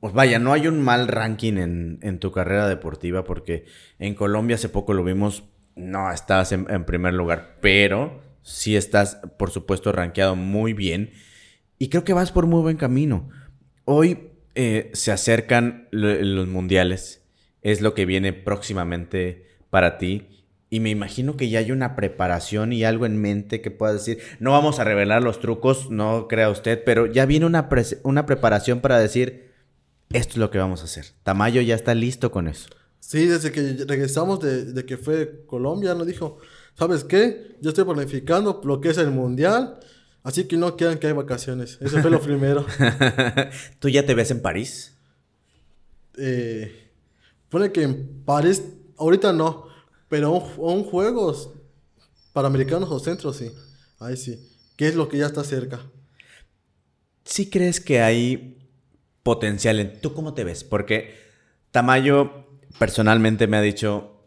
Pues 0.00 0.14
vaya, 0.14 0.38
no 0.38 0.52
hay 0.52 0.68
un 0.68 0.80
mal 0.80 1.08
ranking 1.08 1.54
en, 1.54 1.98
en 2.02 2.20
tu 2.20 2.30
carrera 2.30 2.68
deportiva 2.68 3.24
porque 3.24 3.64
en 3.98 4.14
Colombia 4.14 4.54
hace 4.54 4.68
poco 4.68 4.94
lo 4.94 5.02
vimos, 5.02 5.42
no 5.74 6.12
estás 6.12 6.52
en, 6.52 6.66
primer 6.84 7.14
lugar, 7.14 7.56
pero 7.60 8.20
sí 8.42 8.76
estás, 8.76 9.16
por 9.38 9.50
supuesto, 9.50 9.90
rankeado 9.90 10.36
muy 10.36 10.72
bien 10.72 11.10
y 11.78 11.88
creo 11.88 12.04
que 12.04 12.12
vas 12.12 12.32
por 12.32 12.46
muy 12.46 12.62
buen 12.62 12.76
camino. 12.76 13.28
Hoy 13.84 14.30
eh, 14.54 14.90
se 14.94 15.12
acercan 15.12 15.88
lo- 15.90 16.14
los 16.22 16.48
mundiales, 16.48 17.24
es 17.62 17.80
lo 17.80 17.94
que 17.94 18.06
viene 18.06 18.32
próximamente 18.32 19.46
para 19.70 19.98
ti. 19.98 20.28
Y 20.70 20.80
me 20.80 20.90
imagino 20.90 21.36
que 21.36 21.48
ya 21.48 21.60
hay 21.60 21.72
una 21.72 21.96
preparación 21.96 22.72
y 22.74 22.84
algo 22.84 23.06
en 23.06 23.20
mente 23.20 23.60
que 23.62 23.70
puedas 23.70 23.94
decir, 24.04 24.22
no 24.38 24.52
vamos 24.52 24.78
a 24.80 24.84
revelar 24.84 25.22
los 25.22 25.40
trucos, 25.40 25.90
no 25.90 26.28
crea 26.28 26.50
usted, 26.50 26.82
pero 26.84 27.06
ya 27.06 27.24
viene 27.26 27.46
una, 27.46 27.68
una 28.04 28.26
preparación 28.26 28.80
para 28.80 28.98
decir, 28.98 29.47
esto 30.10 30.32
es 30.32 30.36
lo 30.38 30.50
que 30.50 30.58
vamos 30.58 30.80
a 30.82 30.84
hacer. 30.84 31.06
Tamayo 31.22 31.60
ya 31.60 31.74
está 31.74 31.94
listo 31.94 32.30
con 32.30 32.48
eso. 32.48 32.68
Sí, 33.00 33.26
desde 33.26 33.52
que 33.52 33.84
regresamos 33.86 34.40
de, 34.40 34.64
de 34.66 34.84
que 34.84 34.96
fue 34.96 35.44
Colombia, 35.46 35.94
nos 35.94 36.06
dijo, 36.06 36.38
¿sabes 36.78 37.04
qué? 37.04 37.56
Yo 37.60 37.70
estoy 37.70 37.84
planificando 37.84 38.60
lo 38.64 38.80
que 38.80 38.90
es 38.90 38.98
el 38.98 39.10
mundial, 39.10 39.78
así 40.22 40.44
que 40.44 40.56
no 40.56 40.76
quieran 40.76 40.98
que 40.98 41.06
hay 41.06 41.12
vacaciones. 41.12 41.78
Eso 41.80 42.00
fue 42.00 42.10
lo 42.10 42.20
primero. 42.22 42.66
¿Tú 43.78 43.88
ya 43.88 44.04
te 44.04 44.14
ves 44.14 44.30
en 44.30 44.42
París? 44.42 44.94
Eh, 46.16 46.90
pone 47.48 47.72
que 47.72 47.82
en 47.82 48.22
París, 48.24 48.62
ahorita 48.96 49.32
no, 49.32 49.68
pero 50.08 50.32
un, 50.32 50.42
un 50.56 50.84
juegos 50.84 51.50
panamericanos 52.32 52.90
o 52.90 52.98
centros 52.98 53.36
sí. 53.36 53.50
Ahí 53.98 54.16
sí. 54.16 54.48
¿Qué 54.76 54.88
es 54.88 54.94
lo 54.94 55.08
que 55.08 55.18
ya 55.18 55.26
está 55.26 55.42
cerca? 55.44 55.80
¿Sí 57.24 57.50
crees 57.50 57.80
que 57.80 58.00
hay 58.00 58.57
potencial 59.28 59.78
en... 59.78 60.00
¿Tú 60.00 60.14
cómo 60.14 60.32
te 60.32 60.42
ves? 60.42 60.64
Porque 60.64 61.14
Tamayo 61.70 62.46
personalmente 62.78 63.46
me 63.46 63.58
ha 63.58 63.60
dicho, 63.60 64.22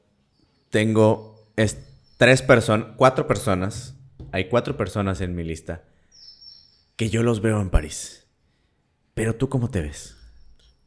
tengo 0.69 1.43
es- 1.55 1.77
tres 2.17 2.43
personas, 2.43 2.89
cuatro 2.97 3.25
personas, 3.25 3.95
hay 4.31 4.47
cuatro 4.47 4.77
personas 4.77 5.19
en 5.21 5.33
mi 5.33 5.43
lista 5.43 5.83
que 6.97 7.09
yo 7.09 7.23
los 7.23 7.41
veo 7.41 7.59
en 7.61 7.71
París. 7.71 8.27
Pero 9.15 9.35
tú 9.35 9.49
cómo 9.49 9.71
te 9.71 9.81
ves? 9.81 10.15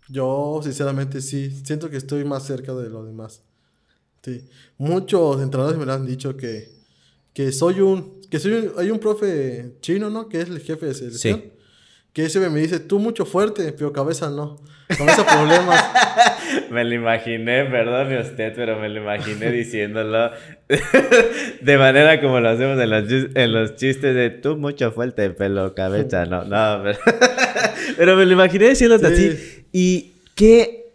Yo, 0.09 0.61
sinceramente, 0.63 1.21
sí. 1.21 1.51
Siento 1.65 1.91
que 1.91 1.97
estoy 1.97 2.25
más 2.25 2.45
cerca 2.47 2.73
de 2.73 2.89
los 2.89 3.05
demás. 3.05 3.43
Sí. 4.23 4.47
Muchos 4.79 5.43
entrenadores 5.43 5.77
me 5.77 5.87
lo 5.87 5.93
han 5.93 6.07
dicho 6.07 6.37
que, 6.37 6.71
que 7.33 7.51
soy 7.51 7.81
un... 7.81 8.21
Que 8.31 8.39
soy 8.39 8.53
un- 8.53 8.73
hay 8.79 8.91
un 8.93 9.01
profe 9.01 9.75
chino, 9.81 10.09
¿no? 10.09 10.29
Que 10.29 10.41
es 10.41 10.49
el 10.49 10.61
jefe 10.61 10.87
de 10.87 10.95
selección. 10.95 11.41
Sí. 11.43 11.51
Que 12.15 12.27
ese 12.27 12.39
me 12.49 12.61
dice, 12.61 12.79
tú 12.79 13.01
mucho 13.01 13.27
fuerte, 13.27 13.73
pero 13.73 13.93
cabeza 13.93 14.31
no. 14.31 14.61
Cabeza 14.87 15.27
problemas. 15.27 15.85
me 16.71 16.85
lo 16.85 16.95
imaginé, 16.95 17.65
perdone 17.65 18.21
usted, 18.21 18.53
pero 18.55 18.79
me 18.79 18.89
lo 18.89 19.01
imaginé 19.01 19.51
diciéndolo 19.53 20.31
de 21.61 21.79
manera 21.79 22.21
como 22.21 22.39
lo 22.39 22.51
hacemos 22.51 22.81
en 22.81 22.91
los, 22.91 23.35
en 23.35 23.53
los 23.53 23.75
chistes 23.75 24.15
de 24.15 24.31
tú 24.31 24.57
mucho 24.57 24.93
fuerte, 24.93 25.29
pelo, 25.31 25.75
cabeza, 25.75 26.25
no, 26.25 26.45
no, 26.45 26.85
pero, 27.97 28.17
me 28.17 28.25
lo 28.25 28.33
imaginé 28.33 28.69
diciéndote 28.69 29.09
así. 29.09 29.67
Y 29.73 30.13
qué, 30.37 30.93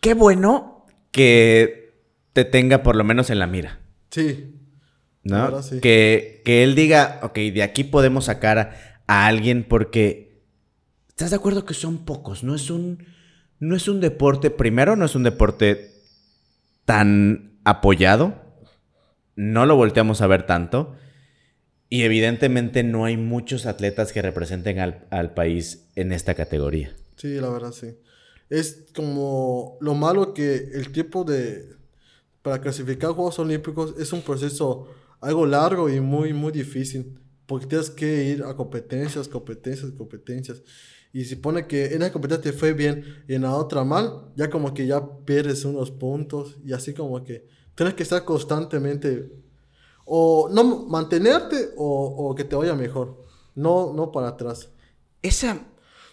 qué 0.00 0.14
bueno 0.14 0.86
que 1.12 1.92
te 2.32 2.44
tenga 2.44 2.82
por 2.82 2.96
lo 2.96 3.04
menos 3.04 3.30
en 3.30 3.38
la 3.38 3.46
mira. 3.46 3.78
Sí. 4.10 4.54
¿No? 5.22 5.62
Sí. 5.62 5.80
Que, 5.80 6.42
que 6.44 6.64
él 6.64 6.74
diga, 6.74 7.20
ok, 7.22 7.36
de 7.36 7.62
aquí 7.62 7.84
podemos 7.84 8.24
sacar 8.24 8.58
a 8.58 8.70
alguien 9.06 9.64
porque 9.68 10.42
¿estás 11.08 11.30
de 11.30 11.36
acuerdo 11.36 11.64
que 11.64 11.74
son 11.74 12.04
pocos? 12.04 12.44
No 12.44 12.54
es 12.54 12.70
un 12.70 13.04
no 13.58 13.74
es 13.74 13.88
un 13.88 14.00
deporte, 14.00 14.50
primero 14.50 14.96
no 14.96 15.06
es 15.06 15.14
un 15.14 15.22
deporte 15.22 15.90
tan 16.84 17.58
apoyado. 17.64 18.34
No 19.34 19.66
lo 19.66 19.76
volteamos 19.76 20.20
a 20.22 20.26
ver 20.26 20.46
tanto. 20.46 20.94
Y 21.88 22.02
evidentemente 22.02 22.82
no 22.82 23.04
hay 23.04 23.16
muchos 23.16 23.66
atletas 23.66 24.12
que 24.12 24.22
representen 24.22 24.78
al, 24.78 25.34
país 25.34 25.88
en 25.94 26.12
esta 26.12 26.34
categoría. 26.34 26.96
Sí, 27.16 27.34
la 27.34 27.48
verdad, 27.48 27.72
sí. 27.72 27.96
Es 28.50 28.86
como 28.94 29.78
lo 29.80 29.94
malo 29.94 30.34
que 30.34 30.56
el 30.74 30.90
tiempo 30.92 31.24
de... 31.24 31.76
Para 32.42 32.60
clasificar 32.60 33.10
Juegos 33.10 33.38
Olímpicos 33.40 33.94
es 33.98 34.12
un 34.12 34.22
proceso 34.22 34.88
algo 35.20 35.46
largo 35.46 35.90
y 35.90 36.00
muy, 36.00 36.32
muy 36.32 36.52
difícil. 36.52 37.18
Porque 37.46 37.66
tienes 37.66 37.90
que 37.90 38.24
ir 38.24 38.42
a 38.42 38.54
competencias, 38.54 39.28
competencias, 39.28 39.92
competencias. 39.92 40.62
Y 41.12 41.24
si 41.24 41.36
pone 41.36 41.66
que 41.66 41.86
en 41.86 42.00
la 42.00 42.12
competencia 42.12 42.50
te 42.50 42.58
fue 42.58 42.72
bien 42.72 43.24
y 43.28 43.34
en 43.34 43.42
la 43.42 43.54
otra 43.54 43.84
mal, 43.84 44.32
ya 44.36 44.50
como 44.50 44.74
que 44.74 44.86
ya 44.86 45.02
pierdes 45.24 45.64
unos 45.64 45.90
puntos 45.90 46.58
y 46.64 46.72
así 46.72 46.92
como 46.92 47.24
que 47.24 47.46
tienes 47.74 47.94
que 47.94 48.02
estar 48.02 48.24
constantemente 48.24 49.30
o 50.04 50.48
no 50.52 50.86
mantenerte 50.88 51.70
o, 51.76 52.34
que 52.36 52.44
te 52.44 52.56
vaya 52.56 52.74
mejor, 52.74 53.24
no, 53.54 53.92
no 53.92 54.12
para 54.12 54.28
atrás. 54.28 54.70
Esa, 55.22 55.66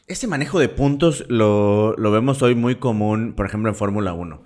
ese 0.08 0.28
manejo 0.28 0.60
de 0.60 0.70
puntos 0.70 1.26
lo, 1.28 1.96
lo 1.98 2.12
vemos 2.12 2.42
hoy 2.42 2.56
muy 2.56 2.76
común, 2.76 3.34
por 3.36 3.46
ejemplo, 3.46 3.70
en 3.70 3.76
Fórmula 3.76 4.14
1. 4.14 4.44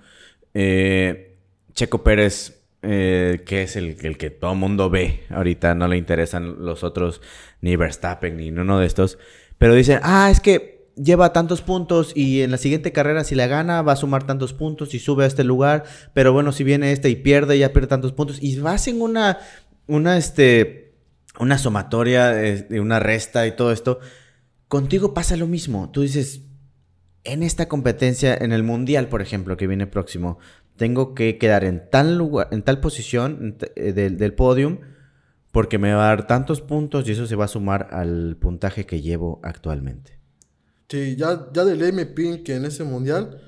Eh, 0.54 1.38
Checo 1.72 2.02
Pérez 2.02 2.57
eh, 2.82 3.42
que 3.44 3.62
es 3.62 3.76
el, 3.76 3.96
el, 4.02 4.16
que 4.16 4.30
todo 4.30 4.54
mundo 4.54 4.90
ve. 4.90 5.24
Ahorita 5.30 5.74
no 5.74 5.88
le 5.88 5.96
interesan 5.96 6.64
los 6.64 6.84
otros, 6.84 7.20
ni 7.60 7.76
Verstappen, 7.76 8.36
ni 8.36 8.50
uno 8.50 8.78
de 8.78 8.86
estos. 8.86 9.18
Pero 9.58 9.74
dicen, 9.74 10.00
ah, 10.02 10.30
es 10.30 10.40
que 10.40 10.78
lleva 10.94 11.32
tantos 11.32 11.62
puntos 11.62 12.12
y 12.14 12.42
en 12.42 12.50
la 12.50 12.58
siguiente 12.58 12.92
carrera 12.92 13.24
si 13.24 13.34
la 13.34 13.46
gana 13.46 13.82
va 13.82 13.92
a 13.92 13.96
sumar 13.96 14.26
tantos 14.26 14.52
puntos 14.52 14.94
y 14.94 14.98
sube 14.98 15.24
a 15.24 15.26
este 15.26 15.44
lugar. 15.44 15.84
Pero 16.14 16.32
bueno, 16.32 16.52
si 16.52 16.64
viene 16.64 16.92
este 16.92 17.10
y 17.10 17.16
pierde, 17.16 17.58
ya 17.58 17.72
pierde 17.72 17.88
tantos 17.88 18.12
puntos. 18.12 18.38
Y 18.40 18.58
vas 18.60 18.86
en 18.88 19.00
una, 19.00 19.38
una, 19.86 20.16
este, 20.16 20.94
una 21.38 21.58
sumatoria, 21.58 22.28
de 22.28 22.80
una 22.80 23.00
resta 23.00 23.46
y 23.46 23.56
todo 23.56 23.72
esto. 23.72 23.98
Contigo 24.68 25.14
pasa 25.14 25.36
lo 25.36 25.46
mismo. 25.46 25.90
Tú 25.90 26.02
dices, 26.02 26.42
en 27.24 27.42
esta 27.42 27.68
competencia, 27.68 28.36
en 28.36 28.52
el 28.52 28.62
mundial, 28.62 29.08
por 29.08 29.22
ejemplo, 29.22 29.56
que 29.56 29.66
viene 29.66 29.86
próximo, 29.86 30.38
tengo 30.78 31.14
que 31.14 31.36
quedar 31.36 31.64
en 31.64 31.90
tal 31.90 32.16
lugar, 32.16 32.48
en 32.50 32.62
tal 32.62 32.80
posición 32.80 33.58
eh, 33.76 33.92
del, 33.92 34.16
del 34.16 34.32
podium 34.32 34.78
porque 35.52 35.78
me 35.78 35.92
va 35.92 36.04
a 36.04 36.08
dar 36.08 36.26
tantos 36.26 36.60
puntos 36.60 37.08
y 37.08 37.12
eso 37.12 37.26
se 37.26 37.36
va 37.36 37.46
a 37.46 37.48
sumar 37.48 37.88
al 37.90 38.36
puntaje 38.36 38.86
que 38.86 39.00
llevo 39.00 39.40
actualmente. 39.42 40.18
Sí, 40.88 41.16
ya, 41.16 41.48
ya 41.52 41.64
de 41.64 41.76
ley 41.76 41.92
me 41.92 42.06
piden 42.06 42.44
que 42.44 42.54
en 42.54 42.64
ese 42.64 42.84
mundial, 42.84 43.42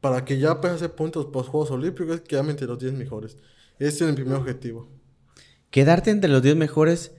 para 0.00 0.24
que 0.24 0.38
ya 0.38 0.60
pueda 0.60 0.74
hacer 0.74 0.94
puntos 0.94 1.26
para 1.26 1.38
los 1.40 1.48
Juegos 1.48 1.70
Olímpicos, 1.70 2.20
quedarme 2.22 2.52
entre 2.52 2.66
los 2.66 2.78
10 2.78 2.94
mejores. 2.94 3.36
Ese 3.78 4.04
es 4.04 4.10
el 4.10 4.14
primer 4.14 4.36
objetivo. 4.36 4.88
Quedarte 5.70 6.10
entre 6.10 6.30
los 6.30 6.42
10 6.42 6.56
mejores, 6.56 7.12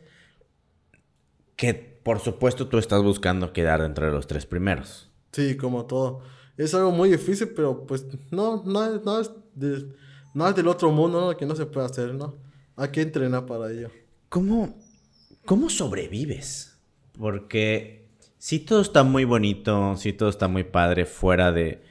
que 1.55 1.73
por 1.73 2.19
supuesto 2.19 2.67
tú 2.67 2.77
estás 2.77 3.03
buscando 3.03 3.51
quedar 3.51 3.81
entre 3.81 4.09
los 4.11 4.27
tres 4.27 4.45
primeros. 4.45 5.11
Sí, 5.33 5.57
como 5.57 5.85
todo. 5.85 6.21
Es 6.57 6.73
algo 6.73 6.91
muy 6.91 7.09
difícil, 7.09 7.49
pero 7.49 7.85
pues 7.85 8.05
no, 8.31 8.63
no, 8.65 8.99
no 8.99 9.19
es 9.19 9.31
no 10.37 10.47
es 10.47 10.55
del 10.55 10.67
otro 10.67 10.91
mundo, 10.91 11.19
¿no? 11.19 11.35
Que 11.35 11.47
no 11.47 11.55
se 11.55 11.65
puede 11.65 11.87
hacer, 11.87 12.13
¿no? 12.13 12.35
Hay 12.75 12.89
que 12.89 13.01
entrenar 13.01 13.47
para 13.47 13.71
ello. 13.71 13.89
¿Cómo, 14.29 14.77
cómo 15.45 15.67
sobrevives? 15.67 16.77
Porque 17.17 18.05
sí 18.37 18.59
todo 18.59 18.81
está 18.81 19.01
muy 19.01 19.25
bonito, 19.25 19.95
sí 19.97 20.13
todo 20.13 20.29
está 20.29 20.47
muy 20.47 20.63
padre 20.63 21.05
fuera 21.05 21.51
de... 21.51 21.81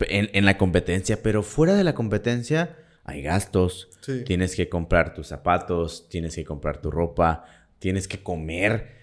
En, 0.00 0.44
la 0.44 0.58
competencia, 0.58 1.22
pero 1.22 1.42
fuera 1.42 1.74
de 1.74 1.82
la 1.82 1.94
competencia 1.94 2.76
hay 3.04 3.22
gastos. 3.22 3.88
Tienes 4.26 4.54
que 4.54 4.68
comprar 4.68 5.14
tus 5.14 5.28
zapatos, 5.28 6.10
tienes 6.10 6.34
que 6.34 6.44
comprar 6.44 6.82
tu 6.82 6.90
ropa, 6.90 7.44
tienes 7.78 8.06
que 8.06 8.22
comer. 8.22 8.96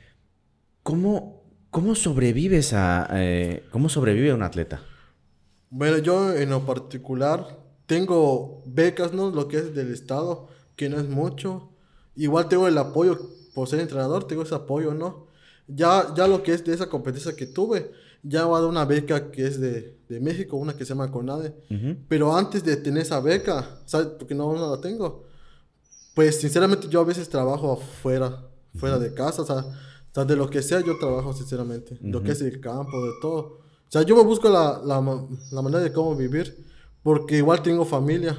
¿Cómo, 0.84 1.44
cómo 1.72 1.96
sobrevives 1.96 2.74
a... 2.74 3.10
Eh, 3.14 3.64
¿Cómo 3.72 3.90
sobrevive 3.90 4.32
un 4.32 4.44
atleta? 4.44 4.84
Bueno, 5.78 5.98
yo 5.98 6.34
en 6.34 6.52
lo 6.52 6.66
particular 6.66 7.60
tengo 7.86 8.64
becas, 8.66 9.12
¿no? 9.12 9.30
Lo 9.30 9.50
que 9.50 9.58
es 9.58 9.76
del 9.76 9.92
Estado, 9.92 10.48
que 10.78 10.88
no 10.88 10.98
es 10.98 11.10
mucho. 11.10 11.70
Igual 12.16 12.48
tengo 12.48 12.70
el 12.70 12.78
apoyo 12.78 13.20
por 13.54 13.68
ser 13.68 13.82
entrenador, 13.82 14.26
tengo 14.26 14.44
ese 14.44 14.56
apoyo, 14.56 14.94
¿no? 14.94 15.28
Ya, 15.68 16.14
ya 16.16 16.30
lo 16.30 16.44
que 16.44 16.54
es 16.54 16.64
de 16.64 16.74
esa 16.74 16.88
competencia 16.88 17.36
que 17.36 17.46
tuve, 17.46 17.92
ya 18.24 18.46
va 18.48 18.60
a 18.60 18.62
dar 18.62 18.70
una 18.70 18.86
beca 18.86 19.32
que 19.32 19.46
es 19.46 19.60
de, 19.60 19.98
de 20.08 20.22
México, 20.22 20.56
una 20.56 20.78
que 20.78 20.86
se 20.86 20.94
llama 20.94 21.12
CONADE. 21.12 21.54
Pero 22.08 22.34
antes 22.34 22.64
de 22.64 22.78
tener 22.78 23.02
esa 23.02 23.20
beca, 23.20 23.82
¿sabes? 23.86 24.08
Porque 24.18 24.34
no, 24.34 24.54
no 24.54 24.74
la 24.74 24.80
tengo. 24.80 25.26
Pues 26.14 26.40
sinceramente 26.40 26.88
yo 26.88 27.02
a 27.02 27.04
veces 27.04 27.28
trabajo 27.28 27.74
afuera, 27.74 28.48
fuera 28.76 28.98
de 28.98 29.14
casa, 29.14 29.42
o 29.42 29.46
sea, 29.46 30.24
de 30.24 30.36
lo 30.38 30.50
que 30.50 30.62
sea 30.62 30.80
yo 30.80 30.98
trabajo 30.98 31.34
sinceramente, 31.34 31.98
lo 32.02 32.24
que 32.24 32.32
es 32.32 32.40
el 32.40 32.62
campo, 32.62 33.06
de 33.06 33.12
todo. 33.22 33.65
O 33.88 33.92
sea, 33.92 34.02
yo 34.02 34.16
me 34.16 34.24
busco 34.24 34.50
la, 34.50 34.82
la, 34.84 35.28
la 35.52 35.62
manera 35.62 35.84
de 35.84 35.94
cómo 35.94 36.16
vivir 36.16 36.66
porque 37.04 37.38
igual 37.38 37.62
tengo 37.62 37.86
familia. 37.86 38.38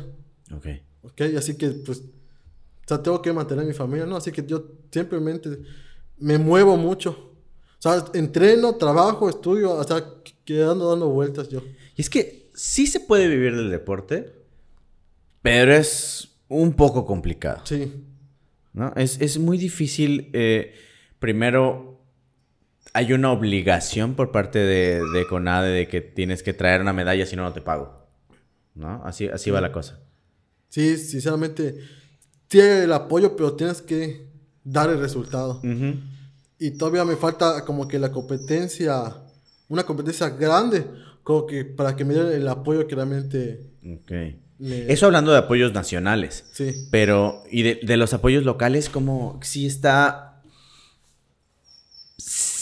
Ok. 0.54 0.66
Ok, 1.02 1.20
así 1.38 1.56
que 1.56 1.70
pues, 1.70 2.00
o 2.00 2.88
sea, 2.88 3.02
tengo 3.02 3.22
que 3.22 3.32
mantener 3.32 3.64
mi 3.64 3.72
familia, 3.72 4.06
¿no? 4.06 4.16
Así 4.16 4.32
que 4.32 4.44
yo 4.44 4.64
simplemente 4.90 5.58
me 6.18 6.38
muevo 6.38 6.76
mucho. 6.76 7.10
O 7.78 7.82
sea, 7.82 8.04
entreno, 8.14 8.74
trabajo, 8.74 9.28
estudio, 9.28 9.72
o 9.72 9.84
sea, 9.84 10.04
quedando 10.44 10.90
dando 10.90 11.08
vueltas 11.08 11.48
yo. 11.48 11.62
Y 11.94 12.00
es 12.00 12.10
que 12.10 12.50
sí 12.54 12.86
se 12.86 13.00
puede 13.00 13.28
vivir 13.28 13.54
del 13.54 13.70
deporte, 13.70 14.34
pero 15.42 15.72
es 15.72 16.28
un 16.48 16.72
poco 16.72 17.04
complicado. 17.04 17.60
Sí. 17.64 17.92
¿No? 18.72 18.92
Es, 18.96 19.20
es 19.20 19.38
muy 19.38 19.58
difícil. 19.58 20.30
Eh, 20.32 20.74
primero, 21.18 21.95
hay 22.96 23.12
una 23.12 23.30
obligación 23.30 24.14
por 24.14 24.32
parte 24.32 24.58
de, 24.58 25.02
de 25.12 25.26
CONADE 25.26 25.68
de 25.68 25.88
que 25.88 26.00
tienes 26.00 26.42
que 26.42 26.54
traer 26.54 26.80
una 26.80 26.94
medalla, 26.94 27.26
si 27.26 27.36
no, 27.36 27.42
no 27.42 27.52
te 27.52 27.60
pago. 27.60 28.06
¿no? 28.74 29.02
Así, 29.04 29.26
así 29.28 29.50
va 29.50 29.60
la 29.60 29.72
cosa. 29.72 29.98
Sí, 30.68 30.96
sinceramente, 30.96 31.78
tiene 32.48 32.84
el 32.84 32.92
apoyo, 32.92 33.36
pero 33.36 33.54
tienes 33.54 33.82
que 33.82 34.28
dar 34.62 34.90
el 34.90 34.98
resultado. 34.98 35.60
Y 36.58 36.70
todavía 36.72 37.04
me 37.04 37.16
falta 37.16 37.64
como 37.64 37.86
que 37.86 37.98
la 37.98 38.12
competencia, 38.12 39.14
una 39.68 39.84
competencia 39.84 40.30
grande, 40.30 40.86
como 41.22 41.46
que 41.46 41.64
para 41.64 41.96
que 41.96 42.04
me 42.04 42.14
den 42.14 42.28
el 42.28 42.48
apoyo 42.48 42.86
que 42.86 42.94
realmente... 42.94 43.66
Eso 44.58 45.06
hablando 45.06 45.32
de 45.32 45.38
apoyos 45.38 45.74
nacionales. 45.74 46.46
Sí. 46.52 46.72
Pero, 46.90 47.42
¿y 47.50 47.62
de, 47.62 47.96
los 47.98 48.14
apoyos 48.14 48.44
locales, 48.44 48.88
cómo 48.88 49.38
si 49.42 49.66
está... 49.66 50.35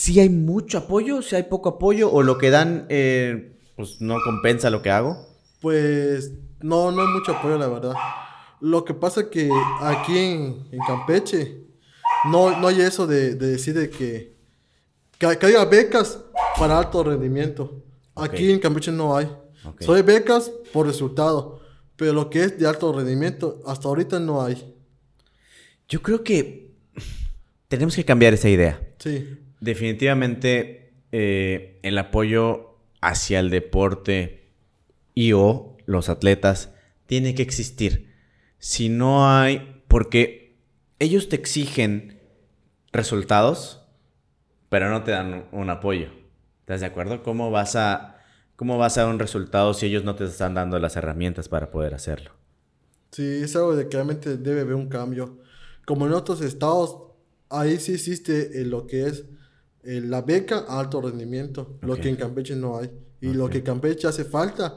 si 0.05 0.21
hay 0.21 0.29
mucho 0.29 0.77
apoyo, 0.77 1.23
si 1.23 1.35
hay 1.35 1.45
poco 1.45 1.71
apoyo, 1.71 2.13
o 2.13 2.23
lo 2.23 2.37
que 2.37 2.51
dan, 2.51 2.85
eh, 2.91 3.57
pues 3.75 4.03
no 4.03 4.17
compensa 4.23 4.69
lo 4.69 4.83
que 4.83 4.91
hago? 4.91 5.17
Pues 5.63 6.31
no, 6.61 6.93
no 6.93 7.01
hay 7.01 7.09
mucho 7.09 7.33
apoyo, 7.33 7.57
la 7.57 7.69
verdad. 7.69 7.95
Lo 8.61 8.85
que 8.85 8.93
pasa 8.93 9.23
es 9.23 9.27
que 9.29 9.49
aquí 9.81 10.19
en, 10.19 10.69
Campeche 10.87 11.63
no, 12.31 12.61
no 12.61 12.69
hay 12.69 12.83
eso 12.83 13.07
de, 13.07 13.35
decir 13.35 13.73
de 13.73 13.89
que, 13.89 14.37
que, 15.17 15.27
haya 15.27 15.65
becas 15.65 16.21
para 16.59 16.79
alto 16.79 17.03
rendimiento. 17.03 17.83
Aquí 18.15 18.53
en 18.53 18.59
Campeche 18.59 18.93
no 18.93 19.17
hay. 19.17 19.35
Soy 19.81 20.03
becas 20.03 20.53
por 20.71 20.87
resultado, 20.87 21.63
pero 21.97 22.13
lo 22.13 22.29
que 22.29 22.45
es 22.45 22.59
de 22.59 22.67
alto 22.67 22.93
rendimiento, 22.93 23.63
hasta 23.67 23.89
ahorita 23.89 24.21
no 24.21 24.43
hay. 24.43 24.75
Yo 25.89 26.03
creo 26.03 26.23
que 26.23 26.75
tenemos 27.69 27.97
que 27.97 28.05
cambiar 28.05 28.35
esa 28.35 28.51
idea. 28.51 28.79
Sí. 28.99 29.41
Definitivamente 29.65 30.93
eh, 31.11 31.81
el 31.83 31.97
apoyo 31.97 32.77
hacia 33.01 33.41
el 33.41 33.49
deporte 33.49 34.51
y 35.15 35.33
o 35.33 35.79
los 35.87 36.11
atletas 36.11 36.75
tiene 37.07 37.35
que 37.35 37.41
existir. 37.41 38.13
Si 38.59 38.91
no 38.91 39.27
hay, 39.27 39.83
porque 39.89 40.59
ellos 40.99 41.31
te 41.31 41.37
exigen 41.37 42.21
resultados, 42.93 43.87
pero 44.69 44.91
no 44.91 45.03
te 45.03 45.13
dan 45.13 45.47
un 45.51 45.71
apoyo. 45.71 46.11
¿Estás 46.61 46.81
de 46.81 46.87
acuerdo? 46.87 47.23
¿Cómo 47.23 47.51
vas 47.51 47.75
a, 47.75 48.19
cómo 48.57 48.77
vas 48.77 48.99
a 48.99 49.07
un 49.07 49.19
resultado 49.19 49.73
si 49.73 49.87
ellos 49.87 50.05
no 50.05 50.15
te 50.15 50.25
están 50.25 50.53
dando 50.53 50.79
las 50.79 50.97
herramientas 50.97 51.49
para 51.49 51.71
poder 51.71 51.95
hacerlo? 51.95 52.33
Sí, 53.13 53.41
es 53.43 53.57
algo 53.57 53.75
de 53.77 53.89
que 53.89 53.97
realmente 53.97 54.37
debe 54.37 54.61
haber 54.61 54.75
un 54.75 54.91
cambio. 54.91 55.39
Como 55.87 56.07
en 56.07 56.13
otros 56.13 56.43
estados, 56.43 56.99
ahí 57.49 57.79
sí 57.79 57.95
existe 57.95 58.63
lo 58.67 58.87
que 58.87 59.07
es 59.07 59.25
la 59.85 60.23
beca 60.23 60.65
a 60.69 60.81
alto 60.81 61.01
rendimiento, 61.01 61.79
lo 61.83 61.97
que 61.97 62.09
en 62.09 62.17
Campeche 62.17 62.57
no 62.57 62.79
hay. 62.79 62.91
Y 63.21 63.33
lo 63.33 63.49
que 63.49 63.63
Campeche 63.63 64.07
hace 64.07 64.25
falta, 64.25 64.75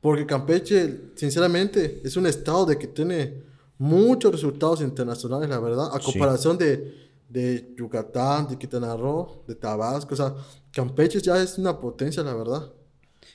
porque 0.00 0.26
Campeche, 0.26 1.12
sinceramente, 1.14 2.00
es 2.04 2.16
un 2.16 2.26
estado 2.26 2.66
de 2.66 2.78
que 2.78 2.86
tiene 2.88 3.42
muchos 3.78 4.32
resultados 4.32 4.80
internacionales, 4.80 5.48
la 5.48 5.60
verdad, 5.60 5.88
a 5.92 5.98
comparación 5.98 6.58
de, 6.58 7.08
de 7.28 7.74
Yucatán, 7.76 8.48
de 8.48 8.58
Quintana 8.58 8.96
Roo, 8.96 9.42
de 9.46 9.54
Tabasco, 9.54 10.14
o 10.14 10.16
sea, 10.16 10.34
Campeche 10.72 11.20
ya 11.20 11.42
es 11.42 11.58
una 11.58 11.78
potencia, 11.80 12.22
la 12.22 12.34
verdad. 12.34 12.72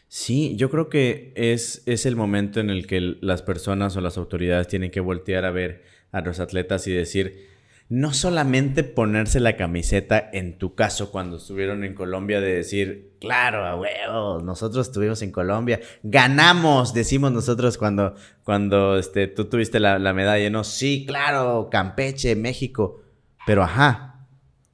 Sí, 0.08 0.56
yo 0.58 0.70
creo 0.70 0.90
que 0.90 1.34
es, 1.36 1.84
es 1.86 2.06
el 2.06 2.16
momento 2.16 2.60
en 2.60 2.70
el 2.70 2.86
que 2.86 3.18
las 3.22 3.42
personas 3.42 3.96
o 3.96 4.02
las 4.02 4.18
autoridades 4.18 4.68
tienen 4.68 4.92
que 4.92 5.00
voltear 5.00 5.46
a 5.46 5.52
ver 5.52 5.84
a 6.12 6.22
los 6.22 6.40
atletas 6.40 6.86
y 6.88 6.92
decir, 6.92 7.51
no 7.92 8.14
solamente 8.14 8.86
ponerse 8.86 9.42
la 9.42 9.58
camiseta 9.58 10.30
en 10.32 10.58
tu 10.58 10.76
caso 10.76 11.12
cuando 11.12 11.36
estuvieron 11.36 11.84
en 11.84 11.94
Colombia 11.94 12.40
de 12.40 12.54
decir, 12.54 13.18
claro, 13.20 13.66
a 13.66 14.42
nosotros 14.42 14.88
estuvimos 14.88 15.22
en 15.24 15.32
Colombia, 15.34 15.82
ganamos, 16.02 16.94
decimos 16.94 17.34
nosotros 17.34 17.78
cuando, 17.78 18.16
cuando 18.46 18.98
este, 18.98 19.28
tú 19.28 19.50
tuviste 19.50 19.82
la, 19.82 20.00
medalla, 20.14 20.50
no, 20.50 20.64
sí, 20.64 21.04
claro, 21.06 21.68
Campeche, 21.70 22.34
México, 22.38 23.02
pero 23.46 23.62
ajá. 23.62 24.26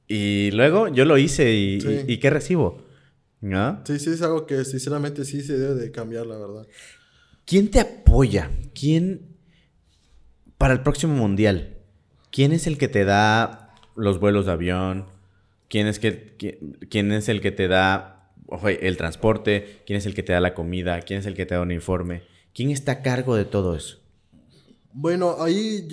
Y 0.06 0.52
luego 0.52 0.86
yo 0.86 1.04
lo 1.04 1.18
hice 1.18 1.52
y, 1.52 1.78
y, 2.06 2.18
¿qué 2.18 2.30
recibo? 2.30 2.86
¿No? 3.40 3.80
Sí, 3.84 3.98
sí, 3.98 4.10
es 4.10 4.22
algo 4.22 4.46
que 4.46 4.64
sinceramente 4.64 5.24
sí 5.24 5.40
se 5.40 5.58
debe 5.58 5.74
de 5.74 5.90
cambiar, 5.90 6.24
la 6.24 6.38
verdad. 6.38 6.68
¿Quién 7.44 7.68
te 7.68 7.80
apoya? 7.80 8.48
¿Quién 8.78 9.26
para 10.56 10.72
el 10.72 10.82
próximo 10.82 11.14
mundial? 11.14 11.77
¿Quién 12.30 12.52
es 12.52 12.66
el 12.66 12.78
que 12.78 12.88
te 12.88 13.04
da 13.04 13.74
los 13.96 14.20
vuelos 14.20 14.46
de 14.46 14.52
avión? 14.52 15.06
¿Quién 15.68 15.86
es, 15.86 15.98
que, 15.98 16.36
quién, 16.88 17.12
es 17.12 17.28
el 17.28 17.40
que 17.40 17.52
te 17.52 17.68
da 17.68 18.30
el 18.64 18.96
transporte? 18.96 19.82
¿Quién 19.86 19.98
es 19.98 20.06
el 20.06 20.14
que 20.14 20.22
te 20.22 20.32
da 20.32 20.40
la 20.40 20.54
comida? 20.54 21.00
¿Quién 21.02 21.20
es 21.20 21.26
el 21.26 21.34
que 21.34 21.46
te 21.46 21.54
da 21.54 21.60
un 21.60 21.72
informe? 21.72 22.22
¿Quién 22.54 22.70
está 22.70 22.92
a 22.92 23.02
cargo 23.02 23.36
de 23.36 23.44
todo 23.44 23.76
eso? 23.76 23.98
Bueno, 24.92 25.36
ahí 25.40 25.88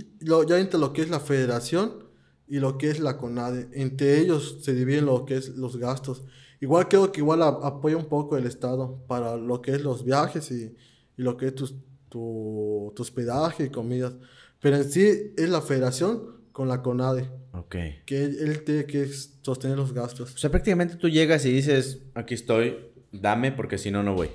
ya 0.48 0.60
entre 0.60 0.80
lo 0.80 0.94
que 0.94 1.02
es 1.02 1.10
la 1.10 1.20
federación 1.20 2.06
y 2.48 2.60
lo 2.60 2.78
que 2.78 2.90
es 2.90 3.00
la 3.00 3.18
CONADE, 3.18 3.70
entre 3.74 4.20
ellos 4.20 4.60
se 4.62 4.74
dividen 4.74 5.06
lo 5.06 5.26
que 5.26 5.36
es 5.36 5.50
los 5.50 5.78
gastos. 5.78 6.24
Igual 6.62 6.88
creo 6.88 7.12
que 7.12 7.20
igual 7.20 7.42
apoya 7.44 7.98
un 7.98 8.06
poco 8.06 8.38
el 8.38 8.46
Estado 8.46 9.04
para 9.08 9.36
lo 9.36 9.62
que 9.62 9.72
es 9.72 9.82
los 9.82 10.06
viajes 10.06 10.52
y, 10.52 10.76
lo 11.18 11.38
que 11.38 11.48
es 11.48 11.56
tu, 11.56 11.68
tu, 12.10 12.94
tu 12.96 13.02
hospedaje 13.02 13.66
y 13.66 13.70
comidas. 13.70 14.14
Pero 14.66 14.78
en 14.78 14.92
sí 14.92 15.32
es 15.38 15.48
la 15.48 15.62
federación 15.62 16.42
con 16.52 16.68
la 16.68 16.82
CONADE. 16.82 17.30
Ok. 17.52 17.76
Que 18.04 18.24
él, 18.24 18.64
tiene 18.66 18.88
que 18.88 19.08
sostener 19.44 19.78
los 19.78 19.94
gastos. 19.94 20.34
O 20.34 20.38
sea, 20.40 20.50
prácticamente 20.50 20.96
tú 20.96 21.08
llegas 21.08 21.46
y 21.46 21.52
dices, 21.52 22.02
aquí 22.16 22.34
estoy, 22.34 22.76
dame 23.12 23.52
porque 23.52 23.78
si 23.78 23.92
no, 23.92 24.02
no 24.02 24.16
voy. 24.16 24.32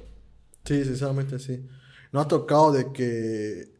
Sí, 0.64 0.84
sinceramente 0.84 1.40
sí. 1.40 1.66
No 2.12 2.20
ha 2.20 2.28
tocado 2.28 2.70
de 2.70 2.92
que 2.92 3.72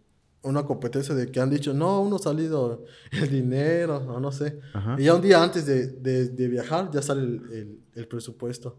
una 0.43 0.65
competencia 0.65 1.15
de 1.15 1.31
que 1.31 1.39
han 1.39 1.51
dicho, 1.51 1.73
no, 1.73 2.01
uno 2.03 2.17
ha 2.17 2.19
salido 2.19 2.85
el 3.13 3.31
dinero, 3.31 3.99
o 3.99 4.19
no 4.19 4.33
sé. 4.33 4.59
Y 4.99 5.05
ya 5.05 5.15
un 5.15 5.23
día 5.23 5.41
antes 5.41 5.67
de, 5.67 6.49
viajar 6.49 6.91
ya 6.93 7.01
sale 7.01 7.23
el, 7.23 7.79
el, 7.95 8.09
presupuesto. 8.09 8.77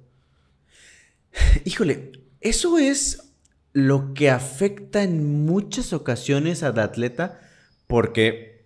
Híjole, 1.64 2.12
eso 2.42 2.78
es 2.78 3.32
lo 3.72 4.14
que 4.14 4.30
afecta 4.30 5.04
en 5.04 5.46
muchas 5.46 5.94
ocasiones 5.94 6.64
al 6.64 6.78
atleta 6.78 7.40
porque 7.92 8.64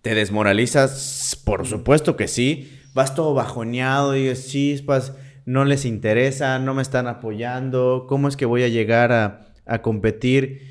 te 0.00 0.14
desmoralizas, 0.14 1.38
por 1.44 1.66
supuesto 1.66 2.16
que 2.16 2.26
sí, 2.26 2.80
vas 2.94 3.14
todo 3.14 3.34
bajoneado 3.34 4.16
y 4.16 4.28
dices, 4.28 4.48
chispas, 4.48 5.12
no 5.44 5.66
les 5.66 5.84
interesa, 5.84 6.58
no 6.58 6.72
me 6.72 6.80
están 6.80 7.06
apoyando, 7.06 8.06
¿cómo 8.08 8.28
es 8.28 8.36
que 8.38 8.46
voy 8.46 8.62
a 8.62 8.68
llegar 8.68 9.12
a, 9.12 9.82
competir 9.82 10.62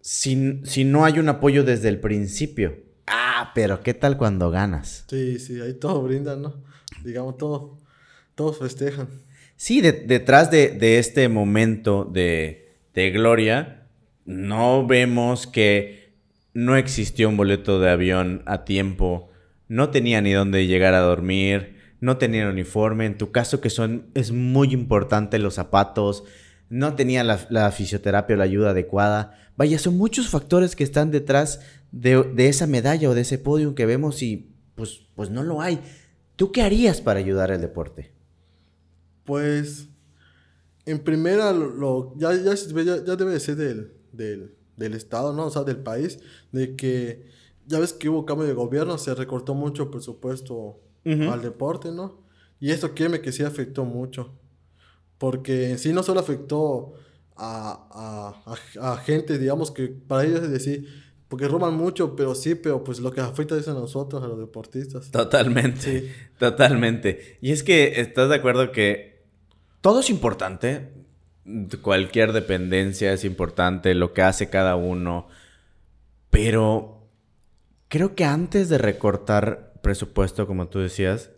si, 0.00 0.60
si 0.64 0.82
no 0.82 1.04
hay 1.04 1.20
un 1.20 1.28
apoyo 1.28 1.62
desde 1.62 1.88
el 1.88 2.00
principio? 2.00 2.76
Ah, 3.06 3.52
pero 3.54 3.84
¿qué 3.84 3.94
tal 3.94 4.16
cuando 4.16 4.50
ganas? 4.50 5.04
Sí, 5.08 5.38
sí, 5.38 5.60
ahí 5.60 5.74
todos 5.74 6.02
brindan, 6.02 6.42
¿no? 6.42 6.64
Digamos, 7.04 7.36
todo, 7.36 7.78
todos 8.34 8.58
festejan. 8.58 9.10
Sí, 9.54 9.80
detrás 9.80 10.50
de, 10.50 10.98
este 10.98 11.28
momento 11.28 12.02
de, 12.04 12.74
de 12.94 13.12
gloria, 13.12 13.86
no 14.24 14.88
vemos 14.88 15.46
que 15.46 15.97
no 16.58 16.74
existió 16.74 17.28
un 17.28 17.36
boleto 17.36 17.78
de 17.78 17.88
avión 17.88 18.42
a 18.44 18.64
tiempo, 18.64 19.30
no 19.68 19.90
tenía 19.90 20.20
ni 20.20 20.32
dónde 20.32 20.66
llegar 20.66 20.92
a 20.92 20.98
dormir, 20.98 21.76
no 22.00 22.18
tenía 22.18 22.48
uniforme, 22.48 23.06
en 23.06 23.16
tu 23.16 23.30
caso 23.30 23.60
que 23.60 23.70
son, 23.70 24.08
es 24.14 24.32
muy 24.32 24.72
importante 24.72 25.38
los 25.38 25.54
zapatos, 25.54 26.24
no 26.68 26.96
tenía 26.96 27.22
la, 27.22 27.70
fisioterapia 27.70 28.34
o 28.34 28.38
la 28.38 28.44
ayuda 28.44 28.70
adecuada. 28.70 29.38
Vaya, 29.56 29.78
son 29.78 29.96
muchos 29.96 30.30
factores 30.30 30.74
que 30.74 30.82
están 30.82 31.12
detrás 31.12 31.60
de, 31.92 32.34
esa 32.38 32.66
medalla 32.66 33.08
o 33.08 33.14
de 33.14 33.20
ese 33.20 33.38
podio 33.38 33.76
que 33.76 33.86
vemos 33.86 34.20
y 34.24 34.50
pues, 34.74 35.06
pues 35.14 35.30
no 35.30 35.44
lo 35.44 35.60
hay. 35.60 35.78
¿Tú 36.34 36.50
qué 36.50 36.62
harías 36.62 37.00
para 37.00 37.20
ayudar 37.20 37.52
al 37.52 37.60
deporte? 37.60 38.10
Pues, 39.22 39.90
en 40.86 40.98
primera, 40.98 41.52
lo, 41.52 42.14
ya, 42.16 42.34
ya, 42.34 43.14
debe 43.14 43.38
ser 43.38 43.54
del, 43.54 43.92
del, 44.10 44.56
del 44.78 44.94
Estado, 44.94 45.32
¿no? 45.32 45.46
O 45.46 45.50
sea, 45.50 45.64
del 45.64 45.78
país, 45.78 46.20
de 46.52 46.76
que 46.76 47.26
ya 47.66 47.78
ves 47.78 47.92
que 47.92 48.08
hubo 48.08 48.24
cambio 48.24 48.46
de 48.46 48.54
gobierno, 48.54 48.96
se 48.96 49.14
recortó 49.14 49.54
mucho 49.54 49.84
el 49.84 49.88
presupuesto 49.90 50.80
al 51.04 51.40
deporte, 51.42 51.90
¿no? 51.90 52.22
Y 52.60 52.70
esto 52.70 52.92
quiere 52.94 53.20
que 53.20 53.32
sí 53.32 53.42
afectó 53.42 53.84
mucho. 53.84 54.34
Porque 55.16 55.70
en 55.70 55.78
sí 55.78 55.92
no 55.92 56.02
solo 56.02 56.20
afectó 56.20 56.94
a, 57.36 58.34
a, 58.80 58.92
a, 58.92 58.96
gente, 58.98 59.38
digamos, 59.38 59.70
que 59.70 59.88
para 59.88 60.24
ellos 60.24 60.42
es 60.42 60.50
decir, 60.50 60.86
porque 61.28 61.48
roban 61.48 61.74
mucho, 61.74 62.16
pero 62.16 62.34
sí, 62.34 62.54
pero 62.54 62.84
pues 62.84 63.00
lo 63.00 63.12
que 63.12 63.20
afecta 63.20 63.56
es 63.56 63.68
a 63.68 63.74
nosotros, 63.74 64.22
a 64.22 64.26
los 64.26 64.38
deportistas. 64.38 65.10
Totalmente, 65.10 66.12
totalmente. 66.38 67.38
Y 67.40 67.52
es 67.52 67.62
que 67.62 68.00
estás 68.00 68.28
de 68.28 68.36
acuerdo 68.36 68.72
que 68.72 69.24
todo 69.80 70.00
es 70.00 70.10
importante, 70.10 70.92
cualquier 71.82 72.32
dependencia 72.32 73.12
es 73.12 73.24
importante, 73.24 73.94
lo 73.94 74.12
que 74.12 74.22
hace 74.22 74.50
cada 74.50 74.76
uno, 74.76 75.28
pero 76.30 77.08
creo 77.88 78.14
que 78.14 78.24
antes 78.24 78.68
de 78.68 78.78
recortar 78.78 79.72
presupuesto, 79.82 80.46
como 80.46 80.68
tú 80.68 80.80
decías, 80.80 81.30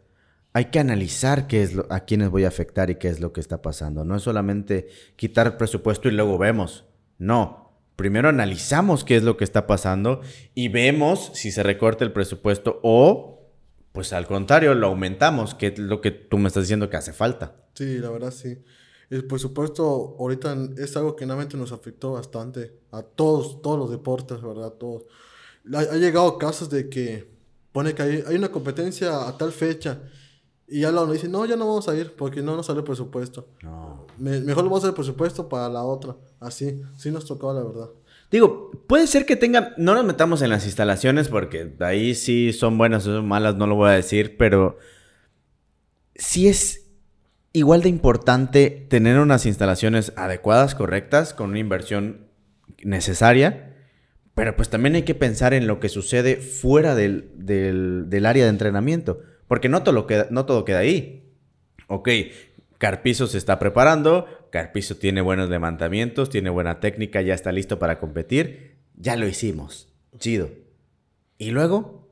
hay 0.53 0.67
que 0.67 0.81
analizar 0.81 1.47
qué 1.47 1.63
es 1.63 1.75
lo, 1.75 1.87
a 1.91 2.01
quiénes 2.01 2.31
voy 2.31 2.45
a 2.45 2.49
afectar 2.49 2.91
y 2.91 2.97
qué 2.97 3.09
es 3.09 3.21
lo 3.21 3.33
que 3.33 3.41
está 3.41 3.63
pasando. 3.63 4.05
No 4.05 4.17
es 4.17 4.23
solamente 4.23 4.89
quitar 5.17 5.57
presupuesto 5.57 6.09
y 6.09 6.13
luego 6.13 6.39
vemos. 6.39 6.87
No, 7.19 7.73
primero 7.97 8.29
analizamos 8.29 9.05
qué 9.05 9.17
es 9.17 9.23
lo 9.23 9.37
que 9.37 9.45
está 9.45 9.67
pasando 9.67 10.23
y 10.55 10.69
vemos 10.69 11.31
si 11.35 11.53
se 11.53 11.63
recorta 11.63 12.05
el 12.05 12.13
presupuesto 12.13 12.81
o, 12.83 13.53
pues 13.93 14.13
al 14.13 14.27
contrario, 14.27 14.75
lo 14.75 14.89
aumentamos, 14.89 15.55
que 15.55 15.69
es 15.69 15.79
lo 15.79 16.01
que 16.01 16.11
tú 16.11 16.39
me 16.39 16.49
estás 16.49 16.65
diciendo 16.65 16.91
que 16.91 16.97
hace 16.97 17.13
falta. 17.13 17.57
Sí, 17.75 17.99
la 17.99 18.11
verdad 18.11 18.33
sí. 18.33 18.59
Y 19.11 19.23
por 19.23 19.41
supuesto, 19.41 20.17
ahorita 20.19 20.57
es 20.79 20.97
algo 20.97 21.17
que 21.17 21.27
realmente 21.27 21.57
nos 21.57 21.73
afectó 21.73 22.13
bastante 22.13 22.73
a 22.93 23.03
todos, 23.03 23.61
todos 23.61 23.79
los 23.79 23.91
deportes, 23.91 24.41
¿verdad? 24.41 24.73
Todos. 24.75 25.03
Ha, 25.75 25.97
llegado 25.97 26.39
casos 26.39 26.71
de 26.71 26.89
que 26.89 27.29
pone 27.73 27.93
que 27.95 28.03
hay, 28.03 28.25
hay, 28.27 28.37
una 28.37 28.51
competencia 28.51 29.29
a 29.29 29.37
tal 29.37 29.53
fecha 29.53 30.01
y 30.71 30.81
ya 30.81 30.93
la 30.93 31.03
uno 31.03 31.13
dice, 31.13 31.29
no, 31.29 31.45
ya 31.45 31.57
no 31.57 31.67
vamos 31.67 31.89
a 31.89 31.97
ir 31.97 32.15
porque 32.15 32.41
no 32.41 32.55
nos 32.55 32.67
sale 32.67 32.79
el 32.79 32.85
presupuesto. 32.85 33.49
No. 33.63 34.07
mejor 34.19 34.63
lo 34.63 34.71
vamos 34.71 34.77
a 34.77 34.79
hacer 34.79 34.91
el 34.91 34.95
presupuesto 34.95 35.49
para 35.49 35.69
la 35.69 35.83
otra. 35.83 36.15
Así, 36.39 36.81
sí 36.97 37.11
nos 37.11 37.27
tocó 37.27 37.53
la 37.53 37.65
verdad. 37.65 37.91
Digo, 38.31 38.71
puede 38.87 39.09
ser 39.09 39.27
que 39.27 39.35
tenga, 39.35 39.75
no 39.77 39.95
nos 39.95 40.05
metamos 40.05 40.41
en 40.43 40.51
las 40.51 40.65
instalaciones 40.65 41.29
porque 41.29 41.75
ahí 41.81 42.15
sí 42.15 42.53
son 42.53 42.79
buenas 42.79 43.05
o 43.09 43.17
son 43.17 43.27
malas, 43.27 43.57
no 43.57 43.67
lo 43.67 43.75
voy 43.75 43.91
a 43.91 43.95
decir, 43.95 44.37
pero 44.37 44.79
sí 46.15 46.47
es 46.47 46.80
igual 47.53 47.83
de 47.83 47.89
importante 47.89 48.87
tener 48.89 49.19
unas 49.19 49.47
instalaciones 49.47 50.13
adecuadas, 50.17 50.75
correctas, 50.75 51.35
con 51.35 51.51
una 51.51 51.59
inversión 51.59 52.29
necesaria, 52.83 53.77
pero 54.35 54.57
pues 54.57 54.71
también 54.71 54.95
hay 54.95 55.03
que 55.03 55.15
pensar 55.15 55.55
en 55.55 55.67
lo 55.67 55.81
que 55.81 55.89
sucede 55.89 56.37
fuera 56.37 56.95
del, 56.95 58.25
área 58.25 58.45
de 58.45 58.51
entrenamiento, 58.51 59.21
porque 59.49 59.69
no 59.69 59.83
todo, 59.83 60.07
queda, 60.07 60.29
no 60.31 60.47
todo 60.47 60.65
queda 60.65 60.79
ahí. 60.79 61.35
Ok, 61.89 62.09
Carpizo 62.79 63.27
se 63.27 63.39
está 63.39 63.59
preparando, 63.59 64.27
Carpizo 64.51 64.97
tiene 64.97 65.21
buenos 65.21 65.51
levantamientos, 65.51 66.31
tiene 66.31 66.51
buena 66.51 66.81
técnica, 66.81 67.21
ya 67.21 67.35
está 67.35 67.53
listo 67.53 67.79
para 67.79 67.99
competir, 67.99 68.79
ya 68.95 69.17
lo 69.17 69.27
hicimos, 69.27 69.93
chido. 70.19 70.51
Y 71.37 71.51
luego, 71.51 72.09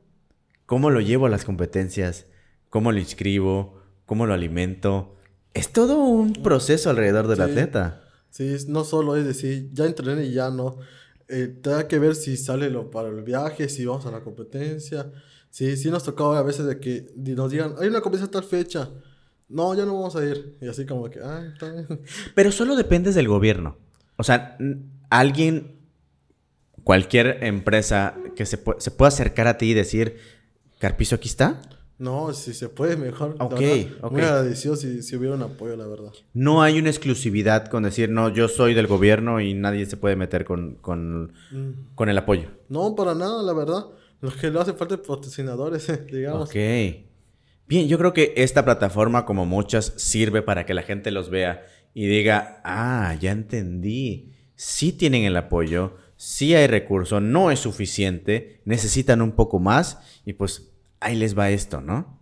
¿cómo 0.66 0.90
lo 0.90 1.00
llevo 1.00 1.26
a 1.26 1.30
las 1.30 1.44
competencias? 1.44 2.26
¿Cómo 2.70 2.92
lo 2.92 2.98
inscribo? 2.98 3.78
cómo 4.08 4.26
lo 4.26 4.34
alimento. 4.34 5.17
Es 5.58 5.72
todo 5.72 5.98
un 5.98 6.32
proceso 6.34 6.90
alrededor 6.90 7.26
del 7.26 7.36
Sí. 7.38 7.42
atleta. 7.42 8.02
Sí, 8.30 8.56
no 8.68 8.84
solo 8.84 9.16
es 9.16 9.24
decir, 9.26 9.70
ya 9.72 9.86
entrené 9.86 10.24
y 10.26 10.32
ya 10.32 10.50
no. 10.50 10.76
Eh, 11.28 11.48
te 11.62 11.70
da 11.70 11.88
que 11.88 11.98
ver 11.98 12.14
si 12.14 12.36
sale 12.36 12.70
lo 12.70 12.90
para 12.90 13.08
el 13.08 13.22
viaje, 13.22 13.68
si 13.68 13.84
vamos 13.84 14.06
a 14.06 14.10
la 14.10 14.20
competencia. 14.20 15.10
Sí, 15.50 15.76
sí 15.76 15.90
nos 15.90 16.04
tocaba 16.04 16.38
a 16.38 16.42
veces 16.42 16.66
de 16.66 16.78
que 16.78 17.10
nos 17.16 17.50
digan, 17.50 17.74
hay 17.80 17.88
una 17.88 18.00
competencia 18.00 18.28
a 18.28 18.40
tal 18.40 18.48
fecha. 18.48 18.90
No, 19.48 19.74
ya 19.74 19.84
no 19.84 19.94
vamos 19.94 20.14
a 20.14 20.24
ir. 20.24 20.56
Y 20.60 20.68
así 20.68 20.84
como 20.86 21.08
que, 21.10 21.20
ah, 21.20 21.42
está 21.52 21.70
bien. 21.72 21.86
Pero 22.34 22.52
solo 22.52 22.76
dependes 22.76 23.14
del 23.14 23.28
gobierno. 23.28 23.76
O 24.16 24.22
sea, 24.24 24.56
alguien, 25.10 25.78
cualquier 26.84 27.42
empresa 27.44 28.14
que 28.36 28.46
se, 28.46 28.62
se 28.78 28.90
pueda 28.90 29.08
acercar 29.08 29.46
a 29.48 29.58
ti 29.58 29.70
y 29.70 29.74
decir, 29.74 30.16
Carpizo, 30.78 31.16
aquí 31.16 31.28
está. 31.28 31.60
No, 31.98 32.32
si 32.32 32.54
se 32.54 32.68
puede, 32.68 32.96
mejor. 32.96 33.34
Ok, 33.40 33.58
verdad, 33.58 33.86
ok. 34.02 34.12
Muy 34.12 34.20
agradecido 34.22 34.76
si, 34.76 35.02
si 35.02 35.16
hubiera 35.16 35.34
un 35.34 35.42
apoyo, 35.42 35.74
la 35.76 35.86
verdad. 35.86 36.12
No 36.32 36.62
hay 36.62 36.78
una 36.78 36.90
exclusividad 36.90 37.66
con 37.66 37.82
decir, 37.82 38.08
no, 38.08 38.28
yo 38.28 38.46
soy 38.48 38.72
del 38.74 38.86
gobierno 38.86 39.40
y 39.40 39.54
nadie 39.54 39.84
se 39.86 39.96
puede 39.96 40.14
meter 40.14 40.44
con, 40.44 40.76
con, 40.76 41.32
Mm. 41.50 41.94
con 41.96 42.08
el 42.08 42.16
apoyo. 42.18 42.50
No, 42.68 42.94
para 42.94 43.14
nada, 43.14 43.42
la 43.42 43.52
verdad. 43.52 43.86
Lo 44.20 44.30
que 44.30 44.50
le 44.50 44.60
hace 44.60 44.74
falta 44.74 44.94
es 44.94 45.00
patrocinadores, 45.00 45.86
digamos. 46.12 46.48
Ok. 46.48 46.54
Bien, 47.66 47.86
yo 47.88 47.98
creo 47.98 48.12
que 48.12 48.32
esta 48.36 48.64
plataforma, 48.64 49.24
como 49.24 49.44
muchas, 49.44 49.92
sirve 49.96 50.40
para 50.42 50.64
que 50.66 50.74
la 50.74 50.82
gente 50.82 51.10
los 51.10 51.30
vea 51.30 51.66
y 51.94 52.06
diga, 52.06 52.60
ah, 52.64 53.14
ya 53.20 53.32
entendí. 53.32 54.32
Sí 54.54 54.92
tienen 54.92 55.24
el 55.24 55.36
apoyo, 55.36 55.96
sí 56.16 56.54
hay 56.54 56.66
recurso, 56.66 57.20
no 57.20 57.50
es 57.50 57.58
suficiente, 57.60 58.60
necesitan 58.64 59.20
un 59.22 59.32
poco 59.32 59.58
más 59.58 59.98
y 60.24 60.32
pues 60.32 60.72
ahí 61.00 61.16
les 61.16 61.36
va 61.38 61.50
esto, 61.50 61.80
¿no? 61.80 62.18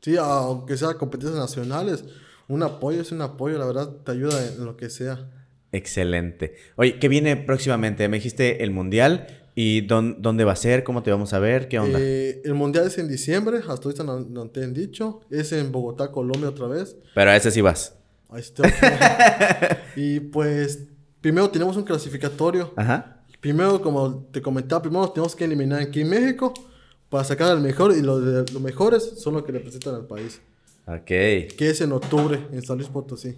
Sí, 0.00 0.16
aunque 0.16 0.76
sea 0.76 0.94
competencias 0.94 1.38
nacionales, 1.38 2.04
un 2.48 2.62
apoyo 2.62 3.00
es 3.02 3.12
un 3.12 3.22
apoyo, 3.22 3.58
la 3.58 3.66
verdad, 3.66 3.88
te 4.04 4.12
ayuda 4.12 4.46
en 4.46 4.64
lo 4.64 4.76
que 4.76 4.88
sea. 4.90 5.28
Excelente. 5.72 6.54
Oye, 6.76 6.98
¿qué 6.98 7.08
viene 7.08 7.36
próximamente? 7.36 8.08
Me 8.08 8.16
dijiste 8.16 8.64
el 8.64 8.70
mundial 8.72 9.26
y 9.54 9.86
dón- 9.86 10.16
dónde 10.20 10.44
va 10.44 10.52
a 10.52 10.56
ser, 10.56 10.82
cómo 10.84 11.02
te 11.02 11.10
vamos 11.10 11.32
a 11.32 11.38
ver, 11.38 11.68
qué 11.68 11.78
onda. 11.78 11.98
Eh, 12.00 12.40
el 12.44 12.54
mundial 12.54 12.86
es 12.86 12.98
en 12.98 13.08
diciembre, 13.08 13.58
hasta 13.58 13.84
ahorita 13.88 14.02
no, 14.02 14.20
no 14.20 14.48
te 14.48 14.64
han 14.64 14.72
dicho. 14.74 15.20
Es 15.30 15.52
en 15.52 15.70
Bogotá, 15.70 16.10
Colombia 16.10 16.48
otra 16.48 16.66
vez. 16.66 16.96
Pero 17.14 17.30
a 17.30 17.36
ese 17.36 17.50
sí 17.50 17.60
vas. 17.60 17.94
Ahí 18.30 18.40
está. 18.40 18.62
y 19.96 20.20
pues, 20.20 20.86
primero 21.20 21.50
tenemos 21.50 21.76
un 21.76 21.84
clasificatorio. 21.84 22.72
Ajá. 22.76 23.22
Primero, 23.40 23.80
como 23.80 24.24
te 24.32 24.42
comentaba, 24.42 24.82
primero 24.82 25.02
nos 25.02 25.14
tenemos 25.14 25.36
que 25.36 25.44
eliminar 25.44 25.80
aquí 25.80 26.00
en 26.00 26.10
México 26.10 26.52
para 27.10 27.24
sacar 27.24 27.50
al 27.50 27.60
mejor. 27.60 27.94
Y 27.94 28.00
los, 28.00 28.24
de- 28.24 28.50
los 28.52 28.62
mejores 28.62 29.04
son 29.18 29.34
los 29.34 29.42
que 29.44 29.52
representan 29.52 29.94
al 29.96 30.06
país. 30.06 30.40
Ok. 30.86 31.04
Que 31.04 31.56
es 31.70 31.80
en 31.82 31.92
octubre 31.92 32.40
en 32.52 32.62
San 32.62 32.78
Luis 32.78 32.88
Potosí. 32.88 33.36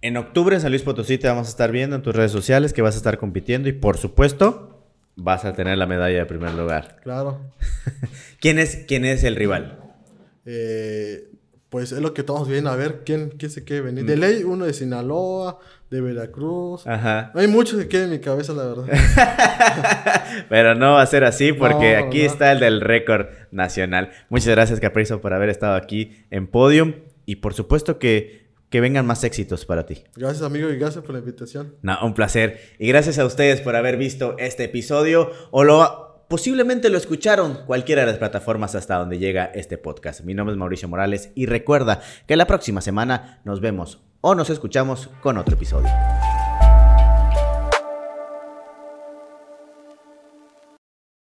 En 0.00 0.16
octubre 0.16 0.56
en 0.56 0.62
San 0.62 0.70
Luis 0.72 0.82
Potosí 0.82 1.18
te 1.18 1.28
vamos 1.28 1.46
a 1.46 1.50
estar 1.50 1.70
viendo 1.70 1.94
en 1.94 2.02
tus 2.02 2.14
redes 2.16 2.32
sociales 2.32 2.72
que 2.72 2.82
vas 2.82 2.94
a 2.94 2.96
estar 2.98 3.18
compitiendo 3.18 3.68
y 3.68 3.72
por 3.72 3.98
supuesto 3.98 4.82
vas 5.14 5.44
a 5.44 5.52
tener 5.52 5.76
la 5.78 5.86
medalla 5.86 6.18
de 6.18 6.26
primer 6.26 6.54
lugar. 6.54 6.96
Claro. 7.02 7.38
¿Quién 8.40 8.58
es, 8.58 8.84
quién 8.88 9.04
es 9.04 9.22
el 9.22 9.36
rival? 9.36 9.78
Eh, 10.44 11.30
pues 11.68 11.92
es 11.92 12.00
lo 12.00 12.12
que 12.14 12.22
estamos 12.22 12.48
viendo, 12.48 12.70
a 12.70 12.76
ver 12.76 13.02
quién, 13.04 13.30
quién 13.38 13.50
se 13.50 13.62
quiere 13.64 13.82
venir. 13.82 14.04
De 14.04 14.16
ley, 14.16 14.42
uno 14.42 14.64
de 14.64 14.72
Sinaloa, 14.74 15.58
de 15.92 16.00
Veracruz. 16.00 16.86
Ajá. 16.86 17.30
Hay 17.34 17.46
muchos 17.48 17.78
que 17.78 17.86
quedan 17.86 18.06
en 18.06 18.10
mi 18.12 18.18
cabeza, 18.18 18.54
la 18.54 18.64
verdad. 18.64 18.84
Pero 20.48 20.74
no 20.74 20.92
va 20.94 21.02
a 21.02 21.06
ser 21.06 21.22
así 21.24 21.52
porque 21.52 21.96
No, 21.98 22.06
aquí 22.06 22.20
no. 22.20 22.24
está 22.24 22.50
el 22.52 22.60
del 22.60 22.80
récord 22.80 23.26
nacional. 23.50 24.10
Muchas 24.30 24.48
gracias 24.48 24.80
Caprizo 24.80 25.20
por 25.20 25.34
haber 25.34 25.50
estado 25.50 25.74
aquí 25.76 26.24
en 26.30 26.46
Podium 26.46 26.94
y 27.26 27.36
por 27.36 27.52
supuesto 27.54 27.98
que, 27.98 28.48
que 28.70 28.80
vengan 28.80 29.04
más 29.06 29.22
éxitos 29.22 29.66
para 29.66 29.84
ti. 29.84 30.02
Gracias, 30.16 30.42
amigo, 30.42 30.70
y 30.70 30.78
gracias 30.78 31.04
por 31.04 31.12
la 31.12 31.18
invitación. 31.20 31.74
No, 31.82 31.98
un 32.02 32.14
placer. 32.14 32.58
Y 32.78 32.88
gracias 32.88 33.18
a 33.18 33.26
ustedes 33.26 33.60
por 33.60 33.76
haber 33.76 33.98
visto 33.98 34.36
este 34.38 34.64
episodio 34.64 35.30
o 35.50 35.62
lo 35.62 36.24
posiblemente 36.28 36.88
lo 36.88 36.96
escucharon 36.96 37.58
cualquiera 37.66 38.00
de 38.00 38.06
las 38.06 38.16
plataformas 38.16 38.74
hasta 38.74 38.96
donde 38.96 39.18
llega 39.18 39.44
este 39.44 39.76
podcast. 39.76 40.22
Mi 40.22 40.32
nombre 40.32 40.54
es 40.54 40.58
Mauricio 40.58 40.88
Morales 40.88 41.30
y 41.34 41.44
recuerda 41.44 42.00
que 42.26 42.36
la 42.36 42.46
próxima 42.46 42.80
semana 42.80 43.42
nos 43.44 43.60
vemos 43.60 44.00
o 44.22 44.34
nos 44.34 44.50
escuchamos 44.50 45.10
con 45.20 45.36
otro 45.36 45.54
episodio. 45.54 45.90